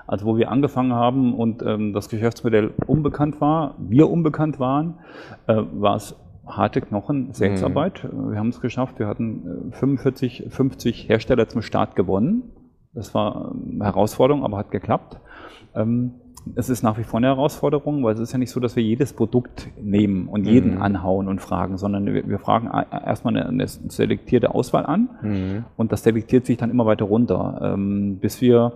Also 0.07 0.27
wo 0.27 0.37
wir 0.37 0.51
angefangen 0.51 0.93
haben 0.93 1.33
und 1.33 1.63
ähm, 1.63 1.95
das 1.95 2.11
Geschäftsmodell 2.11 2.75
unbekannt 2.87 3.41
war, 3.41 3.77
wir 3.79 4.11
unbekannt 4.11 4.61
waren, 4.61 4.99
äh, 5.47 5.55
war 5.57 5.97
es 5.97 6.15
harte 6.47 6.83
Knochen, 6.83 7.33
Selbstarbeit. 7.33 8.05
Mhm. 8.05 8.33
Wir 8.33 8.39
haben 8.39 8.51
es 8.51 8.61
geschafft. 8.61 8.99
Wir 8.99 9.07
hatten 9.07 9.71
äh, 9.73 9.77
45, 9.77 10.45
50 10.51 11.09
Hersteller 11.09 11.49
zum 11.49 11.63
Start 11.63 11.97
gewonnen. 11.97 12.53
Das 12.95 13.15
war 13.15 13.53
ähm, 13.53 13.75
eine 13.77 13.85
Herausforderung, 13.85 14.45
aber 14.45 14.59
hat 14.59 14.71
geklappt. 14.71 15.19
Ähm, 15.75 16.13
es 16.55 16.71
ist 16.71 16.83
nach 16.83 16.97
wie 16.97 17.05
vor 17.05 17.19
eine 17.19 17.27
Herausforderung, 17.27 18.03
weil 18.05 18.15
es 18.15 18.21
ist 18.21 18.33
ja 18.33 18.39
nicht 18.39 18.51
so, 18.51 18.59
dass 18.59 18.75
wir 18.75 18.83
jedes 18.83 19.13
Produkt 19.13 19.69
nehmen 19.83 20.29
und 20.29 20.47
jeden 20.47 20.77
Mhm. 20.77 20.83
anhauen 20.83 21.29
und 21.29 21.41
fragen, 21.43 21.77
sondern 21.77 22.07
wir, 22.07 22.39
fragen 22.39 22.71
erstmal 22.91 23.37
eine, 23.37 23.47
eine 23.47 23.69
selektierte 23.69 24.55
Auswahl 24.55 24.87
an 24.87 25.11
Mhm. 25.21 25.65
und 25.77 25.93
das 25.93 26.05
selektiert 26.05 26.47
sich 26.47 26.57
dann 26.57 26.71
immer 26.71 26.87
weiter 26.87 27.05
runter, 27.05 27.61
ähm, 27.75 28.19
bis 28.19 28.41
wir, 28.41 28.73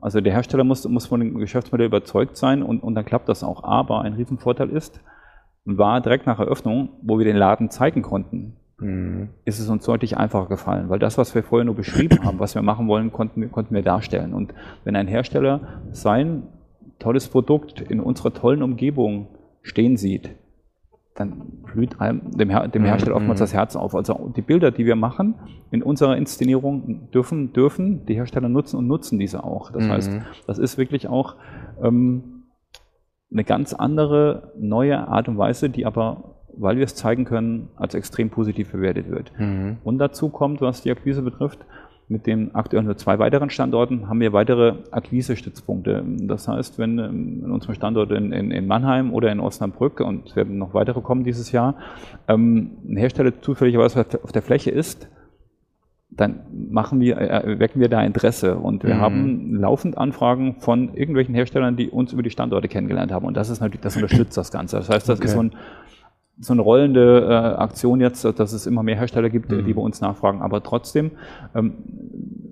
also 0.00 0.20
der 0.20 0.32
Hersteller 0.32 0.64
muss, 0.64 0.88
muss 0.88 1.06
von 1.06 1.20
dem 1.20 1.38
Geschäftsmodell 1.38 1.86
überzeugt 1.86 2.36
sein 2.36 2.62
und, 2.62 2.82
und 2.82 2.96
dann 2.96 3.04
klappt 3.04 3.28
das 3.28 3.44
auch. 3.44 3.62
Aber 3.62 4.00
ein 4.02 4.14
Riesenvorteil 4.14 4.70
ist, 4.70 5.00
war 5.64 6.00
direkt 6.00 6.26
nach 6.26 6.40
Eröffnung, 6.40 6.88
wo 7.02 7.18
wir 7.18 7.24
den 7.24 7.36
Laden 7.36 7.70
zeigen 7.70 8.02
konnten, 8.02 8.56
Mhm. 8.82 9.28
ist 9.44 9.58
es 9.60 9.68
uns 9.68 9.84
deutlich 9.84 10.16
einfacher 10.16 10.48
gefallen, 10.48 10.88
weil 10.88 10.98
das, 10.98 11.16
was 11.18 11.34
wir 11.34 11.42
vorher 11.42 11.64
nur 11.64 11.74
beschrieben 11.76 12.24
haben, 12.24 12.38
was 12.40 12.54
wir 12.54 12.62
machen 12.62 12.88
wollen, 12.88 13.12
konnten, 13.12 13.40
wir- 13.40 13.48
konnten 13.48 13.74
wir 13.74 13.82
darstellen. 13.82 14.34
Und 14.34 14.52
wenn 14.84 14.96
ein 14.96 15.06
Hersteller 15.08 15.60
sein 15.92 16.42
tolles 16.98 17.28
Produkt 17.28 17.80
in 17.80 18.00
unserer 18.00 18.32
tollen 18.34 18.62
Umgebung 18.62 19.28
stehen 19.62 19.96
sieht, 19.96 20.30
dann 21.14 21.42
blüht 21.64 22.00
einem, 22.00 22.30
dem, 22.30 22.48
Her 22.48 22.68
dem 22.68 22.84
Hersteller 22.84 23.16
oftmals 23.16 23.38
das 23.38 23.52
Herz 23.52 23.76
auf. 23.76 23.94
Also 23.94 24.32
die 24.34 24.40
Bilder, 24.40 24.70
die 24.70 24.86
wir 24.86 24.96
machen 24.96 25.34
in 25.70 25.82
unserer 25.82 26.16
Inszenierung, 26.16 27.10
dürfen, 27.12 27.52
dürfen 27.52 28.06
die 28.06 28.14
Hersteller 28.14 28.48
nutzen 28.48 28.76
und 28.78 28.86
nutzen 28.86 29.18
diese 29.18 29.44
auch. 29.44 29.70
Das 29.72 29.84
Mhm. 29.86 29.90
heißt, 29.90 30.12
das 30.46 30.58
ist 30.58 30.78
wirklich 30.78 31.08
auch 31.08 31.34
ähm, 31.82 32.44
eine 33.30 33.44
ganz 33.44 33.74
andere, 33.74 34.52
neue 34.58 35.06
Art 35.08 35.28
und 35.28 35.36
Weise, 35.38 35.68
die 35.70 35.84
aber, 35.86 36.36
weil 36.56 36.76
wir 36.76 36.84
es 36.84 36.94
zeigen 36.94 37.24
können, 37.24 37.68
als 37.76 37.94
extrem 37.94 38.30
positiv 38.30 38.72
bewertet 38.72 39.10
wird. 39.10 39.32
Mhm. 39.38 39.78
Und 39.84 39.98
dazu 39.98 40.28
kommt, 40.28 40.60
was 40.60 40.82
die 40.82 40.90
Akquise 40.90 41.22
betrifft, 41.22 41.58
mit 42.08 42.26
den 42.26 42.54
aktuell 42.54 42.82
nur 42.82 42.96
zwei 42.96 43.18
weiteren 43.18 43.48
Standorten 43.48 44.08
haben 44.08 44.20
wir 44.20 44.32
weitere 44.32 44.74
Akquise-Stützpunkte. 44.90 46.04
Das 46.22 46.46
heißt, 46.46 46.78
wenn 46.78 46.98
ähm, 46.98 47.42
in 47.44 47.50
unserem 47.50 47.74
Standort 47.74 48.10
in, 48.12 48.32
in, 48.32 48.50
in, 48.50 48.66
Mannheim 48.66 49.12
oder 49.12 49.32
in 49.32 49.40
Osnabrück, 49.40 50.00
und 50.00 50.28
es 50.28 50.36
werden 50.36 50.58
noch 50.58 50.74
weitere 50.74 51.00
kommen 51.00 51.24
dieses 51.24 51.52
Jahr, 51.52 51.76
ähm, 52.28 52.72
ein 52.86 52.96
Hersteller 52.96 53.40
zufälligerweise 53.40 54.04
auf 54.22 54.32
der 54.32 54.42
Fläche 54.42 54.70
ist, 54.70 55.08
dann 56.14 56.40
machen 56.70 57.00
wir, 57.00 57.16
äh, 57.18 57.58
wecken 57.58 57.80
wir 57.80 57.88
da 57.88 58.02
Interesse. 58.02 58.56
Und 58.56 58.84
wir 58.84 58.96
mhm. 58.96 59.00
haben 59.00 59.54
laufend 59.54 59.96
Anfragen 59.96 60.56
von 60.58 60.94
irgendwelchen 60.94 61.34
Herstellern, 61.34 61.76
die 61.76 61.88
uns 61.88 62.12
über 62.12 62.22
die 62.22 62.30
Standorte 62.30 62.68
kennengelernt 62.68 63.12
haben. 63.12 63.24
Und 63.24 63.36
das 63.36 63.48
ist 63.48 63.60
natürlich, 63.60 63.80
das 63.80 63.96
unterstützt 63.96 64.36
das 64.36 64.50
Ganze. 64.52 64.76
Das 64.76 64.90
heißt, 64.90 65.08
das 65.08 65.18
okay. 65.18 65.28
ist 65.28 65.32
so, 65.32 65.42
ein, 65.42 65.52
so, 66.42 66.52
eine 66.52 66.62
rollende 66.62 67.26
äh, 67.28 67.32
Aktion 67.32 68.00
jetzt, 68.00 68.24
dass 68.24 68.52
es 68.52 68.66
immer 68.66 68.82
mehr 68.82 68.96
Hersteller 68.96 69.30
gibt, 69.30 69.50
mhm. 69.50 69.64
die 69.64 69.74
bei 69.74 69.80
uns 69.80 70.00
nachfragen. 70.00 70.42
Aber 70.42 70.62
trotzdem, 70.62 71.12
ähm, 71.54 71.74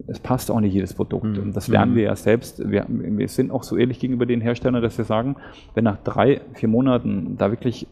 es 0.07 0.19
passt 0.19 0.51
auch 0.51 0.61
nicht 0.61 0.75
jedes 0.75 0.95
Produkt. 0.95 1.37
Mhm. 1.37 1.43
Und 1.43 1.57
das 1.57 1.69
lernen 1.69 1.95
wir 1.95 2.05
ja 2.05 2.17
selbst. 2.17 2.69
Wir, 2.71 2.85
wir 2.89 3.29
sind 3.29 3.51
auch 3.51 3.63
so 3.63 3.77
ehrlich 3.77 4.01
gegenüber 4.01 4.27
den 4.27 4.41
Herstellern, 4.41 4.83
dass 4.83 4.99
wir 4.99 5.05
sagen, 5.05 5.37
wenn 5.75 5.85
nach 5.85 5.99
drei, 6.03 6.41
vier 6.55 6.69
Monaten 6.69 7.37
da 7.39 7.51
wirklich 7.51 7.87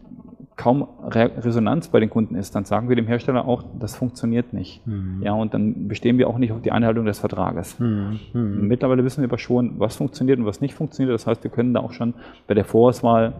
kaum 0.59 0.89
Re 1.05 1.31
Resonanz 1.39 1.89
bei 1.89 2.01
den 2.01 2.11
Kunden 2.11 2.35
ist, 2.35 2.55
dann 2.55 2.65
sagen 2.65 2.89
wir 2.89 2.97
dem 2.97 3.07
Hersteller 3.07 3.47
auch, 3.47 3.63
das 3.79 3.97
funktioniert 3.97 4.53
nicht. 4.53 4.85
Mhm. 4.87 5.23
Ja, 5.23 5.33
und 5.33 5.55
dann 5.55 5.87
bestehen 5.87 6.19
wir 6.19 6.29
auch 6.29 6.37
nicht 6.37 6.53
auf 6.53 6.61
die 6.61 6.73
Einhaltung 6.73 7.07
des 7.07 7.21
Vertrages. 7.21 7.79
Mhm. 7.79 8.19
Mhm. 8.33 8.67
Mittlerweile 8.67 9.05
wissen 9.05 9.23
wir 9.23 9.29
aber 9.29 9.39
schon, 9.39 9.79
was 9.79 9.97
funktioniert 9.97 10.39
und 10.41 10.47
was 10.47 10.61
nicht 10.61 10.75
funktioniert. 10.75 11.15
Das 11.15 11.29
heißt, 11.29 11.45
wir 11.45 11.51
können 11.51 11.73
da 11.73 11.81
auch 11.81 11.93
schon 11.93 12.15
bei 12.49 12.55
der 12.55 12.65
Vorauswahl 12.65 13.35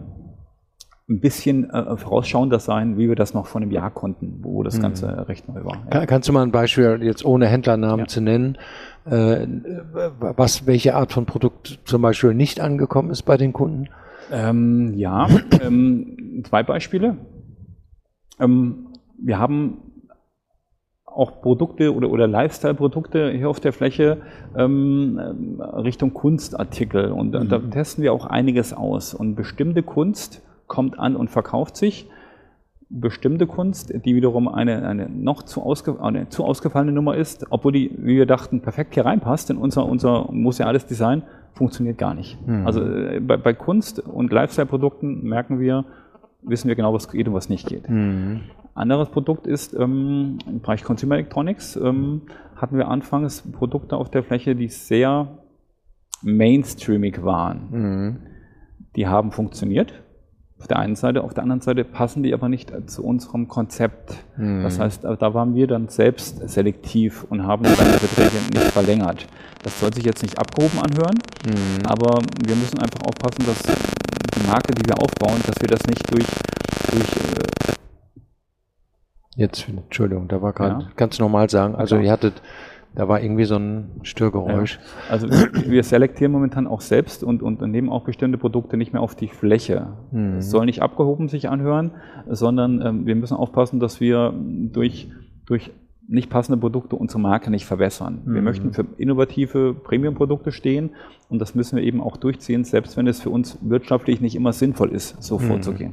ein 1.09 1.21
bisschen 1.21 1.71
äh, 1.71 1.97
vorausschauender 1.97 2.59
sein, 2.59 2.99
wie 2.99 3.09
wir 3.09 3.17
das 3.17 3.33
noch 3.33 3.47
vor 3.47 3.63
einem 3.63 3.71
Jahr 3.71 3.91
konnten, 3.91 4.41
wo 4.43 4.63
das 4.63 4.77
mhm. 4.77 4.83
Ganze 4.83 5.29
recht 5.29 5.49
neu 5.49 5.65
war. 5.65 5.87
Ja. 5.93 6.05
Kannst 6.07 6.29
du 6.29 6.33
mal 6.33 6.43
ein 6.43 6.53
Beispiel 6.53 7.01
jetzt 7.03 7.25
ohne 7.25 7.47
Händlernamen 7.47 8.01
ja. 8.01 8.07
zu 8.07 8.21
nennen, 8.21 8.59
äh, 9.07 9.47
was 10.21 10.67
welche 10.67 10.95
Art 10.95 11.13
von 11.13 11.25
Produkt 11.25 11.81
zum 11.85 12.03
Beispiel 12.03 12.35
nicht 12.35 12.61
angekommen 12.61 13.11
ist 13.11 13.23
bei 13.23 13.39
den 13.39 13.55
Kunden? 13.55 13.89
Ähm, 14.31 14.93
ja, 14.95 15.29
ähm, 15.63 16.43
zwei 16.47 16.63
Beispiele. 16.63 17.17
Ähm, 18.39 18.89
wir 19.19 19.39
haben 19.39 19.79
auch 21.07 21.41
Produkte 21.41 21.95
oder, 21.95 22.11
oder 22.11 22.29
Lifestyle-Produkte 22.29 23.31
hier 23.31 23.49
auf 23.49 23.61
der 23.61 23.73
Fläche 23.73 24.19
ähm, 24.55 25.19
Richtung 25.59 26.13
Kunstartikel. 26.13 27.13
Und 27.13 27.33
mhm. 27.33 27.49
da 27.49 27.59
testen 27.59 28.05
wir 28.05 28.13
auch 28.13 28.27
einiges 28.27 28.75
aus. 28.75 29.15
Und 29.15 29.35
bestimmte 29.35 29.83
Kunst 29.83 30.43
kommt 30.69 30.99
an 30.99 31.17
und 31.17 31.29
verkauft 31.29 31.77
sich. 31.77 32.09
Bestimmte 32.91 33.47
Kunst, 33.47 33.93
die 34.05 34.15
wiederum 34.15 34.49
eine, 34.49 34.87
eine 34.87 35.11
noch 35.11 35.43
zu, 35.43 35.63
ausge, 35.63 36.01
eine 36.01 36.31
zu 36.31 36.45
ausgefallene 36.45 36.93
Nummer 36.93 37.17
ist, 37.17 37.47
obwohl 37.51 37.73
die, 37.73 37.91
wie 37.99 38.17
wir 38.17 38.25
dachten, 38.25 38.63
perfekt 38.63 38.95
hier 38.95 39.05
reinpasst 39.05 39.51
in 39.51 39.59
unser, 39.59 39.85
unser 39.85 40.33
museales 40.33 40.87
Design, 40.87 41.23
funktioniert 41.53 41.99
gar 41.99 42.15
nicht. 42.15 42.39
Mhm. 42.47 42.67
Also 42.67 42.83
äh, 42.83 43.21
bei, 43.21 43.37
bei, 43.37 43.53
Kunst 43.53 44.01
und 44.01 44.33
Lifestyle-Produkten 44.33 45.23
merken 45.23 45.61
wir, 45.61 45.85
wissen 46.43 46.69
wir 46.69 46.77
genau, 46.77 46.95
was 46.95 47.11
geht 47.11 47.29
und 47.29 47.35
was 47.35 47.51
nicht 47.51 47.69
geht. 47.69 47.91
Mhm. 47.91 48.43
Anderes 48.75 49.11
Produkt 49.11 49.47
ist 49.47 49.75
ähm, 49.75 50.39
im 50.47 50.61
Bereich 50.61 50.83
Consumer 50.83 51.17
Electronics 51.17 51.77
ähm, 51.77 52.23
hatten 52.57 52.79
wir 52.79 52.89
anfangs 52.89 53.43
Produkte 53.43 53.97
auf 53.97 54.11
der 54.11 54.23
Fläche, 54.23 54.55
die 54.55 54.69
sehr 54.69 55.29
mainstreamig 56.23 57.23
waren. 57.23 57.69
Mhm. 57.71 58.17
Die 58.97 59.07
haben 59.07 59.33
funktioniert 59.33 59.93
auf 60.61 60.67
der 60.67 60.79
einen 60.79 60.97
Seite, 60.97 61.23
auf 61.23 61.35
der 61.35 61.45
anderen 61.45 61.61
Seite 61.61 61.85
passen 61.85 62.23
die 62.23 62.35
aber 62.35 62.49
nicht 62.49 62.73
zu 62.91 63.05
unserem 63.05 63.47
Konzept. 63.47 64.17
Mhm. 64.37 64.63
Das 64.63 64.79
heißt, 64.79 65.05
da 65.05 65.35
waren 65.35 65.55
wir 65.55 65.67
dann 65.67 65.89
selbst 65.89 66.49
selektiv 66.49 67.25
und 67.31 67.47
haben 67.47 67.63
dann 67.63 67.73
die 67.75 68.07
Verträge 68.07 68.37
nicht 68.53 68.73
verlängert. 68.73 69.27
Das 69.63 69.79
soll 69.79 69.93
sich 69.93 70.05
jetzt 70.05 70.23
nicht 70.23 70.39
abgehoben 70.39 70.79
anhören, 70.81 71.19
mhm. 71.47 71.87
aber 71.87 72.19
wir 72.47 72.57
müssen 72.57 72.79
einfach 72.79 73.01
aufpassen, 73.07 73.47
dass 73.47 73.63
die 73.63 74.47
Marke, 74.49 74.75
die 74.75 74.87
wir 74.87 75.01
aufbauen, 75.01 75.41
dass 75.47 75.61
wir 75.61 75.69
das 75.69 75.87
nicht 75.87 76.13
durch, 76.13 76.27
durch 76.91 77.17
äh 77.17 77.75
Jetzt, 79.37 79.69
Entschuldigung, 79.69 80.27
da 80.27 80.43
war 80.43 80.53
gerade, 80.53 80.83
ja. 80.83 80.91
kannst 80.97 81.21
du 81.21 81.23
nochmal 81.23 81.49
sagen, 81.49 81.77
also 81.77 81.95
ja. 81.95 82.03
ihr 82.03 82.11
hattet 82.11 82.43
da 82.99 83.07
war 83.07 83.23
irgendwie 83.23 83.45
so 83.45 83.55
ein 83.55 83.91
Störgeräusch. 84.03 84.81
Ja. 85.07 85.13
Also 85.13 85.29
wir 85.31 85.85
selektieren 85.85 86.33
momentan 86.33 86.67
auch 86.67 86.81
selbst 86.81 87.23
und, 87.23 87.45
und 87.45 87.61
nehmen 87.61 87.91
auch 87.91 88.03
bestimmte 88.03 88.39
Produkte 88.39 88.77
nicht 88.77 88.93
mehr 88.93 89.03
auf 89.03 89.15
die 89.15 89.29
Fläche. 89.29 89.93
Mhm. 90.11 90.39
Es 90.39 90.51
soll 90.51 90.67
nicht 90.67 90.83
abgehoben 90.83 91.29
sich 91.29 91.49
anhören, 91.49 91.93
sondern 92.27 92.85
ähm, 92.85 93.07
wir 93.07 93.15
müssen 93.15 93.37
aufpassen, 93.37 93.79
dass 93.79 94.01
wir 94.01 94.35
durch, 94.37 95.13
durch 95.47 95.71
nicht 96.09 96.29
passende 96.29 96.59
Produkte 96.59 96.97
unsere 96.97 97.21
Marke 97.21 97.53
nicht 97.53 97.67
verwässern. 97.67 98.23
Mhm. 98.25 98.35
Wir 98.35 98.43
möchten 98.43 98.73
für 98.73 98.85
innovative 98.97 99.75
Premium-Produkte 99.75 100.51
stehen 100.51 100.91
und 101.29 101.39
das 101.39 101.55
müssen 101.55 101.77
wir 101.77 101.85
eben 101.85 102.01
auch 102.01 102.17
durchziehen, 102.17 102.65
selbst 102.65 102.97
wenn 102.97 103.07
es 103.07 103.23
für 103.23 103.31
uns 103.31 103.59
wirtschaftlich 103.61 104.21
nicht 104.21 104.35
immer 104.35 104.53
sinnvoll 104.53 104.91
ist, 104.91 105.23
so 105.23 105.39
mhm. 105.39 105.43
vorzugehen. 105.43 105.93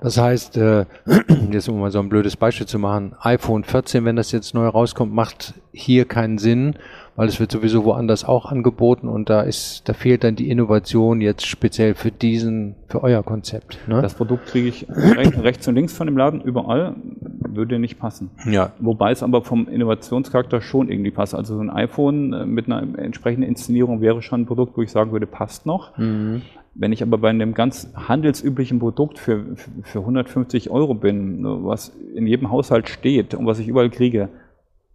Das 0.00 0.16
heißt, 0.16 0.56
äh, 0.56 0.86
jetzt 1.50 1.68
um 1.68 1.80
mal 1.80 1.90
so 1.90 1.98
ein 1.98 2.08
blödes 2.08 2.36
Beispiel 2.36 2.66
zu 2.66 2.78
machen, 2.78 3.14
iPhone 3.20 3.64
14, 3.64 4.04
wenn 4.04 4.16
das 4.16 4.32
jetzt 4.32 4.54
neu 4.54 4.66
rauskommt, 4.66 5.12
macht 5.12 5.54
hier 5.72 6.04
keinen 6.04 6.38
Sinn, 6.38 6.76
weil 7.18 7.26
es 7.26 7.40
wird 7.40 7.50
sowieso 7.50 7.84
woanders 7.84 8.24
auch 8.24 8.46
angeboten 8.46 9.08
und 9.08 9.28
da 9.28 9.40
ist, 9.40 9.88
da 9.88 9.92
fehlt 9.92 10.22
dann 10.22 10.36
die 10.36 10.50
Innovation 10.50 11.20
jetzt 11.20 11.48
speziell 11.48 11.96
für 11.96 12.12
diesen, 12.12 12.76
für 12.86 13.02
euer 13.02 13.24
Konzept. 13.24 13.76
Ne? 13.88 14.00
Das 14.00 14.14
Produkt 14.14 14.46
kriege 14.46 14.68
ich 14.68 14.86
rechts 14.88 15.66
und 15.66 15.74
links 15.74 15.92
von 15.92 16.06
dem 16.06 16.16
Laden, 16.16 16.40
überall, 16.40 16.94
würde 17.18 17.80
nicht 17.80 17.98
passen. 17.98 18.30
Ja. 18.48 18.70
Wobei 18.78 19.10
es 19.10 19.24
aber 19.24 19.42
vom 19.42 19.66
Innovationscharakter 19.66 20.60
schon 20.60 20.88
irgendwie 20.88 21.10
passt. 21.10 21.34
Also 21.34 21.56
so 21.56 21.60
ein 21.60 21.70
iPhone 21.70 22.32
äh, 22.32 22.46
mit 22.46 22.66
einer 22.66 22.82
entsprechenden 22.96 23.48
Inszenierung 23.48 24.00
wäre 24.00 24.22
schon 24.22 24.42
ein 24.42 24.46
Produkt, 24.46 24.76
wo 24.76 24.82
ich 24.82 24.92
sagen 24.92 25.10
würde, 25.10 25.26
passt 25.26 25.66
noch. 25.66 25.98
Mhm. 25.98 26.42
Wenn 26.76 26.92
ich 26.92 27.02
aber 27.02 27.18
bei 27.18 27.30
einem 27.30 27.52
ganz 27.52 27.92
handelsüblichen 27.96 28.78
Produkt 28.78 29.18
für, 29.18 29.56
für 29.82 29.98
150 29.98 30.70
Euro 30.70 30.94
bin, 30.94 31.42
was 31.64 31.88
in 32.14 32.28
jedem 32.28 32.52
Haushalt 32.52 32.88
steht 32.88 33.34
und 33.34 33.44
was 33.44 33.58
ich 33.58 33.66
überall 33.66 33.90
kriege, 33.90 34.28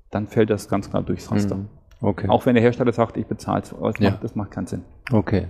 dann 0.09 0.27
fällt 0.27 0.49
das 0.49 0.69
ganz 0.69 0.89
klar 0.89 1.03
durchs 1.03 1.29
Raster. 1.29 1.55
Mhm. 1.55 1.67
Okay. 2.03 2.27
Auch 2.27 2.45
wenn 2.45 2.55
der 2.55 2.63
Hersteller 2.63 2.91
sagt, 2.91 3.17
ich 3.17 3.25
bezahle 3.25 3.61
es, 3.63 3.73
das, 3.81 3.95
ja. 3.99 4.17
das 4.21 4.35
macht 4.35 4.51
keinen 4.51 4.67
Sinn. 4.67 4.83
Okay. 5.11 5.47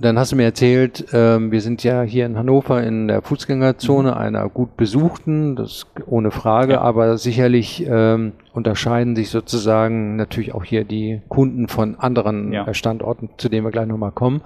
Dann 0.00 0.18
hast 0.18 0.32
du 0.32 0.36
mir 0.36 0.44
erzählt, 0.44 1.06
ähm, 1.12 1.50
wir 1.50 1.60
sind 1.60 1.84
ja 1.84 2.02
hier 2.02 2.24
in 2.24 2.38
Hannover 2.38 2.82
in 2.82 3.08
der 3.08 3.20
Fußgängerzone 3.20 4.12
mhm. 4.12 4.16
einer 4.16 4.48
gut 4.48 4.76
besuchten, 4.76 5.56
das 5.56 5.86
ohne 6.06 6.30
Frage, 6.30 6.74
ja. 6.74 6.80
aber 6.80 7.18
sicherlich 7.18 7.84
ähm, 7.86 8.32
unterscheiden 8.54 9.14
sich 9.14 9.28
sozusagen 9.28 10.16
natürlich 10.16 10.54
auch 10.54 10.64
hier 10.64 10.84
die 10.84 11.20
Kunden 11.28 11.68
von 11.68 11.96
anderen 11.98 12.52
ja. 12.52 12.72
Standorten, 12.72 13.28
zu 13.36 13.50
denen 13.50 13.66
wir 13.66 13.72
gleich 13.72 13.86
nochmal 13.86 14.12
kommen. 14.12 14.40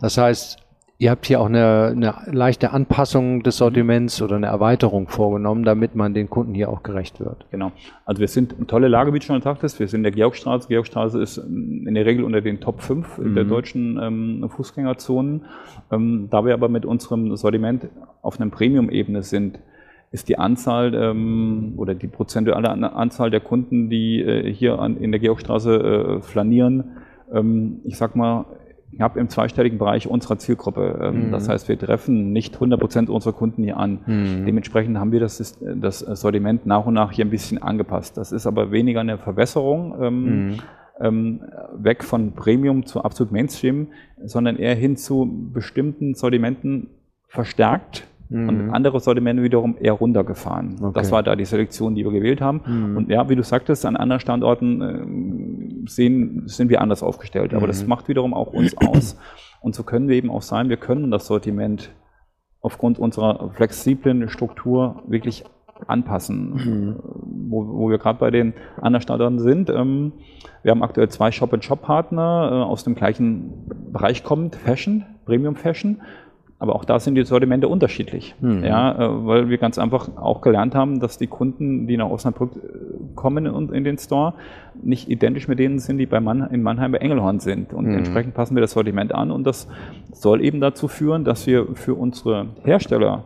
Das 0.00 0.16
heißt, 0.16 0.58
ihr 1.00 1.10
habt 1.10 1.24
hier 1.24 1.40
auch 1.40 1.46
eine, 1.46 1.86
eine 1.96 2.14
leichte 2.30 2.72
Anpassung 2.72 3.42
des 3.42 3.56
Sortiments 3.56 4.20
oder 4.20 4.36
eine 4.36 4.48
Erweiterung 4.48 5.08
vorgenommen, 5.08 5.64
damit 5.64 5.94
man 5.94 6.12
den 6.12 6.28
Kunden 6.28 6.54
hier 6.54 6.68
auch 6.68 6.82
gerecht 6.82 7.20
wird. 7.20 7.46
Genau. 7.50 7.72
Also 8.04 8.20
wir 8.20 8.28
sind 8.28 8.54
eine 8.54 8.66
tolle 8.66 8.86
Lage, 8.86 9.14
wie 9.14 9.18
du 9.18 9.24
schon 9.24 9.38
gesagt 9.38 9.62
hast. 9.62 9.80
Wir 9.80 9.88
sind 9.88 10.00
in 10.00 10.04
der 10.04 10.12
Georgstraße. 10.12 10.68
Georgstraße 10.68 11.20
ist 11.20 11.38
in 11.38 11.94
der 11.94 12.04
Regel 12.04 12.22
unter 12.22 12.42
den 12.42 12.60
Top 12.60 12.82
5 12.82 13.16
mhm. 13.16 13.34
der 13.34 13.44
deutschen 13.44 13.98
ähm, 13.98 14.50
Fußgängerzonen. 14.50 15.46
Ähm, 15.90 16.28
da 16.30 16.44
wir 16.44 16.52
aber 16.52 16.68
mit 16.68 16.84
unserem 16.84 17.34
Sortiment 17.34 17.88
auf 18.20 18.38
einer 18.38 18.50
Premium-Ebene 18.50 19.22
sind, 19.22 19.58
ist 20.12 20.28
die 20.28 20.38
Anzahl 20.38 20.94
ähm, 20.94 21.74
oder 21.78 21.94
die 21.94 22.08
prozentuale 22.08 22.68
Anzahl 22.68 23.30
der 23.30 23.40
Kunden, 23.40 23.88
die 23.88 24.20
äh, 24.20 24.52
hier 24.52 24.78
an, 24.78 24.98
in 24.98 25.12
der 25.12 25.20
Georgstraße 25.20 25.76
äh, 25.76 26.20
flanieren, 26.20 26.96
ähm, 27.32 27.80
ich 27.84 27.96
sag 27.96 28.16
mal, 28.16 28.44
knapp 28.94 29.16
im 29.16 29.28
zweistelligen 29.28 29.78
Bereich 29.78 30.08
unserer 30.08 30.38
Zielgruppe. 30.38 31.00
Ähm, 31.02 31.26
mhm. 31.26 31.30
Das 31.32 31.48
heißt, 31.48 31.68
wir 31.68 31.78
treffen 31.78 32.32
nicht 32.32 32.54
100 32.54 32.80
Prozent 32.80 33.10
unserer 33.10 33.32
Kunden 33.32 33.62
hier 33.62 33.76
an. 33.76 34.00
Mhm. 34.06 34.46
Dementsprechend 34.46 34.98
haben 34.98 35.12
wir 35.12 35.20
das, 35.20 35.58
das 35.60 36.00
Sortiment 36.00 36.66
nach 36.66 36.86
und 36.86 36.94
nach 36.94 37.12
hier 37.12 37.24
ein 37.24 37.30
bisschen 37.30 37.62
angepasst. 37.62 38.16
Das 38.16 38.32
ist 38.32 38.46
aber 38.46 38.72
weniger 38.72 39.00
eine 39.00 39.18
Verwässerung. 39.18 39.94
Ähm, 40.00 40.24
mhm. 40.24 40.58
Ähm, 41.00 41.40
weg 41.72 42.04
von 42.04 42.32
Premium 42.32 42.84
zu 42.84 43.02
absolut 43.02 43.32
Mainstream, 43.32 43.88
sondern 44.22 44.56
eher 44.56 44.74
hin 44.74 44.98
zu 44.98 45.50
bestimmten 45.50 46.14
Sortimenten 46.14 46.88
verstärkt 47.26 48.06
Mhm. 48.30 48.48
Und 48.48 48.70
andere 48.70 49.00
Sortimente 49.00 49.42
wiederum 49.42 49.76
eher 49.78 49.92
runtergefahren. 49.92 50.76
Okay. 50.80 50.92
Das 50.94 51.10
war 51.10 51.22
da 51.22 51.34
die 51.34 51.44
Selektion, 51.44 51.96
die 51.96 52.04
wir 52.04 52.12
gewählt 52.12 52.40
haben. 52.40 52.60
Mhm. 52.64 52.96
Und 52.96 53.10
ja, 53.10 53.28
wie 53.28 53.36
du 53.36 53.42
sagtest, 53.42 53.84
an 53.84 53.96
anderen 53.96 54.20
Standorten 54.20 55.84
äh, 55.84 55.88
sehen, 55.88 56.44
sind 56.46 56.70
wir 56.70 56.80
anders 56.80 57.02
aufgestellt. 57.02 57.52
Aber 57.54 57.66
das 57.66 57.82
mhm. 57.82 57.88
macht 57.88 58.08
wiederum 58.08 58.32
auch 58.32 58.52
uns 58.52 58.76
aus. 58.76 59.18
Und 59.60 59.74
so 59.74 59.82
können 59.82 60.08
wir 60.08 60.16
eben 60.16 60.30
auch 60.30 60.42
sein, 60.42 60.68
wir 60.68 60.76
können 60.76 61.10
das 61.10 61.26
Sortiment 61.26 61.90
aufgrund 62.60 62.98
unserer 62.98 63.50
flexiblen 63.50 64.28
Struktur 64.28 65.02
wirklich 65.08 65.44
anpassen, 65.86 66.52
mhm. 66.52 66.96
wo, 67.48 67.66
wo, 67.66 67.90
wir 67.90 67.98
gerade 67.98 68.18
bei 68.18 68.30
den 68.30 68.52
anderen 68.80 69.02
Standorten 69.02 69.38
sind. 69.40 69.70
Ähm, 69.70 70.12
wir 70.62 70.70
haben 70.70 70.82
aktuell 70.82 71.08
zwei 71.08 71.32
Shop-and-Shop-Partner 71.32 72.50
äh, 72.52 72.54
aus 72.64 72.84
dem 72.84 72.94
gleichen 72.94 73.66
Bereich 73.92 74.22
kommend, 74.22 74.56
Fashion, 74.56 75.04
Premium 75.24 75.56
Fashion. 75.56 76.00
Aber 76.62 76.74
auch 76.76 76.84
da 76.84 77.00
sind 77.00 77.14
die 77.14 77.24
Sortimente 77.24 77.68
unterschiedlich. 77.68 78.34
Mhm. 78.40 78.62
Ja, 78.62 78.92
äh, 78.92 79.26
weil 79.26 79.48
wir 79.48 79.56
ganz 79.58 79.78
einfach 79.78 80.10
auch 80.16 80.42
gelernt 80.42 80.74
haben, 80.74 81.00
dass 81.00 81.16
die 81.16 81.26
Kunden, 81.26 81.86
die 81.86 81.96
nach 81.96 82.10
Osnabrück 82.10 82.50
äh, 82.54 82.58
kommen 83.14 83.46
und 83.48 83.72
in 83.72 83.82
den 83.82 83.96
Store, 83.96 84.34
nicht 84.82 85.08
identisch 85.08 85.48
mit 85.48 85.58
denen 85.58 85.78
sind, 85.78 85.96
die 85.96 86.04
bei 86.06 86.20
Mann, 86.20 86.46
in 86.52 86.62
Mannheim 86.62 86.92
bei 86.92 86.98
Engelhorn 86.98 87.40
sind. 87.40 87.72
Und 87.72 87.86
Mhm. 87.86 87.94
entsprechend 87.94 88.34
passen 88.34 88.54
wir 88.56 88.60
das 88.60 88.72
Sortiment 88.72 89.14
an. 89.14 89.30
Und 89.30 89.44
das 89.46 89.68
soll 90.12 90.44
eben 90.44 90.60
dazu 90.60 90.86
führen, 90.86 91.24
dass 91.24 91.46
wir 91.46 91.66
für 91.74 91.94
unsere 91.94 92.48
Hersteller 92.62 93.24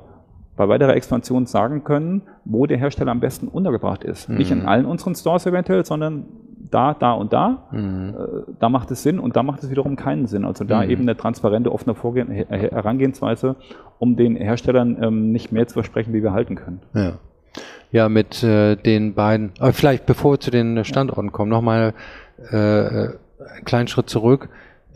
bei 0.56 0.68
weiterer 0.68 0.94
Expansion 0.94 1.46
sagen 1.46 1.82
können, 1.82 2.22
wo 2.44 2.66
der 2.66 2.78
Hersteller 2.78 3.10
am 3.10 3.18
besten 3.18 3.48
untergebracht 3.48 4.04
ist. 4.04 4.28
Nicht 4.28 4.52
in 4.52 4.62
allen 4.66 4.86
unseren 4.86 5.16
Stores 5.16 5.44
eventuell, 5.46 5.84
sondern 5.84 6.26
da, 6.74 6.92
da 6.94 7.12
und 7.12 7.32
da. 7.32 7.68
Mhm. 7.72 8.14
Äh, 8.18 8.52
Da 8.58 8.68
macht 8.68 8.90
es 8.90 9.02
Sinn 9.02 9.18
und 9.18 9.36
da 9.36 9.42
macht 9.42 9.62
es 9.62 9.70
wiederum 9.70 9.96
keinen 9.96 10.26
Sinn. 10.26 10.44
Also 10.44 10.64
da 10.64 10.84
eben 10.84 11.02
eine 11.02 11.16
transparente, 11.16 11.70
offene 11.72 11.94
Vorgehen, 11.94 12.30
Her- 12.30 12.46
Herangehensweise, 12.48 13.56
um 13.98 14.16
den 14.16 14.36
Herstellern 14.36 14.98
ähm, 15.02 15.32
nicht 15.32 15.52
mehr 15.52 15.66
zu 15.66 15.74
versprechen, 15.74 16.12
wie 16.12 16.22
wir 16.22 16.32
halten 16.32 16.56
können. 16.56 16.80
Ja. 16.94 17.12
Ja, 17.92 18.08
mit 18.08 18.42
äh, 18.42 18.74
den 18.74 19.14
beiden, 19.14 19.52
aber 19.60 19.72
vielleicht 19.72 20.06
bevor 20.06 20.32
wir 20.32 20.40
zu 20.40 20.50
den 20.50 20.84
Standorten 20.84 21.30
kommen, 21.30 21.50
nochmal 21.50 21.94
äh, 22.52 22.56
äh, 22.56 23.08
einen 23.54 23.64
kleinen 23.64 23.86
Schritt 23.86 24.10
zurück. 24.10 24.48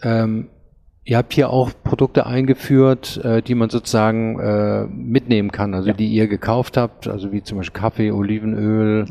Ähm, 0.03 0.49
ihr 1.05 1.17
habt 1.19 1.33
hier 1.33 1.51
auch 1.51 1.71
Produkte 1.85 2.27
eingeführt, 2.27 3.21
äh, 3.25 3.41
die 3.41 3.55
man 3.55 3.71
sozusagen 3.71 4.41
äh, 4.41 4.87
mitnehmen 4.87 5.53
kann, 5.53 5.73
also 5.75 5.89
Ja. 5.91 5.95
die 5.95 6.09
ihr 6.09 6.27
gekauft 6.27 6.77
habt, 6.77 7.07
also 7.07 7.31
wie 7.31 7.43
zum 7.45 7.59
Beispiel 7.59 7.81
Kaffee, 7.81 8.11
Olivenöl, 8.11 9.07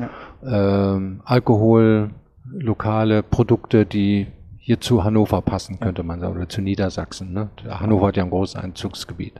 ähm, 0.45 1.21
Alkohol, 1.23 2.09
lokale 2.51 3.23
Produkte, 3.23 3.85
die 3.85 4.27
hier 4.57 4.79
zu 4.81 5.03
Hannover 5.03 5.41
passen, 5.41 5.79
könnte 5.79 6.03
man 6.03 6.19
sagen, 6.19 6.35
oder 6.35 6.49
zu 6.49 6.61
Niedersachsen. 6.61 7.31
Ne? 7.33 7.49
Hannover 7.69 8.07
hat 8.07 8.17
ja 8.17 8.23
ein 8.23 8.29
großes 8.29 8.55
Einzugsgebiet. 8.61 9.33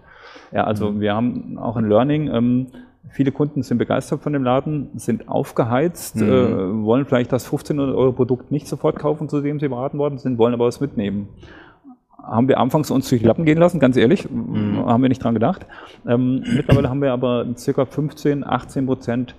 Ja, 0.54 0.64
also 0.64 1.00
wir 1.00 1.14
haben 1.14 1.58
auch 1.58 1.76
ein 1.76 1.90
Learning. 1.90 2.30
Ähm, 2.34 2.68
viele 3.10 3.32
Kunden 3.34 3.64
sind 3.64 3.78
begeistert 3.78 4.22
von 4.22 4.32
dem 4.34 4.44
Laden, 4.44 4.90
sind 4.96 5.28
aufgeheizt, 5.28 6.16
Mhm. 6.18 6.24
äh, 6.30 6.84
wollen 6.86 7.06
vielleicht 7.06 7.34
das 7.34 7.46
1500 7.46 7.96
Euro 7.96 8.14
Produkt 8.14 8.52
nicht 8.52 8.68
sofort 8.68 8.98
kaufen, 8.98 9.28
zu 9.28 9.42
dem 9.42 9.60
sie 9.60 9.68
beraten 9.68 9.98
worden 9.98 10.18
sind, 10.18 10.38
wollen 10.38 10.54
aber 10.54 10.66
was 10.66 10.80
mitnehmen. 10.80 11.28
Haben 12.24 12.48
wir 12.50 12.60
anfangs 12.60 12.92
uns 12.92 13.08
durch 13.10 13.22
die 13.22 13.28
Lappen 13.28 13.46
gehen 13.46 13.58
lassen, 13.58 13.80
ganz 13.80 13.96
ehrlich, 13.98 14.30
Mhm. 14.30 14.86
haben 14.86 15.02
wir 15.02 15.10
nicht 15.10 15.24
dran 15.24 15.34
gedacht. 15.34 15.66
Ähm, 16.08 16.44
mittlerweile 16.56 16.90
haben 16.90 17.02
wir 17.02 17.12
aber 17.14 17.46
circa 17.58 17.86
15, 17.86 18.46
18 18.46 18.86
Prozent 18.86 19.36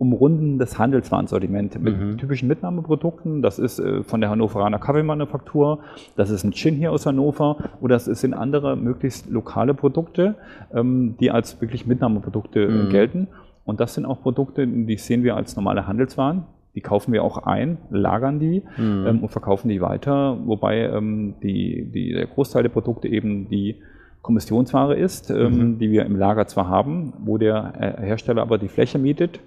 umrundendes 0.00 0.78
Handelswarensortiment 0.78 1.78
mit 1.78 2.00
Mhm. 2.00 2.16
typischen 2.16 2.48
Mitnahmeprodukten. 2.48 3.42
Das 3.42 3.58
ist 3.58 3.78
äh, 3.78 4.02
von 4.02 4.22
der 4.22 4.30
Hannoveraner 4.30 4.78
Kaffeemanufaktur, 4.78 5.80
das 6.16 6.30
ist 6.30 6.42
ein 6.42 6.52
Gin 6.52 6.74
hier 6.76 6.90
aus 6.90 7.04
Hannover 7.04 7.58
oder 7.82 7.96
das 7.96 8.06
sind 8.06 8.32
andere 8.32 8.76
möglichst 8.76 9.28
lokale 9.28 9.74
Produkte, 9.74 10.36
ähm, 10.74 11.16
die 11.20 11.30
als 11.30 11.60
wirklich 11.60 11.86
Mitnahmeprodukte 11.86 12.60
äh, 12.64 12.70
Mhm. 12.70 12.88
gelten. 12.88 13.28
Und 13.66 13.78
das 13.78 13.92
sind 13.94 14.06
auch 14.06 14.22
Produkte, 14.22 14.66
die 14.66 14.96
sehen 14.96 15.22
wir 15.22 15.36
als 15.36 15.54
normale 15.54 15.86
Handelswaren. 15.86 16.44
Die 16.74 16.80
kaufen 16.80 17.12
wir 17.12 17.22
auch 17.22 17.36
ein, 17.44 17.76
lagern 17.90 18.38
die 18.40 18.62
Mhm. 18.78 19.04
ähm, 19.06 19.18
und 19.22 19.28
verkaufen 19.28 19.68
die 19.68 19.82
weiter, 19.82 20.38
wobei 20.46 20.78
ähm, 20.78 21.34
die, 21.42 21.84
die, 21.92 22.14
der 22.14 22.26
Großteil 22.26 22.62
der 22.62 22.70
Produkte 22.70 23.06
eben 23.06 23.50
die 23.50 23.76
Kommissionsware 24.22 24.96
ist, 24.96 25.30
ähm, 25.30 25.78
die 25.78 25.90
wir 25.90 26.06
im 26.06 26.16
Lager 26.16 26.46
zwar 26.46 26.68
haben, 26.68 27.12
wo 27.22 27.36
der 27.36 27.74
äh, 27.78 28.02
Hersteller 28.06 28.40
aber 28.40 28.56
die 28.56 28.68
Fläche 28.68 28.98
mietet 28.98 29.40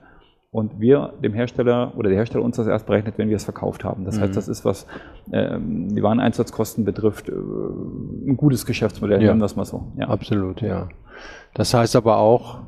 und 0.54 0.80
wir 0.80 1.14
dem 1.22 1.34
Hersteller 1.34 1.94
oder 1.98 2.10
der 2.10 2.18
Hersteller 2.20 2.44
uns 2.46 2.56
das 2.58 2.68
erst 2.68 2.86
berechnet, 2.86 3.18
wenn 3.18 3.28
wir 3.28 3.36
es 3.36 3.44
verkauft 3.44 3.84
haben. 3.84 4.06
Das 4.06 4.20
heißt, 4.22 4.38
das 4.38 4.48
ist 4.48 4.64
was 4.64 4.86
ähm, 5.32 5.94
die 5.94 6.02
Wareneinsatzkosten 6.04 6.86
betrifft, 6.86 7.28
äh, 7.28 7.34
ein 7.34 8.38
gutes 8.38 8.66
Geschäftsmodell, 8.66 9.20
Ja. 9.22 9.30
nennen 9.30 9.42
wir 9.42 9.46
es 9.46 9.56
mal 9.56 9.66
so. 9.66 9.92
Ja. 9.98 10.08
Absolut, 10.10 10.62
ja. 10.62 10.88
Das 11.56 11.74
heißt 11.74 11.96
aber 11.96 12.18
auch, 12.18 12.60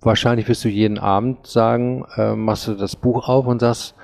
wahrscheinlich 0.00 0.48
wirst 0.48 0.64
du 0.64 0.68
jeden 0.68 0.98
Abend 0.98 1.46
sagen, 1.46 2.04
äh, 2.16 2.36
machst 2.36 2.68
du 2.68 2.74
das 2.74 2.94
Buch 2.96 3.28
auf 3.28 3.46
und 3.48 3.58
sagst, 3.60 3.96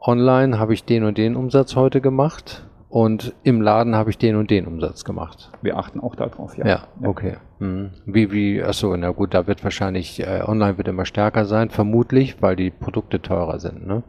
online 0.00 0.60
habe 0.60 0.74
ich 0.74 0.84
den 0.84 1.02
und 1.04 1.18
den 1.18 1.34
Umsatz 1.34 1.74
heute 1.74 2.00
gemacht 2.00 2.64
und 2.88 3.34
im 3.42 3.60
Laden 3.60 3.96
habe 3.96 4.10
ich 4.10 4.18
den 4.18 4.36
und 4.36 4.48
den 4.50 4.66
Umsatz 4.66 5.04
gemacht. 5.04 5.50
Wir 5.60 5.76
achten 5.76 5.98
auch 5.98 6.14
darauf, 6.14 6.56
ja. 6.56 6.66
Ja, 6.66 6.80
okay. 7.02 7.36
Mhm. 7.60 7.90
Wie, 8.06 8.30
wie, 8.30 8.62
achso, 8.62 8.96
na 8.96 9.10
gut, 9.10 9.34
da 9.34 9.46
wird 9.46 9.64
wahrscheinlich, 9.64 10.20
äh, 10.20 10.42
online 10.46 10.78
wird 10.78 10.88
immer 10.88 11.04
stärker 11.04 11.44
sein, 11.44 11.70
vermutlich, 11.70 12.40
weil 12.40 12.56
die 12.56 12.70
Produkte 12.70 13.20
teurer 13.20 13.58
sind, 13.58 13.86
ne? 13.86 14.02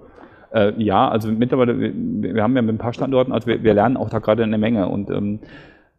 Äh, 0.51 0.73
ja, 0.81 1.07
also 1.07 1.31
mittlerweile, 1.31 1.79
wir, 1.79 1.93
wir 1.93 2.43
haben 2.43 2.55
ja 2.55 2.61
mit 2.61 2.75
ein 2.75 2.79
paar 2.79 2.93
Standorten, 2.93 3.31
also 3.31 3.47
wir, 3.47 3.63
wir 3.63 3.73
lernen 3.73 3.97
auch 3.97 4.09
da 4.09 4.19
gerade 4.19 4.43
eine 4.43 4.57
Menge 4.57 4.87
und 4.87 5.09
ähm, 5.11 5.39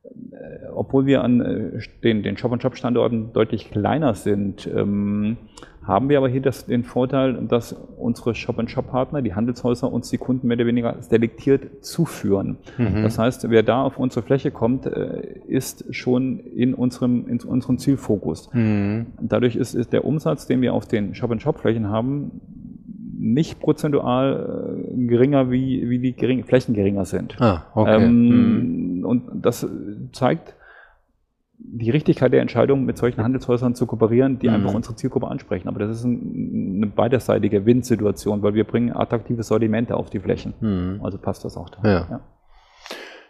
äh, 0.04 0.66
obwohl 0.74 1.06
wir 1.06 1.22
an 1.22 1.40
äh, 1.40 1.80
den, 2.02 2.22
den 2.22 2.36
Shop-and-Shop-Standorten 2.36 3.32
deutlich 3.32 3.70
kleiner 3.70 4.14
sind, 4.14 4.66
ähm, 4.66 5.36
haben 5.82 6.08
wir 6.08 6.18
aber 6.18 6.28
hier 6.28 6.42
das, 6.42 6.66
den 6.66 6.84
Vorteil, 6.84 7.34
dass 7.48 7.72
unsere 7.96 8.34
Shop-and-Shop-Partner, 8.34 9.22
die 9.22 9.34
Handelshäuser, 9.34 9.90
uns 9.90 10.10
die 10.10 10.18
Kunden 10.18 10.46
mehr 10.46 10.56
oder 10.56 10.66
weniger 10.66 10.96
selektiert 11.00 11.84
zuführen. 11.84 12.58
Mhm. 12.76 13.02
Das 13.02 13.18
heißt, 13.18 13.48
wer 13.48 13.62
da 13.62 13.82
auf 13.82 13.98
unsere 13.98 14.22
Fläche 14.22 14.50
kommt, 14.50 14.86
äh, 14.86 15.22
ist 15.48 15.94
schon 15.94 16.38
in 16.38 16.74
unserem, 16.74 17.26
in 17.28 17.40
unserem 17.40 17.78
Zielfokus. 17.78 18.50
Mhm. 18.52 19.06
Dadurch 19.20 19.56
ist, 19.56 19.74
ist 19.74 19.92
der 19.92 20.04
Umsatz, 20.04 20.46
den 20.46 20.60
wir 20.60 20.74
auf 20.74 20.86
den 20.86 21.14
Shop-and-Shop-Flächen 21.14 21.88
haben, 21.88 22.40
nicht 23.18 23.60
prozentual 23.60 24.84
äh, 24.86 25.06
geringer, 25.06 25.50
wie, 25.50 25.88
wie 25.88 25.98
die 25.98 26.12
gering, 26.12 26.44
Flächen 26.44 26.74
geringer 26.74 27.04
sind. 27.04 27.40
Ah, 27.40 27.64
okay. 27.74 28.06
Mhm. 28.06 29.00
Ähm, 29.00 29.04
Und 29.04 29.22
das 29.34 29.66
zeigt 30.12 30.54
die 31.62 31.90
Richtigkeit 31.90 32.32
der 32.32 32.40
Entscheidung, 32.40 32.84
mit 32.84 32.98
solchen 32.98 33.22
Handelshäusern 33.22 33.74
zu 33.74 33.86
kooperieren, 33.86 34.38
die 34.38 34.48
Mhm. 34.48 34.54
einfach 34.54 34.74
unsere 34.74 34.96
Zielgruppe 34.96 35.28
ansprechen. 35.28 35.68
Aber 35.68 35.78
das 35.78 35.90
ist 35.90 36.04
ein, 36.04 36.74
eine 36.76 36.86
beiderseitige 36.86 37.64
Win-Situation, 37.66 38.42
weil 38.42 38.54
wir 38.54 38.64
bringen 38.64 38.92
attraktive 38.94 39.42
Sortimente 39.42 39.96
auf 39.96 40.10
die 40.10 40.18
Flächen. 40.18 40.54
Mhm. 40.60 41.00
Also 41.02 41.18
passt 41.18 41.44
das 41.44 41.56
auch 41.56 41.68
da. 41.70 41.88
Ja. 41.88 42.20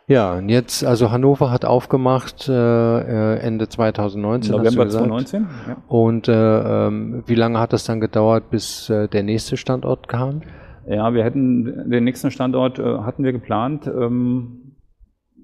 Ja, 0.06 0.34
und 0.38 0.48
jetzt, 0.48 0.84
also 0.84 1.12
Hannover 1.12 1.52
hat 1.52 1.64
aufgemacht 1.64 2.48
äh, 2.48 2.52
äh, 2.52 3.38
Ende 3.38 3.68
2019. 3.68 4.40
hast 4.40 4.48
du 4.48 4.58
November 4.64 4.84
gesagt. 4.86 5.04
2019. 5.06 5.46
Ja. 5.68 5.76
Und 5.86 6.26
äh, 6.26 6.86
ähm, 6.86 7.22
wie 7.26 7.36
lange 7.36 7.60
hat 7.60 7.72
das 7.72 7.84
dann 7.84 8.00
gedauert, 8.00 8.50
bis 8.50 8.90
äh, 8.90 9.06
der 9.06 9.22
nächste 9.22 9.56
Standort 9.56 10.08
kam? 10.08 10.42
Ja, 10.88 11.14
wir 11.14 11.22
hätten 11.22 11.88
den 11.90 12.02
nächsten 12.02 12.32
Standort 12.32 12.80
äh, 12.80 12.82
hatten 12.82 13.22
wir 13.22 13.30
geplant. 13.30 13.86
Ähm, 13.86 14.59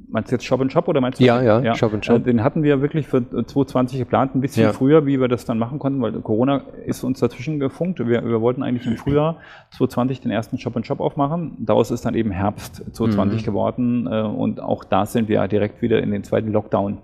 meinst 0.09 0.31
du 0.31 0.35
jetzt 0.37 0.45
Shop 0.45 0.61
and 0.61 0.73
Shop 0.73 0.87
oder 0.89 1.01
meinst 1.01 1.21
du? 1.21 1.25
Ja, 1.25 1.43
ja, 1.61 1.75
Shop 1.75 1.93
and 1.93 2.05
Shop. 2.05 2.17
Äh, 2.17 2.21
den 2.21 2.43
hatten 2.45 2.63
wir 2.63 2.81
wirklich 2.81 3.07
für 3.07 3.23
2020 3.29 3.99
geplant, 3.99 4.35
ein 4.35 4.41
bisschen 4.41 4.65
Ja. 4.65 4.73
früher, 4.73 5.07
wie 5.07 5.21
wir 5.21 5.29
das 5.29 5.45
dann 5.45 5.59
machen 5.59 5.79
konnten, 5.79 6.01
weil 6.03 6.13
Corona 6.21 6.63
ist 6.87 7.05
uns 7.05 7.21
dazwischen 7.21 7.59
gefunkt. 7.61 7.99
Wir, 8.01 8.25
wir 8.25 8.41
wollten 8.41 8.63
eigentlich 8.63 8.87
im 8.87 8.97
Frühjahr 8.97 9.37
2020 9.71 10.21
den 10.21 10.31
ersten 10.31 10.59
Shop 10.59 10.77
and 10.77 10.87
Shop 10.87 11.01
aufmachen. 11.01 11.57
Daraus 11.61 11.91
ist 11.91 12.05
dann 12.05 12.15
eben 12.15 12.31
Herbst 12.31 12.77
2020 12.95 13.43
Mhm. 13.43 13.45
geworden 13.45 14.07
äh, 14.11 14.23
und 14.23 14.61
auch 14.61 14.85
da 14.85 15.07
sind 15.07 15.29
wir 15.29 15.47
direkt 15.49 15.83
wieder 15.83 16.01
in 16.03 16.11
den 16.11 16.25
zweiten 16.25 16.53
Lockdown 16.53 16.99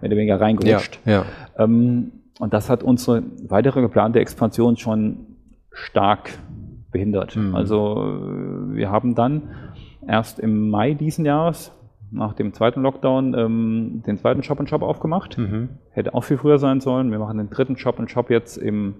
mehr 0.00 0.10
oder 0.10 0.16
weniger 0.16 0.40
reingerutscht. 0.40 1.00
ja. 1.04 1.24
Ähm, 1.58 2.12
und 2.38 2.52
das 2.52 2.68
hat 2.68 2.82
unsere 2.82 3.22
weitere 3.48 3.80
geplante 3.80 4.20
Expansion 4.20 4.76
schon 4.76 5.18
stark 5.72 6.30
behindert. 6.92 7.34
Mhm. 7.36 7.54
Also 7.54 8.02
äh, 8.72 8.76
wir 8.76 8.90
haben 8.90 9.14
dann 9.14 9.42
erst 10.06 10.38
im 10.38 10.68
Mai 10.70 10.94
diesen 10.94 11.24
Jahres, 11.24 11.72
nach 12.10 12.34
dem 12.34 12.52
zweiten 12.52 12.82
Lockdown, 12.82 13.34
ähm, 13.34 14.02
den 14.06 14.16
zweiten 14.18 14.42
Shop 14.42 14.60
and 14.60 14.68
Shop 14.68 14.82
aufgemacht. 14.82 15.36
Mhm. 15.38 15.70
Hätte 15.90 16.14
auch 16.14 16.22
viel 16.24 16.36
früher 16.38 16.58
sein 16.58 16.80
sollen. 16.80 17.10
Wir 17.10 17.18
machen 17.18 17.38
den 17.38 17.50
dritten 17.50 17.76
Shop 17.76 17.98
and 17.98 18.10
Shop 18.10 18.30
jetzt 18.30 18.56
im 18.56 18.94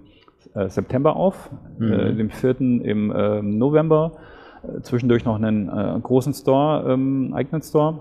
äh, 0.53 0.67
September 0.69 1.15
auf, 1.15 1.49
Mhm. 1.77 1.91
äh, 1.91 2.13
den 2.13 2.29
vierten 2.29 2.81
im 2.81 3.11
äh, 3.11 3.41
November. 3.41 4.13
Zwischendurch 4.81 5.23
noch 5.23 5.35
einen 5.35 5.69
äh, 5.69 5.99
großen 6.01 6.33
Store, 6.33 6.91
ähm, 6.91 7.33
eigenen 7.33 7.61
Store. 7.61 7.99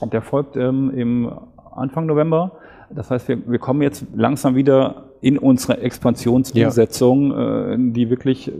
Und 0.00 0.12
der 0.12 0.22
folgt 0.22 0.56
ähm, 0.56 0.90
im 0.94 1.30
Anfang 1.74 2.06
November. 2.06 2.52
Das 2.90 3.10
heißt, 3.10 3.28
wir, 3.28 3.38
wir 3.48 3.58
kommen 3.58 3.82
jetzt 3.82 4.06
langsam 4.14 4.54
wieder 4.54 5.04
in 5.20 5.36
unsere 5.38 5.78
Expansionsumsetzung, 5.80 7.32
äh, 7.32 7.76
die 7.92 8.10
wirklich, 8.10 8.48
äh, 8.50 8.54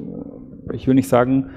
ich 0.74 0.86
will 0.86 0.94
nicht 0.94 1.08
sagen, 1.08 1.50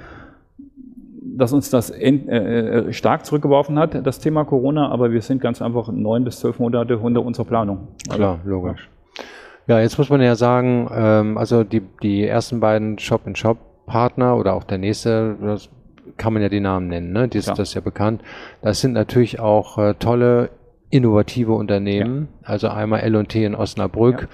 dass 1.37 1.53
uns 1.53 1.69
das 1.69 1.89
end, 1.89 2.27
äh, 2.29 2.91
stark 2.93 3.25
zurückgeworfen 3.25 3.77
hat, 3.79 4.05
das 4.05 4.19
Thema 4.19 4.43
Corona, 4.45 4.89
aber 4.89 5.11
wir 5.11 5.21
sind 5.21 5.41
ganz 5.41 5.61
einfach 5.61 5.91
neun 5.91 6.23
bis 6.23 6.39
zwölf 6.39 6.59
Monate 6.59 6.97
unter 6.97 7.23
unserer 7.23 7.45
Planung. 7.45 7.87
Klar, 8.09 8.39
logisch. 8.45 8.89
Ja, 9.67 9.79
jetzt 9.79 9.97
muss 9.97 10.09
man 10.09 10.21
ja 10.21 10.35
sagen, 10.35 10.89
ähm, 10.93 11.37
also 11.37 11.63
die, 11.63 11.81
die 12.01 12.25
ersten 12.25 12.59
beiden 12.59 12.97
Shop-in-Shop-Partner 12.97 14.35
oder 14.37 14.53
auch 14.53 14.63
der 14.63 14.79
nächste, 14.79 15.35
das 15.41 15.69
kann 16.17 16.33
man 16.33 16.41
ja 16.41 16.49
die 16.49 16.59
Namen 16.59 16.87
nennen, 16.87 17.11
ne? 17.13 17.27
Das, 17.27 17.45
Ja. 17.45 17.53
das 17.53 17.69
ist 17.69 17.75
ja 17.75 17.81
bekannt. 17.81 18.21
Das 18.61 18.81
sind 18.81 18.93
natürlich 18.93 19.39
auch 19.39 19.77
äh, 19.77 19.93
tolle, 19.95 20.49
innovative 20.89 21.53
Unternehmen. 21.53 22.27
Also 22.43 22.67
einmal 22.67 22.99
L&T 22.99 23.45
in 23.45 23.55
Osnabrück. 23.55 24.21
Ja. 24.23 24.27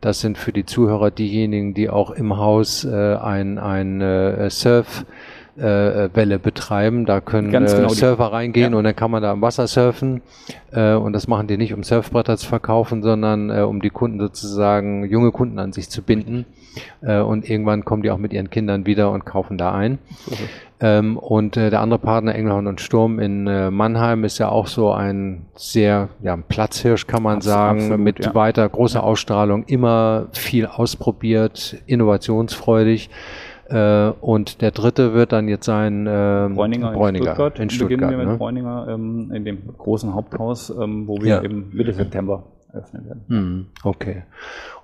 Das 0.00 0.20
sind 0.20 0.38
für 0.38 0.50
die 0.50 0.64
Zuhörer 0.64 1.10
diejenigen, 1.10 1.74
die 1.74 1.90
auch 1.90 2.10
im 2.10 2.38
Haus 2.38 2.84
äh, 2.84 3.16
ein, 3.16 3.58
ein 3.58 4.00
äh, 4.00 4.48
Surf 4.48 5.04
äh, 5.60 6.08
Welle 6.14 6.38
betreiben. 6.38 7.06
Da 7.06 7.20
können 7.20 7.50
Ganz 7.52 7.72
äh, 7.72 7.76
genau 7.76 7.88
Surfer 7.90 8.32
reingehen 8.32 8.72
Ja. 8.72 8.78
und 8.78 8.84
dann 8.84 8.96
kann 8.96 9.10
man 9.10 9.22
da 9.22 9.30
am 9.32 9.42
Wasser 9.42 9.66
surfen. 9.66 10.22
Äh, 10.72 10.94
und 10.94 11.12
das 11.12 11.28
machen 11.28 11.46
die 11.46 11.56
nicht, 11.56 11.74
um 11.74 11.82
Surfbretter 11.82 12.36
zu 12.36 12.46
verkaufen, 12.46 13.02
sondern 13.02 13.50
äh, 13.50 13.60
um 13.62 13.80
die 13.82 13.90
Kunden 13.90 14.18
sozusagen, 14.20 15.04
junge 15.04 15.30
Kunden 15.32 15.58
an 15.58 15.72
sich 15.72 15.90
zu 15.90 16.02
binden. 16.02 16.46
Äh, 17.02 17.20
und 17.20 17.48
irgendwann 17.48 17.84
kommen 17.84 18.02
die 18.02 18.10
auch 18.10 18.18
mit 18.18 18.32
ihren 18.32 18.50
Kindern 18.50 18.86
wieder 18.86 19.10
und 19.10 19.26
kaufen 19.26 19.58
da 19.58 19.72
ein. 19.72 19.98
Ähm, 20.82 21.18
und 21.18 21.56
äh, 21.58 21.68
der 21.68 21.80
andere 21.80 21.98
Partner, 21.98 22.34
Engelhorn 22.34 22.66
und 22.66 22.80
Sturm 22.80 23.18
in 23.18 23.46
äh, 23.46 23.70
Mannheim, 23.70 24.24
ist 24.24 24.38
ja 24.38 24.48
auch 24.48 24.66
so 24.66 24.92
ein 24.92 25.42
sehr, 25.54 26.08
ja, 26.22 26.32
ein 26.34 26.44
Platzhirsch, 26.48 27.06
kann 27.06 27.22
man 27.22 27.36
Abs- 27.36 27.44
sagen, 27.46 27.80
absolut, 27.80 28.00
mit 28.00 28.24
ja. 28.24 28.34
weiter 28.34 28.66
großer 28.68 29.02
Ausstrahlung, 29.02 29.64
immer 29.66 30.28
viel 30.32 30.66
ausprobiert, 30.66 31.76
innovationsfreudig. 31.86 33.10
Äh, 33.70 34.12
und 34.20 34.60
der 34.62 34.72
dritte 34.72 35.14
wird 35.14 35.32
dann 35.32 35.48
jetzt 35.48 35.64
sein 35.64 36.06
äh, 36.06 36.48
Bräuninger, 36.52 36.92
Bräuninger 36.92 37.18
in 37.30 37.34
Stuttgart. 37.34 37.58
in 37.58 37.68
Beginnen 37.68 37.88
Stuttgart 37.88 38.10
wir 38.10 38.18
mit 38.18 38.28
ne? 38.28 38.36
Bräuninger 38.36 38.86
ähm, 38.90 39.30
in 39.32 39.44
dem 39.44 39.58
großen 39.78 40.12
Haupthaus, 40.14 40.70
ähm, 40.70 41.06
wo 41.06 41.16
wir 41.18 41.26
Ja. 41.28 41.42
eben 41.42 41.70
Mitte 41.72 41.92
September 41.92 42.42
öffnen 42.72 43.04
werden. 43.06 43.24
Hm, 43.28 43.66
okay. 43.84 44.22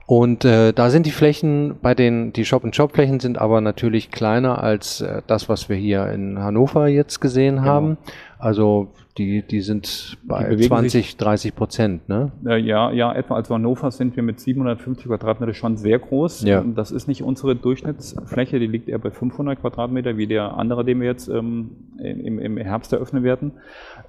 Und 0.09 0.45
äh, 0.45 0.73
da 0.73 0.91
sind 0.91 1.05
die 1.05 1.11
Flächen 1.11 1.79
bei 1.83 1.95
den, 1.97 2.33
die 2.33 2.45
Shop-and-Shop-Flächen 2.45 3.19
sind 3.19 3.39
aber 3.39 3.61
natürlich 3.61 4.13
kleiner 4.13 4.63
als 4.63 5.01
äh, 5.01 5.23
das, 5.27 5.49
was 5.49 5.69
wir 5.69 5.75
hier 5.77 6.07
in 6.13 6.39
Hannover 6.39 6.87
jetzt 6.87 7.21
gesehen 7.21 7.63
haben. 7.63 7.97
Also 8.39 8.89
die, 9.17 9.43
die 9.43 9.63
sind 9.63 10.19
bei 10.25 10.45
bewegen 10.45 10.69
20, 10.69 11.17
30 11.17 11.55
Prozent, 11.55 12.09
ne? 12.09 12.33
Äh, 12.45 12.59
ja, 12.59 12.91
ja, 12.91 13.13
etwa 13.15 13.35
als 13.37 13.49
Hannover 13.49 13.91
sind 13.91 14.15
wir 14.15 14.23
mit 14.23 14.41
750 14.41 15.07
Quadratmeter 15.07 15.55
schon 15.55 15.79
sehr 15.79 15.99
groß. 15.99 16.43
Ja. 16.43 16.63
Das 16.63 16.91
ist 16.91 17.09
nicht 17.09 17.23
unsere 17.23 17.57
Durchschnittsfläche, 17.57 18.59
die 18.59 18.67
liegt 18.67 18.89
eher 18.89 18.99
bei 18.99 19.11
500 19.11 19.59
Quadratmeter, 19.61 20.19
wie 20.19 20.27
der 20.27 20.55
andere, 20.59 20.85
den 20.85 21.01
wir 21.01 21.07
jetzt 21.07 21.29
ähm, 21.29 21.71
im, 21.99 22.39
im 22.39 22.57
Herbst 22.59 22.93
eröffnen 22.93 23.23
werden. 23.23 23.53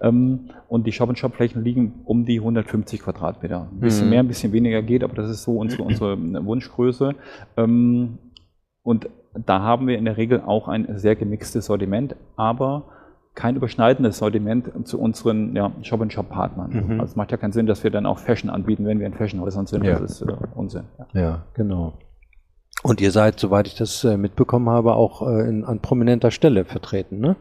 Ähm, 0.01 0.49
und 0.67 0.86
die 0.88 0.91
Shop-and-Shop-Flächen 0.91 1.63
liegen 1.63 2.01
um 2.03 2.25
die 2.25 2.39
150 2.39 3.01
Quadratmeter. 3.01 3.69
Ein 3.71 3.80
bisschen 3.80 4.05
Mhm. 4.05 4.09
mehr, 4.09 4.19
ein 4.19 4.28
bisschen 4.28 4.51
weniger 4.51 4.82
geht, 4.82 5.03
aber 5.05 5.15
das 5.15 5.30
ist 5.30 5.43
so 5.43 5.57
unsere, 5.57 5.84
unsere 5.84 6.17
Wunschgröße. 6.45 7.15
Ähm, 7.55 8.17
und 8.84 9.09
da 9.45 9.61
haben 9.61 9.88
wir 9.88 9.97
in 9.97 10.05
der 10.05 10.17
Regel 10.17 10.41
auch 10.45 10.67
ein 10.67 10.97
sehr 10.97 11.15
gemixtes 11.15 11.67
Sortiment, 11.67 12.15
aber 12.36 12.86
kein 13.38 13.55
überschneidendes 13.55 14.17
Sortiment 14.17 14.88
zu 14.88 14.99
unseren 14.99 15.55
ja, 15.55 15.71
Shop-and-Shop-Partnern. 15.83 16.71
Mhm. 16.71 16.99
Also 16.99 17.11
es 17.11 17.15
macht 17.15 17.31
ja 17.31 17.38
keinen 17.38 17.51
Sinn, 17.53 17.67
dass 17.67 17.83
wir 17.83 17.91
dann 17.91 18.07
auch 18.07 18.17
Fashion 18.17 18.49
anbieten, 18.49 18.85
wenn 18.85 18.99
wir 18.99 19.05
in 19.05 19.13
Fashionhäusern 19.13 19.67
sind. 19.67 19.85
Ja. 19.85 19.99
Das 19.99 20.19
ist 20.19 20.21
äh, 20.23 20.33
Unsinn. 20.55 20.85
Ja. 21.13 21.21
Ja, 21.21 21.41
genau. 21.53 21.93
Und 22.83 22.99
ihr 22.99 23.11
seid, 23.11 23.39
soweit 23.39 23.67
ich 23.67 23.75
das 23.75 24.03
äh, 24.03 24.17
mitbekommen 24.17 24.69
habe, 24.69 24.95
auch 24.95 25.21
äh, 25.21 25.47
in, 25.47 25.65
an 25.65 25.79
prominenter 25.81 26.31
Stelle 26.31 26.65
vertreten, 26.65 27.19
ne? 27.19 27.35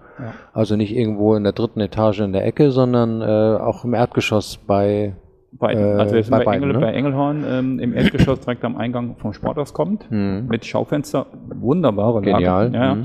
Also 0.53 0.77
nicht 0.77 0.95
irgendwo 0.95 1.35
in 1.35 1.45
der 1.45 1.53
dritten 1.53 1.81
Etage 1.81 2.21
in 2.21 2.33
der 2.33 2.45
Ecke, 2.45 2.71
sondern 2.71 3.23
äh, 3.23 3.59
auch 3.59 3.85
im 3.85 3.95
Erdgeschoss 3.95 4.59
bei 4.59 5.15
Bei, 5.53 5.73
Äh, 5.73 5.77
also 5.95 6.15
wir 6.15 6.23
sind 6.23 6.31
bei 6.31 6.39
bei, 6.39 6.45
beiden, 6.45 6.63
Engel, 6.65 6.73
ne? 6.75 6.81
bei 6.81 6.93
Engelhorn 6.93 7.45
ähm, 7.49 7.79
im 7.79 7.95
Erdgeschoss 7.95 8.41
direkt 8.41 8.65
am 8.65 8.77
Eingang 8.77 9.17
vom 9.17 9.33
Sporthaus 9.33 9.73
kommt. 9.73 10.11
Mhm. 10.11 10.47
Mit 10.49 10.65
Schaufenster, 10.67 11.27
wunderbare 11.49 12.21
Lage. 12.21 12.33
Genial. 12.33 12.73
Ja. 12.75 12.95
Mhm. 12.97 13.05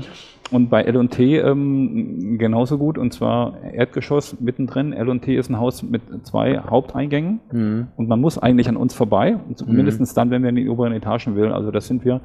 Und 0.50 0.68
bei 0.68 0.82
L&T 0.82 1.38
ähm, 1.38 2.36
genauso 2.38 2.76
gut, 2.76 2.98
und 2.98 3.12
zwar 3.14 3.54
Erdgeschoss 3.72 4.38
mittendrin. 4.38 4.92
L&T 4.92 5.34
ist 5.34 5.48
ein 5.48 5.58
Haus 5.58 5.82
mit 5.82 6.02
zwei 6.26 6.58
Haupteingängen. 6.58 7.40
Mhm. 7.50 7.86
Und 7.96 8.08
man 8.08 8.20
muss 8.20 8.36
eigentlich 8.36 8.68
an 8.68 8.76
uns 8.76 8.92
vorbei, 8.92 9.36
und 9.48 9.66
Mhm. 9.66 9.74
mindestens 9.76 10.12
dann, 10.12 10.30
wenn 10.30 10.42
wir 10.42 10.50
in 10.50 10.56
die 10.56 10.68
oberen 10.68 10.92
Etagen 10.92 11.36
will. 11.36 11.52
Also 11.52 11.70
das 11.70 11.86
sind 11.86 12.04
wir 12.04 12.16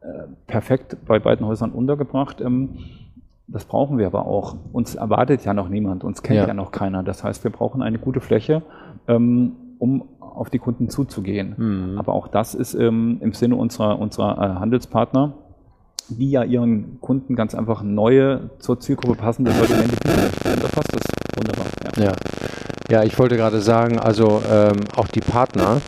äh, 0.00 0.06
perfekt 0.46 0.96
bei 1.06 1.18
beiden 1.18 1.46
Häusern 1.46 1.70
untergebracht. 1.72 2.40
Ähm, 2.40 2.70
das 3.48 3.64
brauchen 3.66 3.98
wir 3.98 4.06
aber 4.06 4.26
auch. 4.26 4.56
Uns 4.72 4.94
erwartet 4.94 5.44
ja 5.44 5.52
noch 5.52 5.68
niemand, 5.68 6.02
uns 6.02 6.22
kennt 6.22 6.38
Ja. 6.38 6.46
ja, 6.48 6.54
noch 6.54 6.72
keiner. 6.72 7.02
Das 7.02 7.22
heißt, 7.22 7.44
wir 7.44 7.50
brauchen 7.50 7.82
eine 7.82 7.98
gute 7.98 8.20
Fläche, 8.20 8.62
um 9.78 10.04
auf 10.18 10.50
die 10.50 10.58
Kunden 10.58 10.88
zuzugehen. 10.88 11.54
Mhm. 11.56 11.98
Aber 11.98 12.12
auch 12.12 12.28
das 12.28 12.54
ist 12.54 12.74
ähm, 12.74 13.18
im 13.20 13.32
Sinne 13.32 13.56
unserer, 13.56 13.98
unserer 13.98 14.36
äh, 14.36 14.60
Handelspartner, 14.60 15.34
die 16.08 16.30
ja 16.30 16.44
ihren 16.44 17.00
Kunden 17.00 17.34
ganz 17.34 17.54
einfach 17.54 17.82
neue, 17.82 18.50
zur 18.58 18.78
Zielgruppe 18.78 19.16
passende 19.16 19.50
Sortimente 19.52 19.96
bieten 19.96 20.60
da 20.60 20.68
passt 20.68 20.94
das 20.94 21.02
wunderbar. 21.36 21.66
Ja. 21.96 22.04
Ja. 22.04 22.12
ja, 22.90 23.02
ich 23.02 23.18
wollte 23.18 23.36
gerade 23.36 23.60
sagen, 23.60 23.98
also 23.98 24.42
ähm, 24.50 24.76
auch 24.96 25.08
die 25.08 25.20
Partner, 25.20 25.80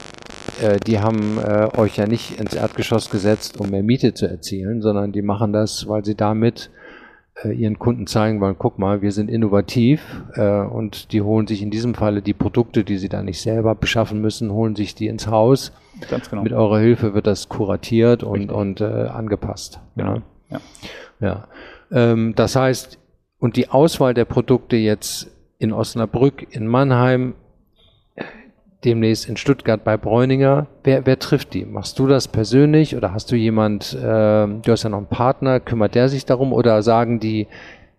äh, 0.61 0.79
die 0.81 1.01
haben 1.01 1.39
äh, 1.39 1.69
euch 1.77 1.97
ja 1.97 2.07
nicht 2.07 2.41
ins 2.41 2.55
Erdgeschoss 2.55 3.11
gesetzt, 3.11 3.61
um 3.61 3.71
mehr 3.71 3.83
Miete 3.83 4.15
zu 4.15 4.27
erzielen, 4.27 4.83
sondern 4.83 5.13
die 5.13 5.23
machen 5.23 5.53
das, 5.53 5.89
weil 5.89 6.05
sie 6.05 6.15
damit 6.15 6.71
ihren 7.45 7.79
Kunden 7.79 8.07
zeigen 8.07 8.41
wollen, 8.41 8.57
guck 8.59 8.79
mal, 8.79 9.03
wir 9.03 9.13
sind 9.13 9.31
innovativ 9.31 10.03
äh, 10.35 10.61
und 10.61 11.13
die 11.13 11.23
holen 11.23 11.47
sich 11.47 11.63
in 11.63 11.71
diesem 11.71 11.95
Falle 11.95 12.23
die 12.23 12.35
Produkte, 12.35 12.85
die 12.85 12.99
sie 12.99 13.09
da 13.09 13.23
nicht 13.23 13.41
selber 13.41 13.75
beschaffen 13.75 14.21
müssen, 14.21 14.51
holen 14.53 14.75
sich 14.75 14.95
die 14.95 15.07
ins 15.07 15.29
Haus. 15.29 15.73
Ganz 16.11 16.31
genau. 16.31 16.43
Mit 16.43 16.53
eurer 16.53 16.79
Hilfe 16.79 17.15
wird 17.15 17.27
das 17.27 17.49
kuratiert 17.49 18.23
und, 18.23 18.41
Richtig. 18.41 18.57
und 18.57 18.81
äh, 18.81 18.85
angepasst. 18.85 19.81
Genau. 19.97 20.15
Ja. 20.15 20.23
Ja. 20.51 20.61
Ja. 21.21 21.49
Ähm, 21.91 22.35
das 22.35 22.57
heißt, 22.57 22.99
und 23.39 23.57
die 23.57 23.69
Auswahl 23.69 24.15
der 24.15 24.25
Produkte 24.25 24.77
jetzt 24.77 25.31
in 25.59 25.73
Osnabrück, 25.73 26.47
in 26.51 26.67
Mannheim, 26.67 27.35
demnächst 28.85 29.29
in 29.29 29.37
Stuttgart 29.37 29.83
bei 29.83 29.97
Bräuninger, 29.97 30.67
wer, 30.85 31.05
wer 31.07 31.19
trifft 31.19 31.55
die? 31.55 31.65
Machst 31.65 31.99
du 31.99 32.07
das 32.07 32.29
persönlich 32.29 32.97
oder 32.97 33.13
hast 33.13 33.31
du 33.33 33.37
jemand, 33.37 33.95
äh, 33.95 33.99
du 34.03 34.63
hast 34.67 34.85
ja 34.85 34.91
noch 34.91 34.99
einen 34.99 35.07
Partner, 35.07 35.61
kümmert 35.61 35.95
der 35.95 36.09
sich 36.09 36.25
darum 36.25 36.53
oder 36.53 36.83
sagen 36.83 37.19
die 37.21 37.49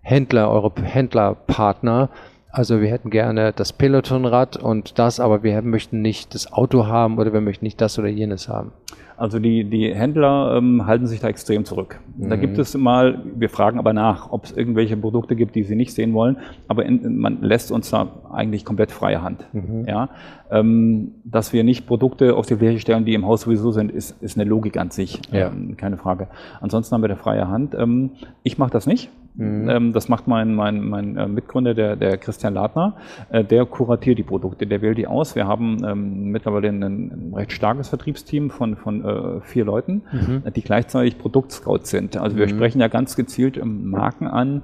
Händler, 0.02 0.50
eure 0.50 0.72
Händlerpartner, 0.82 2.10
also 2.52 2.82
wir 2.82 2.90
hätten 2.90 3.10
gerne 3.12 3.54
das 3.54 3.74
Pelotonrad 3.74 4.58
und 4.58 4.98
das, 4.98 5.20
aber 5.20 5.44
wir 5.44 5.62
möchten 5.62 6.02
nicht 6.02 6.34
das 6.34 6.52
Auto 6.52 6.88
haben 6.88 7.20
oder 7.20 7.32
wir 7.32 7.42
möchten 7.42 7.66
nicht 7.66 7.80
das 7.80 8.00
oder 8.00 8.08
jenes 8.08 8.50
haben. 8.50 8.72
Also 9.20 9.38
die, 9.40 9.66
die 9.66 9.94
Händler 9.94 10.56
ähm, 10.58 10.86
halten 10.86 11.06
sich 11.06 11.20
da 11.20 11.28
extrem 11.28 11.66
zurück. 11.66 12.00
Da 12.18 12.38
Mhm. 12.38 12.40
gibt 12.42 12.58
es 12.58 12.76
mal, 12.78 13.22
wir 13.36 13.50
fragen 13.50 13.78
aber 13.78 13.92
nach, 13.92 14.32
ob 14.32 14.46
es 14.46 14.52
irgendwelche 14.56 14.96
Produkte 14.96 15.36
gibt, 15.36 15.56
die 15.56 15.64
sie 15.64 15.76
nicht 15.76 15.94
sehen 15.94 16.14
wollen, 16.14 16.38
aber 16.70 16.86
in, 16.86 17.18
man 17.18 17.42
lässt 17.42 17.70
uns 17.72 17.90
da 17.90 18.08
eigentlich 18.32 18.64
komplett 18.64 18.92
freie 18.92 19.22
Hand. 19.22 19.46
Mhm. 19.52 19.86
Ja? 19.88 20.08
Ähm, 20.50 21.12
dass 21.26 21.52
wir 21.52 21.66
nicht 21.66 21.86
Produkte 21.86 22.36
auf 22.36 22.46
die 22.46 22.56
Fläche 22.56 22.80
stellen, 22.80 23.04
die 23.04 23.14
im 23.14 23.26
Haus 23.26 23.42
sowieso 23.42 23.72
sind, 23.72 23.92
ist, 23.92 24.16
ist 24.24 24.38
eine 24.40 24.50
Logik 24.50 24.78
an 24.78 24.90
sich, 24.90 25.20
Ja. 25.32 25.48
ähm, 25.48 25.76
keine 25.76 25.98
Frage. 25.98 26.28
Ansonsten 26.62 26.96
haben 26.96 27.02
wir 27.02 27.10
da 27.10 27.16
freie 27.18 27.48
Hand. 27.50 27.76
Ähm, 27.78 28.12
ich 28.44 28.58
mache 28.58 28.72
das 28.72 28.88
nicht. 28.88 29.10
Mhm. 29.36 29.70
Ähm, 29.70 29.94
das 29.94 30.10
macht 30.10 30.28
mein, 30.28 30.54
mein, 30.56 30.82
mein 30.88 31.16
äh, 31.18 31.28
Mitgründer, 31.28 31.74
der, 31.74 31.96
der 31.96 32.18
Christian 32.18 32.54
Ladner. 32.54 32.96
Äh, 33.30 33.44
der 33.44 33.66
kuratiert 33.66 34.18
die 34.18 34.24
Produkte, 34.24 34.68
der 34.68 34.82
wählt 34.82 34.98
die 34.98 35.08
aus. 35.08 35.36
Wir 35.36 35.48
haben 35.48 35.78
ähm, 35.86 36.32
mittlerweile 36.32 36.70
ein, 36.70 36.84
ein 36.84 37.34
recht 37.36 37.52
starkes 37.52 37.90
Vertriebsteam 37.90 38.50
von, 38.50 38.76
von 38.76 39.06
äh, 39.06 39.42
vier 39.42 39.66
Leuten, 39.66 40.02
Mhm. 40.12 40.44
die 40.56 40.62
gleichzeitig 40.62 41.18
Produktscouts 41.18 41.90
sind. 41.90 42.18
Also 42.18 42.38
wir 42.38 42.46
Mhm. 42.46 42.50
sprechen 42.50 42.82
ja 42.82 42.88
ganz 42.88 43.16
gezielt 43.16 43.58
ähm, 43.58 43.90
Marken 43.90 44.28
an, 44.28 44.64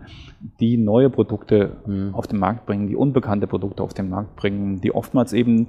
die 0.59 0.77
neue 0.77 1.09
Produkte 1.09 1.77
Mhm. 1.85 2.13
auf 2.13 2.27
den 2.27 2.39
Markt 2.39 2.65
bringen, 2.65 2.87
die 2.87 2.95
unbekannte 2.95 3.47
Produkte 3.47 3.81
auf 3.83 3.93
den 3.93 4.09
Markt 4.09 4.35
bringen, 4.35 4.81
die 4.81 4.93
oftmals 4.93 5.33
eben 5.33 5.67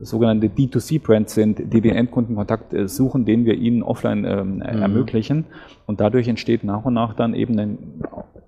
sogenannte 0.00 0.46
D2C-Brands 0.48 1.34
sind, 1.34 1.72
die 1.72 1.80
den 1.80 1.94
Endkundenkontakt 1.94 2.72
äh, 2.72 2.88
suchen, 2.88 3.24
den 3.24 3.44
wir 3.44 3.54
ihnen 3.54 3.82
offline 3.82 4.24
ähm, 4.24 4.62
äh, 4.62 4.74
Mhm. 4.76 4.82
ermöglichen. 4.82 5.44
Und 5.86 6.00
dadurch 6.00 6.26
entsteht 6.28 6.64
nach 6.64 6.84
und 6.84 6.94
nach 6.94 7.14
dann 7.14 7.34
eben 7.34 7.58
ein 7.58 7.78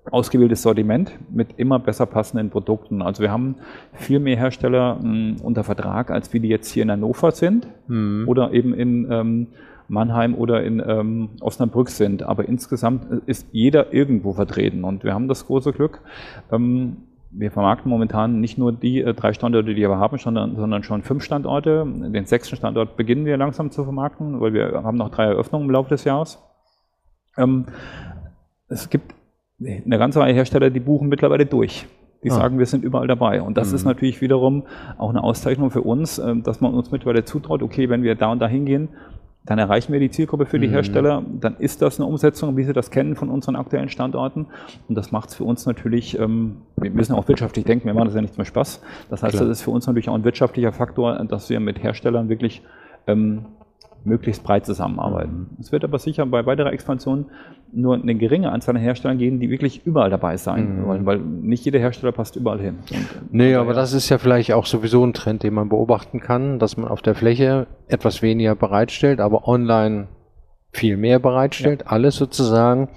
ausgewähltes 0.09 0.61
Sortiment 0.63 1.11
mit 1.31 1.49
immer 1.57 1.79
besser 1.79 2.05
passenden 2.05 2.49
Produkten. 2.49 3.01
Also 3.01 3.21
wir 3.21 3.29
haben 3.31 3.55
viel 3.93 4.19
mehr 4.19 4.37
Hersteller 4.37 4.99
mh, 5.01 5.41
unter 5.43 5.63
Vertrag, 5.63 6.09
als 6.11 6.33
wie 6.33 6.39
die 6.39 6.47
jetzt 6.47 6.71
hier 6.71 6.83
in 6.83 6.91
Hannover 6.91 7.31
sind 7.31 7.67
Mhm. 7.87 8.23
oder 8.27 8.51
eben 8.53 8.73
in 8.73 9.07
ähm, 9.11 9.47
Mannheim 9.89 10.33
oder 10.35 10.63
in 10.63 10.81
ähm, 10.85 11.29
Osnabrück 11.39 11.89
sind. 11.89 12.23
Aber 12.23 12.47
insgesamt 12.47 13.05
ist 13.25 13.47
jeder 13.51 13.93
irgendwo 13.93 14.33
vertreten 14.33 14.83
und 14.83 15.03
wir 15.03 15.13
haben 15.13 15.27
das 15.27 15.45
große 15.45 15.71
Glück. 15.71 16.01
Ähm, 16.51 16.97
wir 17.31 17.51
vermarkten 17.51 17.89
momentan 17.89 18.39
nicht 18.39 18.57
nur 18.57 18.71
die 18.71 19.01
äh, 19.01 19.13
drei 19.13 19.33
Standorte, 19.33 19.73
die 19.73 19.81
wir 19.81 19.89
haben, 19.97 20.17
sondern, 20.17 20.55
sondern 20.55 20.83
schon 20.83 21.01
fünf 21.03 21.23
Standorte. 21.23 21.85
Den 21.85 22.25
sechsten 22.25 22.55
Standort 22.55 22.95
beginnen 22.97 23.25
wir 23.25 23.37
langsam 23.37 23.69
zu 23.71 23.83
vermarkten, 23.83 24.39
weil 24.39 24.53
wir 24.53 24.81
haben 24.83 24.97
noch 24.97 25.09
drei 25.09 25.25
Eröffnungen 25.25 25.67
im 25.67 25.71
Laufe 25.71 25.89
des 25.89 26.03
Jahres. 26.03 26.41
Ähm, 27.37 27.65
es 28.69 28.89
gibt 28.89 29.13
eine 29.59 29.97
ganze 29.97 30.19
Reihe 30.19 30.33
Hersteller, 30.33 30.69
die 30.69 30.79
buchen 30.79 31.09
mittlerweile 31.09 31.45
durch. 31.45 31.87
Die 32.23 32.31
Ah. 32.31 32.35
sagen, 32.35 32.57
wir 32.59 32.65
sind 32.65 32.83
überall 32.83 33.07
dabei. 33.07 33.41
Und 33.41 33.57
das 33.57 33.69
Mhm. 33.69 33.75
ist 33.75 33.85
natürlich 33.85 34.21
wiederum 34.21 34.63
auch 34.97 35.09
eine 35.09 35.23
Auszeichnung 35.23 35.69
für 35.69 35.81
uns, 35.81 36.17
äh, 36.19 36.35
dass 36.37 36.61
man 36.61 36.73
uns 36.73 36.91
mittlerweile 36.91 37.25
zutraut, 37.25 37.61
okay, 37.61 37.89
wenn 37.89 38.03
wir 38.03 38.15
da 38.15 38.31
und 38.31 38.39
da 38.39 38.47
hingehen, 38.47 38.89
dann 39.47 39.59
erreichen 39.59 39.93
wir 39.93 39.99
die 39.99 40.11
Zielgruppe 40.11 40.45
für 40.45 40.59
die 40.59 40.67
Mhm. 40.67 40.71
Hersteller, 40.73 41.23
dann 41.39 41.55
ist 41.57 41.81
das 41.81 41.99
eine 41.99 42.07
Umsetzung, 42.07 42.57
wie 42.57 42.63
sie 42.63 42.73
das 42.73 42.91
kennen 42.91 43.15
von 43.15 43.29
unseren 43.29 43.55
aktuellen 43.55 43.89
Standorten. 43.89 44.45
Und 44.87 44.95
das 44.95 45.11
macht 45.11 45.29
es 45.29 45.35
für 45.35 45.45
uns 45.45 45.65
natürlich, 45.65 46.19
ähm, 46.19 46.57
wir 46.75 46.91
müssen 46.91 47.13
auch 47.13 47.27
wirtschaftlich 47.27 47.65
denken, 47.65 47.87
wir 47.87 47.93
machen 47.93 48.05
das 48.05 48.15
ja 48.15 48.21
nicht 48.21 48.35
zum 48.35 48.45
Spaß. 48.45 48.81
Das 49.09 49.23
heißt, 49.23 49.35
Klar. 49.35 49.47
das 49.47 49.59
ist 49.59 49.63
für 49.63 49.71
uns 49.71 49.87
natürlich 49.87 50.09
auch 50.09 50.15
ein 50.15 50.25
wirtschaftlicher 50.25 50.73
Faktor, 50.73 51.23
dass 51.25 51.49
wir 51.49 51.59
mit 51.59 51.81
Herstellern 51.81 52.29
wirklich 52.29 52.61
ähm, 53.07 53.45
möglichst 54.03 54.43
breit 54.43 54.65
zusammenarbeiten. 54.65 55.57
Es 55.59 55.71
wird 55.71 55.83
aber 55.83 55.99
sicher 55.99 56.25
bei 56.25 56.45
weiterer 56.45 56.73
Expansion 56.73 57.25
nur 57.71 57.95
eine 57.95 58.15
geringe 58.15 58.51
Anzahl 58.51 58.75
an 58.75 58.81
Herstellern 58.81 59.17
geben, 59.17 59.39
die 59.39 59.49
wirklich 59.49 59.85
überall 59.85 60.09
dabei 60.09 60.37
sein 60.37 60.85
wollen, 60.85 61.05
weil 61.05 61.19
nicht 61.19 61.65
jeder 61.65 61.79
Hersteller 61.79 62.11
passt 62.11 62.35
überall 62.35 62.59
hin. 62.59 62.75
Und 62.91 63.33
Nee, 63.33 63.55
aber 63.55 63.73
das 63.73 63.93
ist 63.93 64.09
ja 64.09 64.17
vielleicht 64.17 64.53
auch 64.53 64.65
sowieso 64.65 65.05
ein 65.05 65.13
Trend, 65.13 65.43
den 65.43 65.53
man 65.53 65.69
beobachten 65.69 66.19
kann, 66.19 66.59
dass 66.59 66.77
man 66.77 66.87
auf 66.89 67.01
der 67.01 67.15
Fläche 67.15 67.67
etwas 67.87 68.21
weniger 68.21 68.55
bereitstellt, 68.55 69.19
aber 69.19 69.47
online 69.47 70.07
viel 70.71 70.97
mehr 70.97 71.19
bereitstellt. 71.19 71.87
Alles 71.87 72.15
sozusagen. 72.15 72.89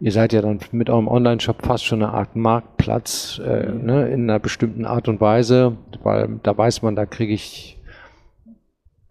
Ihr 0.00 0.12
seid 0.12 0.32
ja 0.32 0.42
dann 0.42 0.58
mit 0.72 0.90
eurem 0.90 1.08
Online-Shop 1.08 1.64
fast 1.64 1.84
schon 1.84 2.02
eine 2.02 2.12
Art 2.12 2.36
Marktplatz 2.36 3.40
äh, 3.44 3.70
ne, 3.70 4.08
in 4.08 4.28
einer 4.28 4.38
bestimmten 4.38 4.84
Art 4.84 5.08
und 5.08 5.20
Weise, 5.20 5.76
weil 6.02 6.40
da 6.42 6.56
weiß 6.56 6.82
man, 6.82 6.96
da 6.96 7.06
kriege 7.06 7.32
ich 7.32 7.78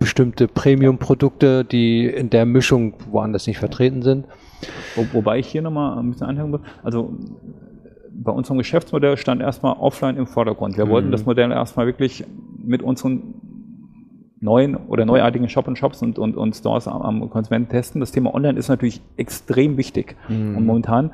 bestimmte 0.04 0.50
Premium-Produkte, 0.50 1.64
die 1.64 2.06
in 2.06 2.30
der 2.30 2.46
Mischung 2.46 2.94
woanders 3.10 3.48
nicht 3.48 3.58
vertreten 3.58 4.02
sind. 4.02 4.26
Wo, 4.96 5.06
wobei 5.14 5.40
ich 5.40 5.48
hier 5.48 5.62
nochmal 5.62 5.98
ein 5.98 6.12
bisschen 6.12 6.28
anhängen 6.28 6.52
muss. 6.52 6.60
Also 6.84 7.14
bei 8.12 8.34
unserem 8.34 8.58
Geschäftsmodell 8.58 9.16
stand 9.16 9.42
erstmal 9.42 9.78
offline 9.78 10.18
im 10.18 10.28
Vordergrund. 10.28 10.78
Wir 10.78 10.90
wollten 10.90 11.10
das 11.10 11.26
Modell 11.26 11.50
erstmal 11.52 11.86
wirklich 11.86 12.26
mit 12.62 12.84
unseren 12.84 13.36
neuen 14.42 14.76
oder 14.76 15.06
neuartigen 15.06 15.48
Shop-and-Shops 15.48 16.02
und, 16.02 16.20
und, 16.20 16.36
und 16.36 16.54
Stores 16.54 16.86
am, 16.90 17.02
am 17.02 17.30
Konsumenten 17.30 17.70
testen. 17.70 18.02
Das 18.02 18.12
Thema 18.12 18.36
Online 18.36 18.60
ist 18.60 18.68
natürlich 18.68 19.00
extrem 19.16 19.78
wichtig. 19.78 20.18
Und 20.58 20.66
momentan 20.66 21.12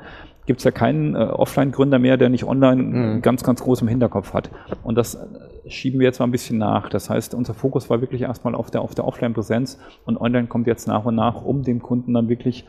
gibt 0.50 0.58
es 0.58 0.64
ja 0.64 0.72
keinen 0.72 1.14
äh, 1.14 1.18
Offline-Gründer 1.18 2.00
mehr, 2.00 2.16
der 2.16 2.28
nicht 2.28 2.42
online 2.42 3.20
ganz, 3.20 3.44
ganz 3.44 3.62
groß 3.62 3.82
im 3.82 3.88
Hinterkopf 3.88 4.34
hat. 4.34 4.50
Und 4.82 4.98
das 4.98 5.14
äh, 5.14 5.70
schieben 5.70 6.00
wir 6.00 6.06
jetzt 6.08 6.18
mal 6.18 6.26
ein 6.26 6.32
bisschen 6.32 6.58
nach. 6.58 6.88
Das 6.88 7.08
heißt, 7.08 7.34
unser 7.34 7.54
Fokus 7.54 7.88
war 7.88 8.00
wirklich 8.00 8.22
erstmal 8.22 8.56
auf 8.56 8.68
der, 8.68 8.80
auf 8.80 8.96
der 8.96 9.06
Offline-Präsenz 9.06 9.78
und 10.06 10.20
Online 10.20 10.48
kommt 10.48 10.66
jetzt 10.66 10.88
nach 10.88 11.04
und 11.04 11.14
nach, 11.14 11.44
um 11.44 11.62
dem 11.62 11.80
Kunden 11.80 12.14
dann 12.14 12.28
wirklich 12.28 12.66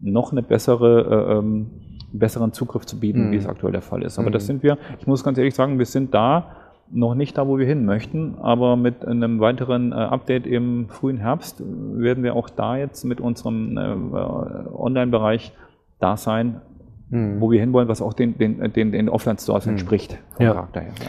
noch 0.00 0.32
eine 0.32 0.42
bessere, 0.42 1.02
äh, 1.02 1.38
ähm, 1.38 1.66
besseren 2.14 2.54
Zugriff 2.54 2.86
zu 2.86 2.98
bieten, 2.98 3.30
wie 3.30 3.36
es 3.36 3.46
aktuell 3.46 3.72
der 3.72 3.82
Fall 3.82 4.02
ist. 4.02 4.18
Aber 4.18 4.30
das 4.30 4.46
sind 4.46 4.62
wir, 4.62 4.78
ich 4.98 5.06
muss 5.06 5.22
ganz 5.22 5.36
ehrlich 5.36 5.54
sagen, 5.54 5.78
wir 5.78 5.84
sind 5.84 6.14
da 6.14 6.56
noch 6.90 7.14
nicht 7.14 7.36
da, 7.36 7.46
wo 7.46 7.58
wir 7.58 7.66
hin 7.66 7.84
möchten, 7.84 8.36
aber 8.40 8.76
mit 8.76 9.04
einem 9.04 9.38
weiteren 9.38 9.92
äh, 9.92 9.96
Update 9.96 10.46
im 10.46 10.88
frühen 10.88 11.18
Herbst 11.18 11.62
werden 11.62 12.24
wir 12.24 12.34
auch 12.34 12.48
da 12.48 12.78
jetzt 12.78 13.04
mit 13.04 13.20
unserem 13.20 13.76
äh, 13.76 13.82
äh, 13.82 14.74
Online-Bereich 14.74 15.52
da 16.00 16.16
sein, 16.16 16.62
wo 17.10 17.50
wir 17.50 17.60
hinwollen, 17.60 17.88
was 17.88 18.02
auch 18.02 18.12
den, 18.12 18.36
den, 18.38 18.72
den, 18.72 18.92
den 18.92 19.08
Offline-Stores 19.08 19.66
entspricht 19.66 20.18
vom 20.34 20.44
Ja. 20.46 20.52
Charakter 20.52 20.80
her. 20.80 20.92
Ja. 21.00 21.06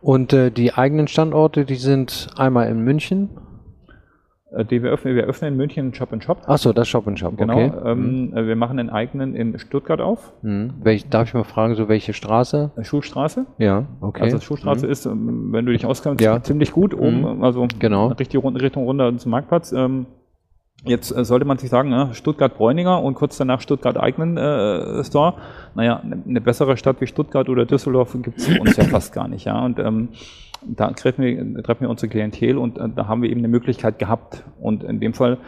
Und 0.00 0.32
äh, 0.32 0.50
die 0.50 0.74
eigenen 0.74 1.08
Standorte, 1.08 1.64
die 1.64 1.76
sind 1.76 2.28
einmal 2.36 2.68
in 2.68 2.80
München. 2.80 3.30
Äh, 4.52 4.64
Die 4.64 4.82
wir 4.82 4.90
öffnen, 4.90 5.16
wir 5.16 5.24
öffnen 5.24 5.52
in 5.52 5.56
München 5.56 5.92
Shop 5.94 6.12
in 6.12 6.20
Shop. 6.20 6.42
Achso, 6.46 6.72
das 6.72 6.86
Shop 6.88 7.06
in 7.08 7.16
Shop, 7.16 7.36
Genau. 7.36 7.54
okay. 7.54 7.72
Ähm, 7.84 8.32
äh, 8.36 8.46
Wir 8.46 8.54
machen 8.56 8.78
einen 8.78 8.90
eigenen 8.90 9.34
in 9.34 9.58
Stuttgart 9.58 10.00
auf, 10.00 10.32
Hm. 10.42 10.74
Welch, 10.82 11.08
darf 11.08 11.28
ich 11.28 11.34
mal 11.34 11.44
fragen, 11.44 11.74
so 11.74 11.88
welche 11.88 12.12
Straße? 12.12 12.70
äh, 12.76 12.84
Schulstraße. 12.84 13.46
Ja, 13.58 13.86
okay. 14.00 14.22
Also 14.22 14.38
Schulstraße 14.40 14.86
ist, 14.86 15.06
ähm, 15.06 15.48
wenn 15.52 15.66
du 15.66 15.72
dich 15.72 15.84
auskennst, 15.86 16.20
Ja. 16.22 16.40
ziemlich 16.42 16.72
gut 16.72 16.94
oben, 16.94 17.42
also 17.42 17.66
Genau. 17.78 18.08
richtig 18.08 18.42
rund, 18.42 18.60
Richtung 18.62 18.84
runter 18.84 19.16
zum 19.16 19.30
Marktplatz. 19.32 19.72
Ähm, 19.72 20.06
Jetzt 20.86 21.16
äh, 21.16 21.24
sollte 21.24 21.44
man 21.44 21.58
sich 21.58 21.70
sagen, 21.70 21.90
ne, 21.90 22.10
Stuttgart-Bräuninger 22.12 23.02
und 23.02 23.14
kurz 23.14 23.36
danach 23.36 23.60
Stuttgart-eigenen 23.60 24.36
äh, 24.36 25.04
Store. 25.04 25.34
Naja, 25.74 26.00
eine 26.02 26.22
ne 26.24 26.40
bessere 26.40 26.76
Stadt 26.76 27.00
wie 27.00 27.06
Stuttgart 27.06 27.48
oder 27.48 27.66
Düsseldorf 27.66 28.16
gibt 28.22 28.38
es 28.38 28.48
uns 28.58 28.76
ja 28.76 28.84
fast 28.90 29.12
gar 29.12 29.28
nicht. 29.28 29.44
Ja? 29.44 29.64
Und 29.64 29.78
ähm, 29.78 30.08
da 30.64 30.90
treffen 30.92 31.24
wir, 31.24 31.62
treffen 31.62 31.82
wir 31.82 31.90
unsere 31.90 32.08
Klientel 32.08 32.58
und 32.58 32.78
äh, 32.78 32.88
da 32.94 33.08
haben 33.08 33.22
wir 33.22 33.30
eben 33.30 33.40
eine 33.40 33.48
Möglichkeit 33.48 33.98
gehabt. 33.98 34.44
Und 34.60 34.84
in 34.84 35.00
dem 35.00 35.14
Fall 35.14 35.38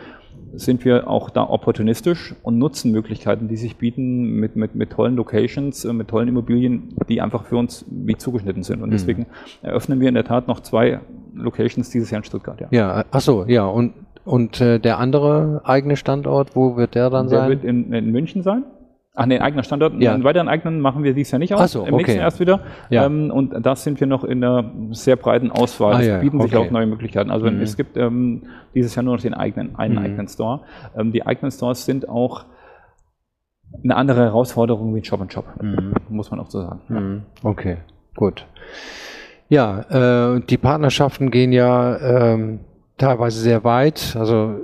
sind 0.55 0.84
wir 0.84 1.09
auch 1.09 1.30
da 1.30 1.49
opportunistisch 1.49 2.34
und 2.43 2.59
nutzen 2.59 2.91
Möglichkeiten, 2.93 3.49
die 3.49 3.57
sich 3.57 3.76
bieten 3.76 4.41
mit, 4.41 4.57
mit, 4.57 4.74
mit 4.74 4.91
tollen 4.91 5.16
Locations, 5.16 5.84
äh, 5.84 5.93
mit 5.93 6.09
tollen 6.09 6.28
Immobilien, 6.28 6.95
die 7.09 7.20
einfach 7.20 7.45
für 7.45 7.57
uns 7.57 7.84
wie 7.91 8.16
zugeschnitten 8.16 8.62
sind. 8.62 8.82
Und 8.82 8.91
deswegen 8.91 9.26
eröffnen 9.62 10.01
wir 10.01 10.09
in 10.09 10.14
der 10.14 10.24
Tat 10.24 10.49
noch 10.49 10.61
zwei 10.61 11.01
Locations 11.34 11.89
dieses 11.91 12.11
Jahr 12.11 12.18
in 12.18 12.24
Stuttgart. 12.24 12.61
Ja. 12.61 12.68
ja, 12.70 13.05
achso, 13.11 13.45
ja. 13.47 13.66
Und, 13.66 13.93
und 14.28 14.60
äh, 14.60 14.78
der 14.78 14.98
andere 14.98 15.62
eigene 15.64 15.96
Standort, 15.96 16.54
wo 16.54 16.76
wird 16.76 16.94
der 16.94 17.08
dann 17.08 17.28
Der 17.28 17.40
sein? 17.40 17.48
wird 17.48 17.64
in, 17.64 17.92
in 17.92 18.10
München 18.10 18.42
sein. 18.42 18.64
Ach 19.14 19.26
nee, 19.26 19.40
eigener 19.40 19.64
Standort. 19.64 19.94
Ja. 20.00 20.12
Einen 20.12 20.22
weiteren 20.22 20.48
eigenen 20.48 20.80
machen 20.80 21.02
wir 21.02 21.12
dieses 21.14 21.32
Jahr 21.32 21.38
nicht 21.40 21.52
aus. 21.54 21.60
Ach 21.60 21.68
so, 21.68 21.84
Im 21.84 21.96
nächsten 21.96 22.12
okay. 22.12 22.20
erst 22.20 22.38
wieder. 22.38 22.60
Ja. 22.90 23.06
Ähm, 23.06 23.32
und 23.32 23.52
das 23.66 23.82
sind 23.82 23.98
wir 23.98 24.06
noch 24.06 24.22
in 24.22 24.44
einer 24.44 24.70
sehr 24.90 25.16
breiten 25.16 25.50
Auswahl. 25.50 25.94
Ah, 25.94 26.00
es 26.00 26.06
ja, 26.06 26.18
bieten 26.18 26.40
sich 26.40 26.54
okay. 26.54 26.62
Mhm. 26.62 26.68
auch 26.68 26.70
neue 26.70 26.86
Möglichkeiten. 26.86 27.30
Also 27.30 27.46
es 27.46 27.76
gibt 27.76 27.96
ähm, 27.96 28.44
dieses 28.74 28.94
Jahr 28.94 29.02
nur 29.02 29.14
noch 29.16 29.22
den 29.22 29.34
eigenen, 29.34 29.76
einen 29.76 29.98
eigenen 29.98 30.28
Store. 30.28 30.60
Ähm, 30.96 31.10
die 31.10 31.26
eigenen 31.26 31.50
Stores 31.50 31.84
sind 31.84 32.08
auch 32.08 32.44
eine 33.82 33.96
andere 33.96 34.20
Herausforderung 34.20 34.94
wie 34.94 35.00
ein 35.00 35.04
Shop 35.04 35.20
and 35.20 35.32
Shop. 35.32 35.46
Muss 36.08 36.30
man 36.30 36.38
auch 36.38 36.50
so 36.50 36.60
sagen. 36.60 36.80
Ja. 36.88 36.96
Hm, 36.96 37.22
Okay, 37.42 37.78
gut. 38.14 38.46
Ja, 39.48 40.34
äh, 40.34 40.40
die 40.48 40.58
Partnerschaften 40.58 41.30
gehen 41.30 41.52
ja 41.52 42.34
ähm, 42.34 42.60
teilweise 42.99 43.40
sehr 43.40 43.64
weit. 43.64 44.16
Also 44.18 44.57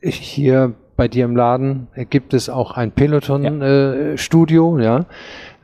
ich, 0.00 0.16
hier 0.16 0.72
bei 0.96 1.08
dir 1.08 1.24
im 1.24 1.34
Laden 1.36 1.88
gibt 2.10 2.34
es 2.34 2.48
auch 2.48 2.72
ein 2.72 2.92
Peloton-Studio, 2.92 4.78
ja. 4.78 5.06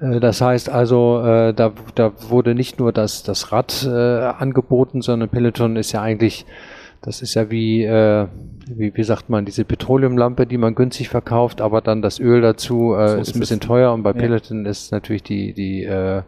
Äh, 0.00 0.20
Das 0.20 0.40
heißt 0.40 0.68
also, 0.70 1.22
äh, 1.24 1.52
da, 1.54 1.72
da 1.94 2.12
wurde 2.28 2.54
nicht 2.54 2.78
nur 2.78 2.92
das, 2.92 3.22
das 3.22 3.52
Rad 3.52 3.86
äh, 3.86 3.90
angeboten, 3.90 5.02
sondern 5.02 5.28
Peloton 5.28 5.76
ist 5.76 5.92
ja 5.92 6.02
eigentlich, 6.02 6.46
das 7.02 7.22
ist 7.22 7.34
ja 7.34 7.50
wie, 7.50 7.84
äh, 7.84 8.26
wie, 8.66 8.92
wie 8.96 9.04
sagt 9.04 9.30
man, 9.30 9.44
diese 9.44 9.64
Petroleumlampe, 9.64 10.46
die 10.46 10.58
man 10.58 10.74
günstig 10.74 11.08
verkauft, 11.08 11.60
aber 11.60 11.80
dann 11.80 12.02
das 12.02 12.18
Öl 12.18 12.40
dazu 12.40 12.94
äh, 12.94 13.08
So 13.08 13.16
ist 13.18 13.28
ist 13.28 13.36
ein 13.36 13.40
bisschen 13.40 13.60
teuer 13.60 13.92
und 13.92 14.02
bei 14.02 14.10
Ja. 14.10 14.16
Peloton 14.16 14.66
ist 14.66 14.90
natürlich 14.90 15.22
die, 15.22 15.52
die 15.52 15.84
äh, 15.84 16.22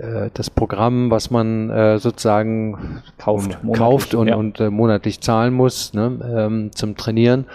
äh, 0.00 0.30
das 0.34 0.50
Programm, 0.50 1.10
was 1.10 1.30
man 1.30 1.70
äh, 1.70 1.98
sozusagen 1.98 3.02
Kauft, 3.18 3.58
um, 3.62 3.72
kauft 3.72 4.14
und, 4.14 4.28
ja. 4.28 4.36
und 4.36 4.60
äh, 4.60 4.70
monatlich 4.70 5.20
zahlen 5.20 5.54
muss 5.54 5.94
ne, 5.94 6.18
ähm, 6.36 6.70
zum 6.72 6.96
Trainieren. 6.96 7.46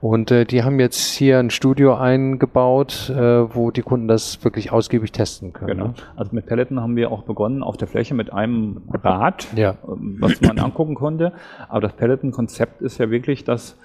Und 0.00 0.30
äh, 0.30 0.46
die 0.46 0.62
haben 0.62 0.80
jetzt 0.80 1.12
hier 1.12 1.38
ein 1.38 1.50
Studio 1.50 1.94
eingebaut, 1.94 3.10
äh, 3.10 3.54
wo 3.54 3.70
die 3.70 3.82
Kunden 3.82 4.08
das 4.08 4.42
wirklich 4.42 4.72
ausgiebig 4.72 5.12
testen 5.12 5.52
können. 5.52 5.68
Genau. 5.76 5.86
Ne? 5.88 5.94
Also 6.16 6.34
mit 6.34 6.46
Pelleten 6.46 6.80
haben 6.80 6.96
wir 6.96 7.10
auch 7.12 7.22
begonnen 7.22 7.62
auf 7.62 7.76
der 7.76 7.86
Fläche 7.86 8.14
mit 8.14 8.32
einem 8.32 8.82
Rad, 9.04 9.48
Ja. 9.54 9.74
ähm, 9.86 10.16
was 10.20 10.40
man 10.40 10.58
angucken 10.58 10.94
konnte. 10.94 11.32
Aber 11.68 11.82
das 11.82 11.92
Pelleten-Konzept 11.92 12.80
ist 12.80 12.98
ja 12.98 13.10
wirklich 13.10 13.44
das 13.44 13.76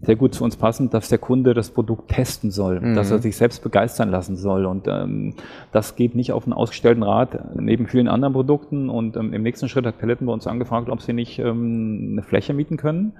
sehr 0.00 0.14
gut 0.16 0.32
zu 0.32 0.44
uns 0.44 0.56
passend, 0.56 0.94
dass 0.94 1.08
der 1.08 1.18
Kunde 1.18 1.54
das 1.54 1.70
Produkt 1.70 2.08
testen 2.08 2.50
soll, 2.52 2.80
Mhm. 2.80 2.94
dass 2.94 3.10
er 3.10 3.18
sich 3.18 3.36
selbst 3.36 3.62
begeistern 3.64 4.10
lassen 4.10 4.36
soll. 4.36 4.64
Und 4.64 4.86
ähm, 4.86 5.34
das 5.72 5.96
geht 5.96 6.14
nicht 6.14 6.32
auf 6.32 6.44
einen 6.44 6.52
ausgestellten 6.52 7.02
Rad 7.02 7.56
neben 7.58 7.86
vielen 7.88 8.06
anderen 8.06 8.32
Produkten. 8.32 8.90
Und 8.90 9.16
ähm, 9.16 9.32
im 9.32 9.42
nächsten 9.42 9.68
Schritt 9.68 9.86
hat 9.86 9.98
Pelleten 9.98 10.26
bei 10.26 10.32
uns 10.32 10.46
angefragt, 10.46 10.88
ob 10.88 11.02
sie 11.02 11.12
nicht 11.12 11.40
ähm, 11.40 12.10
eine 12.12 12.22
Fläche 12.22 12.54
mieten 12.54 12.76
können, 12.76 13.14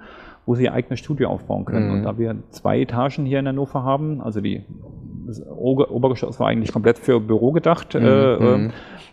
wo 0.45 0.55
sie 0.55 0.63
ihr 0.63 0.73
eigenes 0.73 0.99
Studio 0.99 1.29
aufbauen 1.29 1.65
können. 1.65 1.87
Mhm. 1.89 1.93
Und 1.95 2.03
da 2.03 2.17
wir 2.17 2.35
zwei 2.51 2.79
Etagen 2.79 3.25
hier 3.25 3.39
in 3.39 3.47
Hannover 3.47 3.83
haben, 3.83 4.21
also 4.21 4.39
die 4.39 4.63
das 5.27 5.45
Ober- 5.47 5.91
Obergeschoss 5.91 6.39
war 6.39 6.47
eigentlich 6.47 6.71
komplett 6.71 6.97
für 6.97 7.19
Büro 7.19 7.51
gedacht, 7.51 7.93
äh, 7.93 7.99
mhm. 7.99 8.67
äh, 8.67 8.69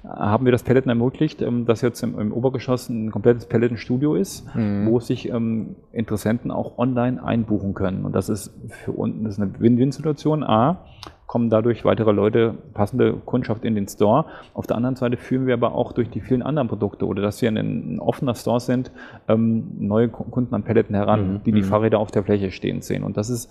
haben 0.09 0.44
wir 0.44 0.52
das 0.52 0.62
Pelleten 0.62 0.88
ermöglicht, 0.88 1.42
ähm, 1.42 1.66
dass 1.66 1.80
jetzt 1.82 2.02
im, 2.02 2.18
im 2.18 2.32
Obergeschoss 2.32 2.88
ein 2.88 3.11
komplettes 3.11 3.46
Pelletenstudio 3.46 4.14
ist, 4.14 4.46
Mhm. 4.54 4.86
wo 4.88 5.00
sich 5.00 5.28
ähm, 5.28 5.76
Interessenten 5.92 6.50
auch 6.50 6.78
online 6.78 7.22
einbuchen 7.22 7.74
können. 7.74 8.04
Und 8.04 8.14
das 8.14 8.28
ist 8.28 8.54
für 8.84 8.92
uns 8.92 9.28
ist 9.28 9.40
eine 9.40 9.59
Win-Win-Situation. 9.59 10.42
A, 10.44 10.84
kommen 11.26 11.50
dadurch 11.50 11.84
weitere 11.84 12.12
Leute, 12.12 12.54
passende 12.72 13.12
Kundschaft 13.14 13.64
in 13.64 13.74
den 13.74 13.88
Store. 13.88 14.26
Auf 14.54 14.68
der 14.68 14.76
anderen 14.76 14.94
Seite 14.94 15.16
führen 15.16 15.46
wir 15.48 15.54
aber 15.54 15.74
auch 15.74 15.90
durch 15.92 16.09
die 16.09 16.20
vielen 16.20 16.40
anderen 16.42 16.68
Produkte 16.68 17.04
oder 17.04 17.20
dass 17.20 17.42
wir 17.42 17.48
ein, 17.48 17.57
ein 17.96 17.98
offener 18.00 18.36
Store 18.36 18.61
sind, 18.61 18.92
ähm, 19.26 19.64
neue 19.80 20.09
Ku- 20.09 20.22
Kunden 20.24 20.54
an 20.54 20.62
Pelleten 20.62 20.94
heran, 20.94 21.32
Mhm. 21.34 21.40
die 21.44 21.50
die 21.50 21.62
Fahrräder 21.62 21.98
auf 21.98 22.12
der 22.12 22.22
Fläche 22.22 22.52
stehen 22.52 22.80
sehen. 22.80 23.02
Und 23.02 23.16
das 23.16 23.28
ist 23.28 23.48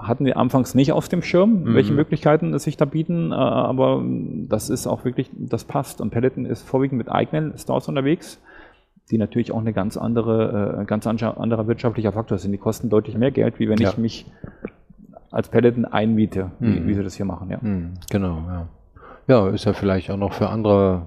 hatten 0.00 0.24
wir 0.24 0.36
anfangs 0.36 0.74
nicht 0.74 0.92
auf 0.92 1.08
dem 1.08 1.22
Schirm, 1.22 1.74
welche 1.74 1.92
Möglichkeiten 1.92 2.54
es 2.54 2.62
sich 2.64 2.76
da 2.76 2.84
bieten, 2.84 3.32
äh, 3.32 3.34
aber 3.34 4.02
das 4.48 4.70
ist 4.70 4.86
auch 4.86 5.04
wirklich, 5.04 5.30
das 5.36 5.64
passt. 5.64 6.00
Und 6.00 6.10
Peloton 6.10 6.44
ist 6.46 6.62
vorwiegend 6.62 6.98
mit 6.98 7.10
eigenen 7.10 7.56
Stores 7.58 7.88
unterwegs, 7.88 8.40
die 9.10 9.18
natürlich 9.18 9.52
auch 9.52 9.60
eine 9.60 9.72
ganz 9.72 9.96
andere, 9.96 10.80
äh, 10.80 10.84
ganz 10.84 11.06
anderer 11.06 11.66
wirtschaftlicher 11.66 12.12
Faktor 12.12 12.38
sind. 12.38 12.52
Die 12.52 12.58
kosten 12.58 12.90
deutlich 12.90 13.16
mehr 13.16 13.30
Geld, 13.30 13.58
wie 13.58 13.68
wenn 13.68 13.78
Ja. 13.78 13.90
ich 13.90 13.98
mich 13.98 14.26
als 15.30 15.48
Peloton 15.48 15.84
einmiete, 15.84 16.50
wie, 16.58 16.86
wie 16.86 16.94
sie 16.94 17.02
das 17.02 17.14
hier 17.14 17.26
machen. 17.26 17.50
Ja. 17.50 17.58
Mhm, 17.60 17.94
genau, 18.10 18.38
ja. 18.46 18.66
Ja, 19.26 19.48
ist 19.48 19.66
ja 19.66 19.74
vielleicht 19.74 20.10
auch 20.10 20.16
noch 20.16 20.32
für 20.32 20.48
andere 20.48 21.02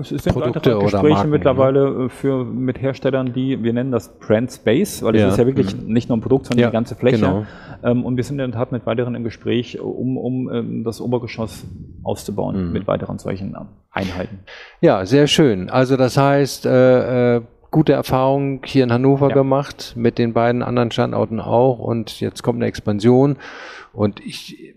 Es 0.00 0.08
sind 0.08 0.24
Produkte 0.32 0.56
weitere 0.56 0.74
oder 0.74 0.84
Gespräche 0.84 1.14
Marken. 1.14 1.30
mittlerweile 1.30 2.04
äh, 2.06 2.08
für, 2.08 2.44
mit 2.44 2.80
Herstellern, 2.80 3.32
die, 3.32 3.62
wir 3.62 3.72
nennen 3.72 3.92
das 3.92 4.18
Brand 4.18 4.50
Space, 4.50 5.02
weil 5.02 5.14
es 5.14 5.20
Ja. 5.22 5.28
ist 5.28 5.38
ja 5.38 5.46
wirklich 5.46 5.76
nicht 5.80 6.08
nur 6.08 6.18
ein 6.18 6.20
Produkt, 6.20 6.46
sondern 6.46 6.62
Ja, 6.62 6.68
die 6.70 6.72
ganze 6.74 6.96
Fläche. 6.96 7.18
genau. 7.18 7.46
Ähm, 7.84 8.04
und 8.04 8.16
wir 8.16 8.24
sind 8.24 8.40
in 8.40 8.50
der 8.50 8.58
Tat 8.58 8.72
mit 8.72 8.84
weiteren 8.86 9.14
im 9.14 9.22
Gespräch, 9.22 9.80
um, 9.80 10.16
um 10.16 10.50
ähm, 10.52 10.84
das 10.84 11.00
Obergeschoss 11.00 11.64
auszubauen 12.02 12.66
Mhm. 12.68 12.72
mit 12.72 12.86
weiteren 12.88 13.18
solchen 13.18 13.54
ähm, 13.58 13.66
Einheiten. 13.92 14.40
Ja, 14.80 15.06
sehr 15.06 15.26
schön. 15.28 15.70
Also 15.70 15.96
das 15.96 16.16
heißt, 16.16 16.66
äh, 16.66 17.36
äh, 17.36 17.42
gute 17.70 17.92
Erfahrungen 17.92 18.60
hier 18.64 18.84
in 18.84 18.92
Hannover 18.92 19.28
ja. 19.28 19.34
gemacht, 19.34 19.92
mit 19.96 20.18
den 20.18 20.32
beiden 20.32 20.62
anderen 20.62 20.90
Standorten 20.90 21.40
auch 21.40 21.78
und 21.78 22.20
jetzt 22.20 22.42
kommt 22.42 22.56
eine 22.58 22.66
Expansion 22.66 23.36
und 23.92 24.20
ich 24.20 24.74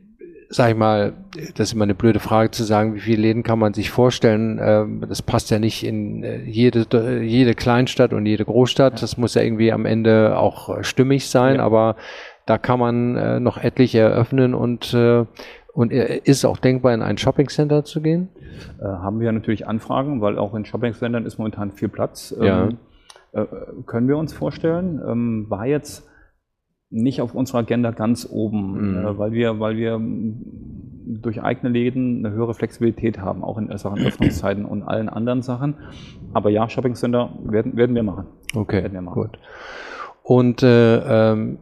sag 0.49 0.71
ich 0.71 0.75
mal, 0.75 1.13
das 1.55 1.69
ist 1.69 1.73
immer 1.73 1.83
eine 1.83 1.95
blöde 1.95 2.19
Frage 2.19 2.49
zu 2.51 2.63
sagen, 2.63 2.95
wie 2.95 2.99
viele 2.99 3.21
Läden 3.21 3.43
kann 3.43 3.59
man 3.59 3.73
sich 3.73 3.91
vorstellen. 3.91 4.59
Ähm, 4.61 5.05
das 5.07 5.21
passt 5.21 5.51
ja 5.51 5.59
nicht 5.59 5.85
in 5.85 6.23
äh, 6.23 6.41
jede, 6.43 7.21
jede 7.21 7.53
Kleinstadt 7.53 8.13
und 8.13 8.25
jede 8.25 8.45
Großstadt. 8.45 9.01
Das 9.01 9.17
muss 9.17 9.35
ja 9.35 9.43
irgendwie 9.43 9.71
am 9.71 9.85
Ende 9.85 10.37
auch 10.37 10.83
stimmig 10.83 11.29
sein, 11.29 11.57
ja. 11.57 11.63
aber 11.63 11.95
da 12.47 12.57
kann 12.57 12.79
man 12.79 13.15
äh, 13.15 13.39
noch 13.39 13.57
etliche 13.57 13.99
eröffnen 13.99 14.55
und 14.55 14.93
äh, 14.93 15.25
und 15.71 15.93
ist 15.93 16.43
auch 16.43 16.57
denkbar, 16.57 16.93
in 16.93 17.01
ein 17.01 17.17
Shoppingcenter 17.17 17.85
zu 17.85 18.01
gehen? 18.01 18.27
Äh, 18.81 18.85
haben 18.85 19.19
wir 19.19 19.31
natürlich 19.31 19.67
Anfragen, 19.67 20.19
weil 20.19 20.37
auch 20.37 20.53
in 20.55 20.65
Shoppingcentern 20.65 21.25
ist 21.25 21.37
momentan 21.37 21.71
viel 21.71 21.87
Platz. 21.87 22.35
Ja. 22.37 22.63
Ähm, 22.65 22.77
äh, 23.31 23.45
können 23.85 24.07
wir 24.07 24.17
uns 24.17 24.33
vorstellen. 24.33 24.99
Ähm, 25.07 25.45
war 25.47 25.65
jetzt 25.67 26.08
nicht 26.89 27.21
auf 27.21 27.35
unserer 27.35 27.59
Agenda 27.59 27.91
ganz 27.91 28.27
oben, 28.29 28.91
mhm. 28.91 29.05
äh, 29.05 29.17
weil 29.17 29.31
wir, 29.31 29.59
weil 29.59 29.77
wir 29.77 30.01
durch 31.21 31.41
eigene 31.41 31.71
Läden 31.71 32.25
eine 32.25 32.35
höhere 32.35 32.53
Flexibilität 32.53 33.19
haben, 33.19 33.43
auch 33.43 33.57
in 33.57 33.75
Sachen 33.77 34.05
Öffnungszeiten 34.05 34.65
und 34.65 34.83
allen 34.83 35.09
anderen 35.09 35.41
Sachen. 35.41 35.75
Aber 36.33 36.49
ja, 36.49 36.69
Shoppingcenter 36.69 37.31
werden, 37.43 37.75
werden 37.75 37.95
wir 37.95 38.03
machen. 38.03 38.25
Okay, 38.53 38.87
wir 38.91 39.01
machen. 39.01 39.21
gut. 39.21 39.39
Und 40.23 40.61
äh, 40.61 41.31
ähm, 41.31 41.57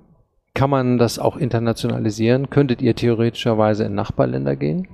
kann 0.53 0.69
man 0.69 0.97
das 0.97 1.19
auch 1.19 1.37
internationalisieren? 1.37 2.49
Könntet 2.49 2.81
ihr 2.81 2.95
theoretischerweise 2.95 3.85
in 3.85 3.95
Nachbarländer 3.95 4.55
gehen? 4.55 4.87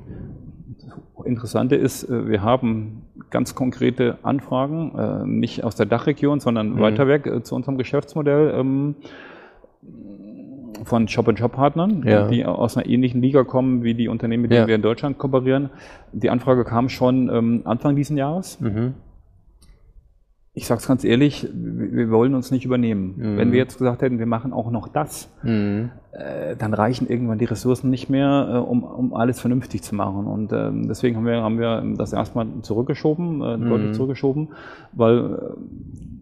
Interessante 1.26 1.76
ist, 1.76 2.04
äh, 2.04 2.28
wir 2.28 2.44
haben 2.44 3.04
ganz 3.30 3.56
konkrete 3.56 4.18
Anfragen, 4.24 4.94
äh, 4.98 5.26
nicht 5.26 5.64
aus 5.64 5.76
der 5.76 5.86
Dachregion, 5.86 6.40
sondern 6.40 6.74
mhm. 6.74 6.80
weiter 6.80 7.08
weg 7.08 7.26
äh, 7.26 7.42
zu 7.44 7.56
unserem 7.56 7.78
Geschäftsmodell 7.78 8.54
ähm, 8.56 8.96
von 10.84 11.08
Shop-and-Shop-Partnern, 11.08 12.04
ja. 12.06 12.28
die 12.28 12.46
aus 12.46 12.78
einer 12.78 12.88
ähnlichen 12.88 13.22
Liga 13.22 13.44
kommen 13.44 13.84
wie 13.84 13.94
die 13.94 14.08
Unternehmen, 14.08 14.44
mit 14.44 14.52
denen 14.52 14.62
ja. 14.62 14.68
wir 14.68 14.76
in 14.76 14.82
Deutschland 14.82 15.18
kooperieren. 15.18 15.70
Die 16.12 16.30
Anfrage 16.30 16.64
kam 16.64 16.90
schon 16.90 17.30
ähm, 17.30 17.62
Anfang 17.66 17.96
diesen 17.96 18.18
Jahres. 18.18 18.60
Mhm 18.60 18.94
ich 20.56 20.68
sage 20.68 20.80
es 20.82 20.88
ganz 20.88 21.04
ehrlich, 21.04 21.48
wir 21.52 22.12
wollen 22.12 22.36
uns 22.36 22.52
nicht 22.52 22.64
übernehmen. 22.64 23.16
Mhm. 23.18 23.38
Wenn 23.38 23.52
wir 23.52 23.58
jetzt 23.58 23.80
gesagt 23.80 24.04
hätten, 24.04 24.20
wir 24.20 24.28
machen 24.28 24.54
auch 24.54 24.70
noch 24.70 24.88
das, 24.88 25.28
mhm. 25.42 25.90
äh, 26.12 26.56
dann 26.56 26.76
reichen 26.76 27.10
irgendwann 27.10 27.40
die 27.40 27.46
Ressourcen 27.46 27.90
nicht 27.90 28.08
mehr, 28.08 28.50
äh, 28.54 28.58
um, 28.58 28.84
um 28.84 29.16
alles 29.16 29.42
vernünftig 29.42 29.82
zu 29.82 29.96
machen. 29.96 30.28
Und 30.28 30.54
äh, 30.54 30.70
deswegen 30.88 31.16
haben 31.16 31.26
wir, 31.26 31.42
haben 31.42 31.58
wir 31.58 31.84
das 31.98 32.14
erstmal 32.14 32.46
zurückgeschoben, 32.62 33.42
äh, 33.42 33.58
mhm. 33.58 33.70
deutlich 33.70 33.94
zurückgeschoben, 33.94 34.50
weil 34.92 35.18
äh, 35.18 35.40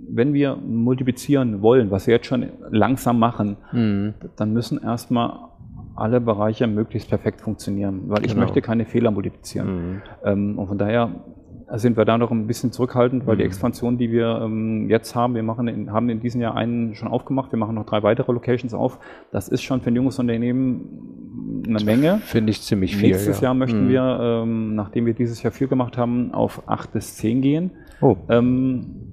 wenn 0.10 0.34
wir 0.34 0.56
multiplizieren 0.56 1.62
wollen, 1.62 1.92
was 1.92 2.08
wir 2.08 2.16
jetzt 2.16 2.28
schon 2.28 2.46
langsam 2.70 3.20
machen, 3.20 3.58
mhm. 3.72 4.14
dann 4.36 4.54
müssen 4.54 4.82
erstmal 4.82 5.34
alle 5.96 6.22
Bereiche 6.22 6.68
möglichst 6.68 7.10
perfekt 7.10 7.42
funktionieren, 7.42 8.04
weil 8.08 8.26
ich 8.26 8.34
genau. 8.34 8.46
möchte 8.46 8.62
keine 8.62 8.86
Fehler 8.86 9.12
multiplizieren. 9.12 9.68
Mhm. 9.68 10.02
Ähm, 10.24 10.60
und 10.60 10.68
von 10.68 10.78
daher 10.78 11.12
sind 11.74 11.96
wir 11.96 12.06
da 12.06 12.18
noch 12.18 12.32
ein 12.32 12.48
bisschen 12.48 12.72
zurückhaltend, 12.72 13.26
weil 13.26 13.36
mhm. 13.36 13.40
die 13.40 13.46
Expansion, 13.46 13.98
die 13.98 14.12
wir 14.12 14.42
ähm, 14.44 14.90
jetzt 14.90 15.16
haben, 15.16 15.36
wir 15.36 15.44
machen 15.44 15.68
in, 15.68 15.92
haben 15.92 16.10
in 16.10 16.20
diesem 16.20 16.42
Jahr 16.42 16.56
einen 16.56 16.96
schon 16.96 17.08
aufgemacht, 17.08 17.52
wir 17.52 17.60
machen 17.60 17.76
noch 17.76 17.86
drei 17.86 18.04
weitere 18.04 18.32
Locations 18.32 18.74
auf. 18.74 19.00
Das 19.32 19.48
ist 19.48 19.62
schon 19.62 19.82
für 19.82 19.90
ein 19.90 19.96
junges 19.96 20.20
Unternehmen 20.20 21.64
eine 21.68 21.84
Menge. 21.84 22.18
Finde 22.24 22.52
ich 22.52 22.62
ziemlich 22.62 22.96
viel. 22.96 23.10
Nächstes 23.10 23.40
ja. 23.40 23.48
Jahr 23.48 23.54
möchten 23.54 23.86
mhm. 23.86 23.90
wir, 23.90 24.20
ähm, 24.22 24.76
nachdem 24.76 25.06
wir 25.06 25.14
dieses 25.14 25.42
Jahr 25.44 25.52
viel 25.52 25.68
gemacht 25.68 25.98
haben, 25.98 26.34
auf 26.34 26.68
acht 26.68 26.92
bis 26.92 27.16
zehn 27.16 27.42
gehen. 27.42 27.72
Oh. 28.02 28.18
Ähm, 28.30 29.12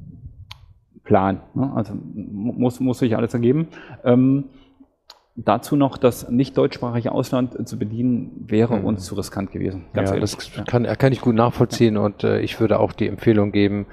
Plan. 1.09 1.41
Ne? 1.55 1.73
Also 1.75 1.95
muss, 1.95 2.79
muss 2.81 2.99
sich 2.99 3.17
alles 3.17 3.33
ergeben. 3.33 3.69
Ähm, 4.05 4.45
Dazu 5.41 5.77
noch 5.77 5.99
das 5.99 6.29
nicht 6.31 6.59
deutschsprachige 6.59 7.13
Ausland 7.13 7.69
zu 7.69 7.79
bedienen, 7.79 8.45
wäre 8.49 8.77
mhm. 8.77 8.85
uns 8.85 9.05
zu 9.05 9.15
riskant 9.15 9.53
gewesen. 9.53 9.85
ja, 9.95 10.03
ehrlich. 10.03 10.35
das 10.35 10.51
kann, 10.67 10.83
kann 10.83 11.13
ich 11.13 11.21
gut 11.21 11.37
nachvollziehen 11.37 11.95
ja. 11.95 12.01
und 12.01 12.25
äh, 12.25 12.41
ich 12.41 12.59
würde 12.59 12.81
auch 12.81 12.93
die 12.93 13.07
Empfehlung 13.07 13.53
geben, 13.53 13.87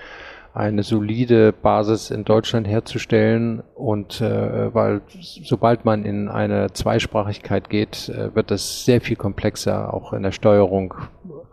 eine 0.56 0.84
solide 0.84 1.52
Basis 1.52 2.12
in 2.12 2.24
Deutschland 2.24 2.66
herzustellen 2.66 3.62
und 3.76 4.22
äh, 4.22 4.74
weil 4.74 5.02
sobald 5.10 5.84
man 5.84 6.06
in 6.06 6.30
eine 6.30 6.72
Zweisprachigkeit 6.72 7.70
geht, 7.70 8.08
äh, 8.08 8.34
wird 8.34 8.52
das 8.52 8.86
sehr 8.86 9.02
viel 9.02 9.18
komplexer, 9.18 9.94
auch 9.94 10.14
in 10.14 10.24
der 10.24 10.32
Steuerung, 10.32 10.94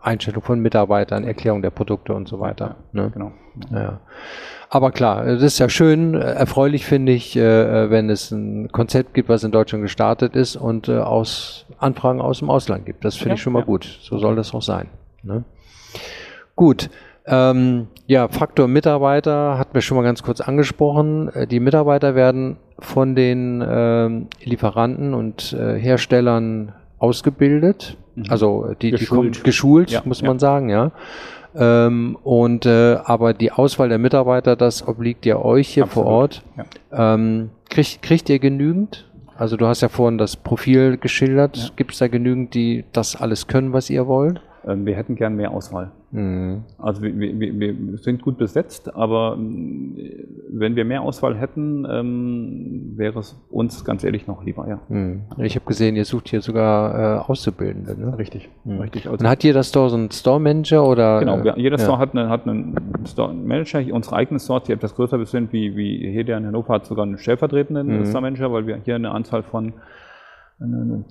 Einstellung 0.01 0.41
von 0.41 0.61
Mitarbeitern, 0.61 1.25
Erklärung 1.25 1.61
der 1.61 1.71
Produkte 1.71 2.13
und 2.13 2.29
so 2.29 2.39
weiter. 2.39 2.77
Ja, 2.93 3.03
ne? 3.03 3.11
Genau. 3.13 3.31
Ja. 3.71 3.99
Aber 4.69 4.91
klar, 4.91 5.25
das 5.25 5.43
ist 5.43 5.59
ja 5.59 5.67
schön, 5.67 6.13
erfreulich 6.15 6.85
finde 6.85 7.11
ich, 7.11 7.35
äh, 7.35 7.89
wenn 7.89 8.09
es 8.09 8.31
ein 8.31 8.71
Konzept 8.71 9.13
gibt, 9.13 9.27
was 9.27 9.43
in 9.43 9.51
Deutschland 9.51 9.83
gestartet 9.83 10.33
ist 10.37 10.55
und 10.55 10.87
äh, 10.87 10.97
aus 10.97 11.65
Anfragen 11.77 12.21
aus 12.21 12.39
dem 12.39 12.49
Ausland 12.49 12.85
gibt. 12.85 13.03
Das 13.03 13.17
finde 13.17 13.31
ja, 13.31 13.35
ich 13.35 13.41
schon 13.41 13.53
mal 13.53 13.65
gut. 13.65 13.99
So 14.01 14.17
soll 14.17 14.37
das 14.37 14.53
auch 14.53 14.61
sein. 14.61 14.87
Ne? 15.23 15.43
Gut. 16.55 16.89
Ähm, 17.25 17.87
ja, 18.05 18.27
Faktor 18.27 18.67
Mitarbeiter 18.67 19.57
hatten 19.57 19.73
wir 19.73 19.81
schon 19.81 19.95
mal 19.95 20.03
ganz 20.03 20.23
kurz 20.23 20.41
angesprochen. 20.41 21.29
Äh, 21.29 21.47
die 21.47 21.59
Mitarbeiter 21.59 22.15
werden 22.15 22.57
von 22.79 23.15
den 23.15 23.63
ähm, 23.65 24.27
Lieferanten 24.43 25.13
und 25.13 25.53
äh, 25.53 25.79
Herstellern 25.79 26.73
ausgebildet, 26.99 27.97
mhm. 28.15 28.25
also 28.29 28.73
die, 28.81 28.91
geschult, 28.91 29.37
die 29.37 29.43
geschult, 29.43 29.91
ja, 29.91 30.01
muss 30.05 30.21
man 30.21 30.39
sagen, 30.39 30.69
ja. 30.69 30.91
Ähm, 31.55 32.17
und 32.23 32.65
äh, 32.65 32.97
aber 33.03 33.33
die 33.33 33.51
Auswahl 33.51 33.89
der 33.89 33.99
Mitarbeiter, 33.99 34.55
das 34.55 34.87
obliegt 34.87 35.25
ja 35.25 35.37
euch 35.37 35.69
hier 35.69 35.83
Absolut. 35.83 36.05
vor 36.05 36.13
Ort. 36.13 36.43
Ja. 36.57 37.13
Ähm, 37.13 37.51
kriegt, 37.69 38.01
kriegt 38.01 38.29
ihr 38.29 38.39
genügend? 38.39 39.05
Also 39.37 39.57
du 39.57 39.67
hast 39.67 39.81
ja 39.81 39.89
vorhin 39.89 40.17
das 40.17 40.35
Profil 40.35 40.97
geschildert. 40.97 41.73
Gibt 41.75 41.93
es 41.93 41.99
da 41.99 42.07
genügend, 42.07 42.53
die 42.53 42.85
das 42.91 43.15
alles 43.15 43.47
können, 43.47 43.73
was 43.73 43.89
ihr 43.89 44.07
wollt? 44.07 44.41
Ähm, 44.65 44.85
wir 44.85 44.95
hätten 44.95 45.15
gern 45.15 45.35
mehr 45.35 45.51
Auswahl. 45.51 45.91
Mhm. 46.11 46.63
Also 46.77 47.01
wir, 47.01 47.13
wir, 47.17 47.59
wir, 47.59 47.97
sind 47.97 48.21
gut 48.21 48.37
besetzt, 48.37 48.95
aber 48.95 49.35
ähm, 49.37 49.97
wenn 50.49 50.75
wir 50.75 50.85
mehr 50.85 51.01
Auswahl 51.01 51.35
hätten, 51.35 51.85
ähm, 51.89 52.93
wäre 52.95 53.19
es 53.19 53.35
uns 53.49 53.83
ganz 53.83 54.03
ehrlich 54.03 54.27
noch 54.27 54.43
lieber, 54.43 54.67
ja. 54.67 54.79
Mhm. 54.87 55.23
Ich 55.39 55.55
habe 55.55 55.65
gesehen, 55.65 55.95
ihr 55.95 56.05
sucht 56.05 56.29
hier 56.29 56.41
sogar 56.41 57.17
äh, 57.17 57.31
Auszubildende, 57.31 57.99
ne? 57.99 58.17
Richtig, 58.17 58.49
mhm. 58.63 58.79
richtig. 58.79 59.09
Also 59.09 59.23
Und 59.23 59.29
hat 59.29 59.43
jeder 59.43 59.63
Store 59.63 59.89
so 59.89 59.97
einen 59.97 60.11
Store 60.11 60.39
Manager 60.39 60.87
oder? 60.87 61.19
Genau, 61.19 61.39
äh, 61.39 61.59
jeder 61.59 61.77
Store 61.77 61.97
hat, 61.97 62.15
eine, 62.15 62.29
hat 62.29 62.47
einen 62.47 62.75
Store 63.05 63.33
Manager. 63.33 63.81
Unsere 63.93 64.15
eigenen 64.15 64.39
Stores, 64.39 64.63
die 64.63 64.71
etwas 64.71 64.95
größer 64.95 65.23
sind, 65.25 65.51
wie, 65.51 65.75
wie 65.75 66.11
hier 66.11 66.23
der 66.23 66.37
in 66.37 66.45
Hannover, 66.45 66.75
hat 66.75 66.85
sogar 66.85 67.05
einen 67.05 67.17
stellvertretenden 67.17 67.99
mhm. 67.99 68.05
Store 68.05 68.21
Manager, 68.21 68.51
weil 68.53 68.65
wir 68.67 68.77
hier 68.83 68.95
eine 68.95 69.11
Anzahl 69.11 69.43
von 69.43 69.73
eine, 70.59 71.03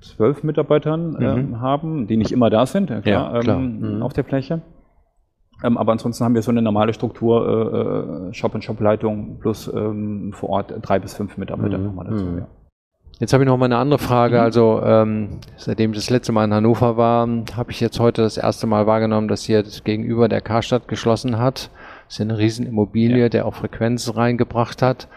zwölf 0.00 0.42
Mitarbeitern 0.42 1.12
mhm. 1.12 1.22
ähm, 1.22 1.60
haben, 1.60 2.06
die 2.06 2.16
nicht 2.16 2.32
immer 2.32 2.50
da 2.50 2.66
sind, 2.66 2.86
klar, 2.86 3.34
ja, 3.34 3.40
klar. 3.40 3.58
Ähm, 3.58 3.96
mhm. 3.96 4.02
auf 4.02 4.12
der 4.12 4.24
Fläche. 4.24 4.62
Ähm, 5.62 5.76
aber 5.76 5.92
ansonsten 5.92 6.24
haben 6.24 6.34
wir 6.34 6.42
so 6.42 6.50
eine 6.50 6.62
normale 6.62 6.94
Struktur, 6.94 8.28
äh, 8.28 8.30
äh 8.30 8.34
Shop-and-Shop-Leitung 8.34 9.38
plus 9.40 9.70
ähm, 9.72 10.32
vor 10.32 10.50
Ort 10.50 10.74
drei 10.80 10.98
bis 10.98 11.14
fünf 11.14 11.36
Mitarbeiter 11.36 11.78
mhm. 11.78 11.84
nochmal 11.84 12.06
dazu. 12.10 12.24
Mhm. 12.24 12.38
Ja. 12.38 12.46
Jetzt 13.18 13.34
habe 13.34 13.44
ich 13.44 13.48
noch 13.48 13.58
mal 13.58 13.66
eine 13.66 13.76
andere 13.76 13.98
Frage. 13.98 14.36
Mhm. 14.36 14.42
Also 14.42 14.82
ähm, 14.82 15.28
seitdem 15.56 15.90
ich 15.90 15.98
das 15.98 16.08
letzte 16.08 16.32
Mal 16.32 16.44
in 16.44 16.54
Hannover 16.54 16.96
war, 16.96 17.28
habe 17.54 17.70
ich 17.70 17.80
jetzt 17.80 18.00
heute 18.00 18.22
das 18.22 18.38
erste 18.38 18.66
Mal 18.66 18.86
wahrgenommen, 18.86 19.28
dass 19.28 19.42
hier 19.42 19.62
das 19.62 19.84
gegenüber 19.84 20.28
der 20.28 20.40
Karstadt 20.40 20.88
geschlossen 20.88 21.38
hat. 21.38 21.70
Das 22.06 22.14
ist 22.14 22.18
ja 22.18 22.24
eine 22.24 22.38
Riesenimmobilie, 22.38 23.24
ja. 23.24 23.28
der 23.28 23.44
auch 23.44 23.54
Frequenz 23.54 24.16
reingebracht 24.16 24.80
hat. 24.80 25.08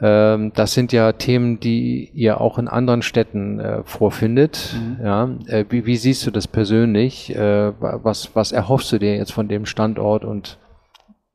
Ähm, 0.00 0.52
das 0.54 0.72
sind 0.72 0.92
ja 0.92 1.12
Themen, 1.12 1.60
die 1.60 2.10
ihr 2.14 2.40
auch 2.40 2.58
in 2.58 2.68
anderen 2.68 3.02
Städten 3.02 3.60
äh, 3.60 3.82
vorfindet. 3.84 4.74
Mhm. 4.74 5.04
Ja, 5.04 5.30
äh, 5.46 5.64
wie, 5.68 5.86
wie, 5.86 5.96
siehst 5.96 6.26
du 6.26 6.30
das 6.30 6.48
persönlich? 6.48 7.34
Äh, 7.34 7.72
was, 7.80 8.34
was 8.34 8.52
erhoffst 8.52 8.90
du 8.92 8.98
dir 8.98 9.16
jetzt 9.16 9.32
von 9.32 9.48
dem 9.48 9.66
Standort 9.66 10.24
und 10.24 10.58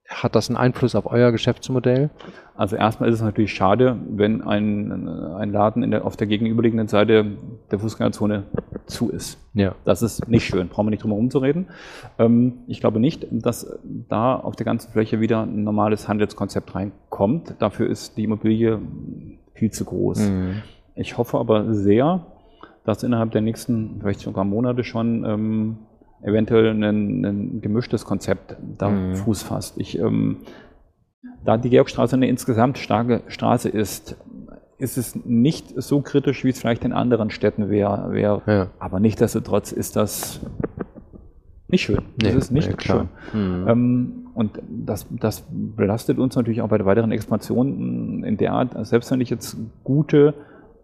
hat 0.07 0.35
das 0.35 0.49
einen 0.49 0.57
Einfluss 0.57 0.95
auf 0.95 1.05
euer 1.05 1.31
Geschäftsmodell? 1.31 2.09
Also 2.55 2.75
erstmal 2.75 3.09
ist 3.09 3.15
es 3.15 3.21
natürlich 3.21 3.53
schade, 3.53 3.97
wenn 4.09 4.41
ein, 4.41 5.07
ein 5.07 5.51
Laden 5.51 5.89
der, 5.91 6.05
auf 6.05 6.17
der 6.17 6.27
gegenüberliegenden 6.27 6.87
Seite 6.87 7.25
der 7.69 7.79
Fußgängerzone 7.79 8.43
zu 8.87 9.09
ist. 9.09 9.37
Ja. 9.53 9.75
Das 9.85 10.01
ist 10.01 10.27
nicht 10.27 10.45
schön, 10.45 10.69
brauchen 10.69 10.87
wir 10.87 10.91
nicht 10.91 11.03
drum 11.03 11.11
herum 11.11 11.29
zu 11.29 11.39
reden. 11.39 11.67
Ähm, 12.17 12.59
ich 12.67 12.79
glaube 12.79 12.99
nicht, 12.99 13.27
dass 13.31 13.79
da 13.83 14.35
auf 14.35 14.55
der 14.55 14.65
ganzen 14.65 14.91
Fläche 14.91 15.19
wieder 15.19 15.43
ein 15.43 15.63
normales 15.63 16.07
Handelskonzept 16.07 16.73
reinkommt. 16.73 17.55
Dafür 17.59 17.89
ist 17.89 18.17
die 18.17 18.23
Immobilie 18.23 18.79
viel 19.53 19.71
zu 19.71 19.85
groß. 19.85 20.29
Mhm. 20.29 20.61
Ich 20.95 21.17
hoffe 21.17 21.37
aber 21.37 21.73
sehr, 21.73 22.25
dass 22.83 23.03
innerhalb 23.03 23.31
der 23.31 23.41
nächsten, 23.41 23.97
vielleicht 23.99 24.21
sogar 24.21 24.45
Monate 24.45 24.83
schon, 24.83 25.23
ähm, 25.25 25.77
eventuell 26.21 26.71
ein, 26.71 27.23
ein 27.23 27.61
gemischtes 27.61 28.05
Konzept 28.05 28.55
da 28.77 28.89
mhm. 28.89 29.15
Fuß 29.15 29.43
fasst. 29.43 29.77
Ich, 29.77 29.99
ähm, 29.99 30.37
da 31.45 31.57
die 31.57 31.69
Georgstraße 31.69 32.15
eine 32.15 32.27
insgesamt 32.27 32.77
starke 32.77 33.21
Straße 33.27 33.69
ist, 33.69 34.17
ist 34.77 34.97
es 34.97 35.15
nicht 35.25 35.81
so 35.81 36.01
kritisch, 36.01 36.43
wie 36.43 36.49
es 36.49 36.59
vielleicht 36.59 36.85
in 36.85 36.93
anderen 36.93 37.29
Städten 37.29 37.69
wäre. 37.69 38.11
Wär. 38.11 38.41
Ja. 38.45 38.67
Aber 38.79 38.99
nichtsdestotrotz 38.99 39.71
ist 39.71 39.95
das 39.95 40.39
nicht 41.67 41.81
schön. 41.81 42.03
Das 42.17 42.31
nee, 42.31 42.37
ist 42.37 42.51
nicht 42.51 42.69
nee, 42.69 42.75
schön. 42.79 43.09
Mhm. 43.33 43.67
Ähm, 43.67 44.13
Und 44.33 44.61
das, 44.69 45.07
das 45.09 45.43
belastet 45.49 46.19
uns 46.19 46.35
natürlich 46.35 46.61
auch 46.61 46.69
bei 46.69 46.77
der 46.77 46.85
weiteren 46.85 47.11
Expansion 47.11 48.23
in 48.23 48.37
der 48.37 48.53
Art, 48.53 48.85
selbst 48.85 49.09
wenn 49.11 49.19
ich 49.19 49.31
jetzt 49.31 49.57
gute 49.83 50.35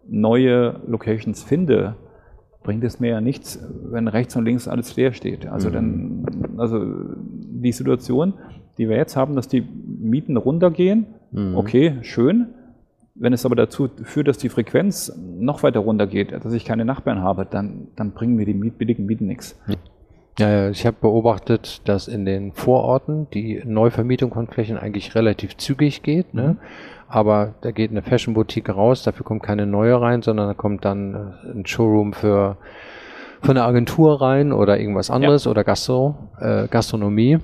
neue 0.08 0.80
Locations 0.86 1.42
finde, 1.42 1.94
bringt 2.64 2.82
es 2.82 2.98
mir 2.98 3.10
ja 3.10 3.20
nichts, 3.20 3.64
wenn 3.90 4.08
rechts 4.08 4.34
und 4.36 4.44
links 4.44 4.66
alles 4.66 4.96
leer 4.96 5.12
steht. 5.12 5.46
Also 5.46 5.68
mhm. 5.68 5.72
dann, 5.72 6.26
also 6.58 6.84
die 7.24 7.72
Situation, 7.72 8.34
die 8.76 8.88
wir 8.88 8.96
jetzt 8.96 9.16
haben, 9.16 9.36
dass 9.36 9.46
die 9.46 9.62
Mieten 9.62 10.36
runtergehen, 10.36 11.06
mhm. 11.30 11.56
okay, 11.56 11.98
schön. 12.02 12.48
Wenn 13.14 13.32
es 13.32 13.46
aber 13.46 13.54
dazu 13.54 13.88
führt, 14.02 14.26
dass 14.26 14.38
die 14.38 14.48
Frequenz 14.48 15.12
noch 15.16 15.62
weiter 15.62 15.80
runtergeht, 15.80 16.32
dass 16.32 16.52
ich 16.52 16.64
keine 16.64 16.84
Nachbarn 16.84 17.22
habe, 17.22 17.46
dann, 17.46 17.88
dann 17.94 18.10
bringen 18.10 18.34
mir 18.34 18.44
die 18.44 18.54
Miet, 18.54 18.76
billigen 18.76 19.06
Mieten 19.06 19.26
nichts. 19.26 19.58
Ja, 20.38 20.68
ich 20.68 20.84
habe 20.84 20.96
beobachtet, 21.00 21.82
dass 21.88 22.08
in 22.08 22.24
den 22.24 22.52
Vororten 22.52 23.28
die 23.30 23.62
Neuvermietung 23.64 24.32
von 24.32 24.48
Flächen 24.48 24.76
eigentlich 24.76 25.14
relativ 25.14 25.56
zügig 25.56 26.02
geht. 26.02 26.34
Ne? 26.34 26.42
Mhm. 26.42 26.58
Aber 27.06 27.54
da 27.60 27.70
geht 27.70 27.92
eine 27.92 28.02
Fashion 28.02 28.34
Boutique 28.34 28.68
raus, 28.68 29.04
dafür 29.04 29.24
kommt 29.24 29.44
keine 29.44 29.66
neue 29.66 30.00
rein, 30.00 30.22
sondern 30.22 30.48
da 30.48 30.54
kommt 30.54 30.84
dann 30.84 31.14
äh, 31.14 31.50
ein 31.52 31.66
Showroom 31.66 32.12
für 32.14 32.56
von 33.42 33.54
der 33.54 33.64
Agentur 33.64 34.20
rein 34.20 34.52
oder 34.52 34.80
irgendwas 34.80 35.10
anderes 35.10 35.44
ja. 35.44 35.50
oder 35.52 35.62
Gastro, 35.62 36.16
äh, 36.40 36.66
Gastronomie. 36.66 37.38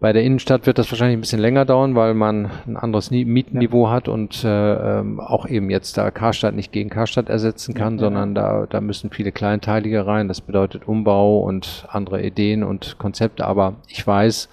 Bei 0.00 0.12
der 0.12 0.22
Innenstadt 0.22 0.66
wird 0.66 0.78
das 0.78 0.90
wahrscheinlich 0.92 1.16
ein 1.16 1.22
bisschen 1.22 1.40
länger 1.40 1.64
dauern, 1.64 1.96
weil 1.96 2.14
man 2.14 2.50
ein 2.66 2.76
anderes 2.76 3.10
Mietenniveau 3.10 3.86
ja. 3.86 3.92
hat 3.92 4.06
und 4.06 4.44
äh, 4.44 4.98
ähm, 4.98 5.18
auch 5.18 5.48
eben 5.48 5.70
jetzt 5.70 5.98
da 5.98 6.12
Karstadt 6.12 6.54
nicht 6.54 6.70
gegen 6.70 6.88
Karstadt 6.88 7.28
ersetzen 7.28 7.74
kann, 7.74 7.94
ja, 7.94 8.00
sondern 8.00 8.34
da, 8.34 8.66
da 8.70 8.80
müssen 8.80 9.10
viele 9.10 9.32
Kleinteilige 9.32 10.06
rein. 10.06 10.28
Das 10.28 10.40
bedeutet 10.40 10.86
Umbau 10.86 11.40
und 11.40 11.84
andere 11.88 12.22
Ideen 12.22 12.62
und 12.62 12.96
Konzepte. 12.98 13.44
Aber 13.44 13.76
ich 13.88 14.06
weiß, 14.06 14.48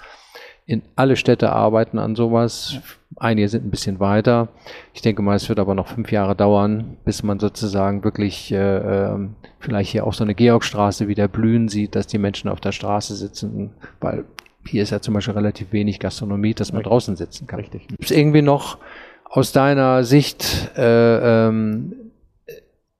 in 0.65 0.81
alle 0.95 1.15
Städte 1.15 1.51
arbeiten 1.51 1.99
an 1.99 2.15
sowas. 2.15 2.79
Einige 3.17 3.47
sind 3.47 3.65
ein 3.65 3.71
bisschen 3.71 3.99
weiter. 3.99 4.47
Ich 4.93 5.01
denke 5.01 5.21
mal, 5.21 5.35
es 5.35 5.47
wird 5.47 5.59
aber 5.59 5.75
noch 5.75 5.87
fünf 5.87 6.11
Jahre 6.11 6.35
dauern, 6.35 6.97
bis 7.05 7.21
man 7.21 7.39
sozusagen 7.39 8.03
wirklich 8.03 8.51
äh, 8.51 8.77
äh, 8.77 9.29
vielleicht 9.59 9.91
hier 9.91 10.07
auch 10.07 10.13
so 10.13 10.23
eine 10.23 10.33
Georgstraße 10.33 11.07
wieder 11.07 11.27
blühen 11.27 11.69
sieht, 11.69 11.95
dass 11.95 12.07
die 12.07 12.17
Menschen 12.17 12.49
auf 12.49 12.61
der 12.61 12.71
Straße 12.71 13.15
sitzen, 13.15 13.75
weil 14.01 14.25
hier 14.67 14.83
ist 14.83 14.89
ja 14.91 15.01
zum 15.01 15.13
Beispiel 15.13 15.33
relativ 15.33 15.71
wenig 15.71 15.99
Gastronomie, 15.99 16.53
dass 16.53 16.71
man 16.71 16.79
Richtig. 16.79 16.89
draußen 16.89 17.15
sitzen 17.15 17.47
kann. 17.47 17.59
Richtig. 17.59 17.87
Gibt 17.87 18.03
es 18.03 18.11
irgendwie 18.11 18.41
noch 18.41 18.77
aus 19.25 19.51
deiner 19.51 20.03
Sicht 20.03 20.71
äh, 20.77 21.47
ähm, 21.47 22.11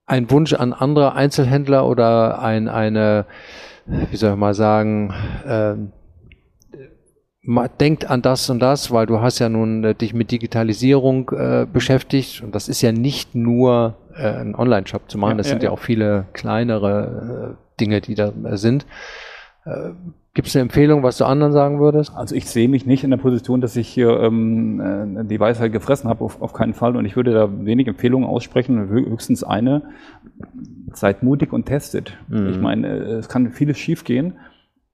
ein 0.06 0.30
Wunsch 0.30 0.52
an 0.52 0.72
andere 0.72 1.14
Einzelhändler 1.14 1.86
oder 1.86 2.40
ein, 2.40 2.68
eine, 2.68 3.26
wie 3.86 4.16
soll 4.16 4.32
ich 4.32 4.36
mal 4.36 4.54
sagen, 4.54 5.12
äh, 5.44 5.74
denkt 7.80 8.10
an 8.10 8.22
das 8.22 8.50
und 8.50 8.60
das, 8.60 8.90
weil 8.90 9.06
du 9.06 9.20
hast 9.20 9.38
ja 9.38 9.48
nun 9.48 9.84
äh, 9.84 9.94
dich 9.94 10.14
mit 10.14 10.30
Digitalisierung 10.30 11.30
äh, 11.30 11.66
beschäftigt 11.70 12.42
und 12.42 12.54
das 12.54 12.68
ist 12.68 12.82
ja 12.82 12.92
nicht 12.92 13.34
nur 13.34 13.96
äh, 14.16 14.28
ein 14.28 14.54
Online-Shop 14.54 15.10
zu 15.10 15.18
machen, 15.18 15.32
ja, 15.32 15.36
das 15.38 15.46
ja, 15.46 15.50
sind 15.52 15.62
ja, 15.62 15.68
ja, 15.68 15.72
auch 15.72 15.78
viele 15.78 16.26
kleinere 16.32 17.56
äh, 17.56 17.80
Dinge, 17.80 18.00
die 18.00 18.14
da 18.14 18.32
äh, 18.44 18.56
sind. 18.56 18.86
Äh, 19.64 19.90
Gibt 20.36 20.48
es 20.48 20.54
eine 20.54 20.64
Empfehlung, 20.64 21.02
was 21.02 21.16
du 21.16 21.24
anderen 21.24 21.54
sagen 21.54 21.80
würdest? 21.80 22.14
Also 22.14 22.34
ich 22.34 22.44
sehe 22.44 22.68
mich 22.68 22.84
nicht 22.84 23.02
in 23.02 23.08
der 23.10 23.16
Position, 23.16 23.62
dass 23.62 23.74
ich 23.74 23.88
hier 23.88 24.20
ähm, 24.20 24.80
äh, 25.18 25.24
die 25.24 25.40
Weisheit 25.40 25.72
gefressen 25.72 26.10
habe, 26.10 26.22
auf, 26.22 26.42
auf 26.42 26.52
keinen 26.52 26.74
Fall. 26.74 26.94
Und 26.94 27.06
ich 27.06 27.16
würde 27.16 27.32
da 27.32 27.48
wenig 27.64 27.88
Empfehlungen 27.88 28.28
aussprechen, 28.28 28.90
höchstens 28.90 29.42
eine, 29.42 29.84
seid 30.92 31.22
mutig 31.22 31.54
und 31.54 31.64
testet. 31.64 32.18
Mhm. 32.28 32.48
Ich 32.50 32.60
meine, 32.60 32.86
äh, 32.86 33.12
es 33.14 33.30
kann 33.30 33.50
vieles 33.50 33.78
schiefgehen. 33.78 34.34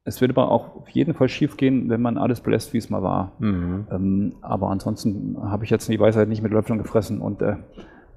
Es 0.04 0.20
wird 0.20 0.30
aber 0.30 0.48
auch 0.48 0.76
auf 0.76 0.88
jeden 0.90 1.12
Fall 1.12 1.28
schiefgehen, 1.28 1.90
wenn 1.90 2.00
man 2.00 2.18
alles 2.18 2.40
belässt, 2.40 2.72
wie 2.72 2.78
es 2.78 2.88
mal 2.88 3.02
war. 3.02 3.32
Mhm. 3.40 3.88
Ähm, 3.90 4.32
aber 4.42 4.70
ansonsten 4.70 5.36
habe 5.42 5.64
ich 5.64 5.70
jetzt 5.70 5.88
die 5.88 5.98
Weisheit 5.98 6.28
nicht 6.28 6.44
mit 6.44 6.52
Löffeln 6.52 6.78
gefressen 6.78 7.20
und 7.20 7.42
äh, 7.42 7.56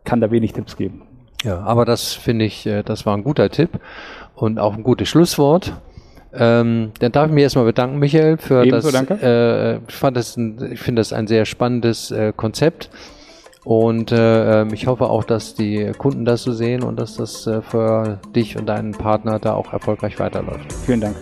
kann 0.04 0.22
da 0.22 0.30
wenig 0.30 0.54
Tipps 0.54 0.78
geben. 0.78 1.02
Ja, 1.44 1.62
aber 1.62 1.86
das 1.86 2.14
finde 2.14 2.46
ich, 2.46 2.68
äh, 2.68 2.84
das 2.84 3.08
war 3.08 3.18
ein 3.18 3.24
guter 3.24 3.50
Tipp 3.50 3.80
und 4.36 4.60
auch 4.60 4.76
ein 4.76 4.84
gutes 4.84 5.10
Schlusswort. 5.10 5.74
Ähm, 6.38 6.92
dann 7.00 7.12
darf 7.12 7.28
ich 7.28 7.34
mich 7.34 7.44
erstmal 7.44 7.66
bedanken, 7.66 8.00
Michael, 8.00 8.38
für 8.38 8.66
Ebenso, 8.66 8.92
das. 8.92 9.06
Danke. 9.06 9.20
Äh, 9.22 9.80
ich 9.88 9.96
fand 9.96 10.18
das 10.18 10.38
ein, 10.38 10.72
ich 10.72 10.80
finde 10.80 11.00
das 11.00 11.14
ein 11.14 11.28
sehr 11.28 11.46
spannendes 11.46 12.12
äh, 12.12 12.34
Konzept. 12.36 12.90
Und 13.64 14.12
äh, 14.12 14.62
ähm, 14.62 14.74
ich 14.74 14.86
hoffe 14.86 15.10
auch, 15.10 15.24
dass 15.24 15.56
die 15.56 15.92
Kunden 15.98 16.24
das 16.24 16.44
so 16.44 16.54
sehen 16.54 16.84
und 16.84 17.00
dass 17.00 17.16
das 17.18 17.48
äh, 17.48 17.62
für 17.62 18.20
dich 18.36 18.58
und 18.58 18.68
deinen 18.68 18.92
Partner 18.92 19.40
da 19.40 19.56
auch 19.56 19.74
erfolgreich 19.74 20.20
weiterläuft. 20.20 20.72
Vielen 20.86 21.02
Dank. 21.02 21.16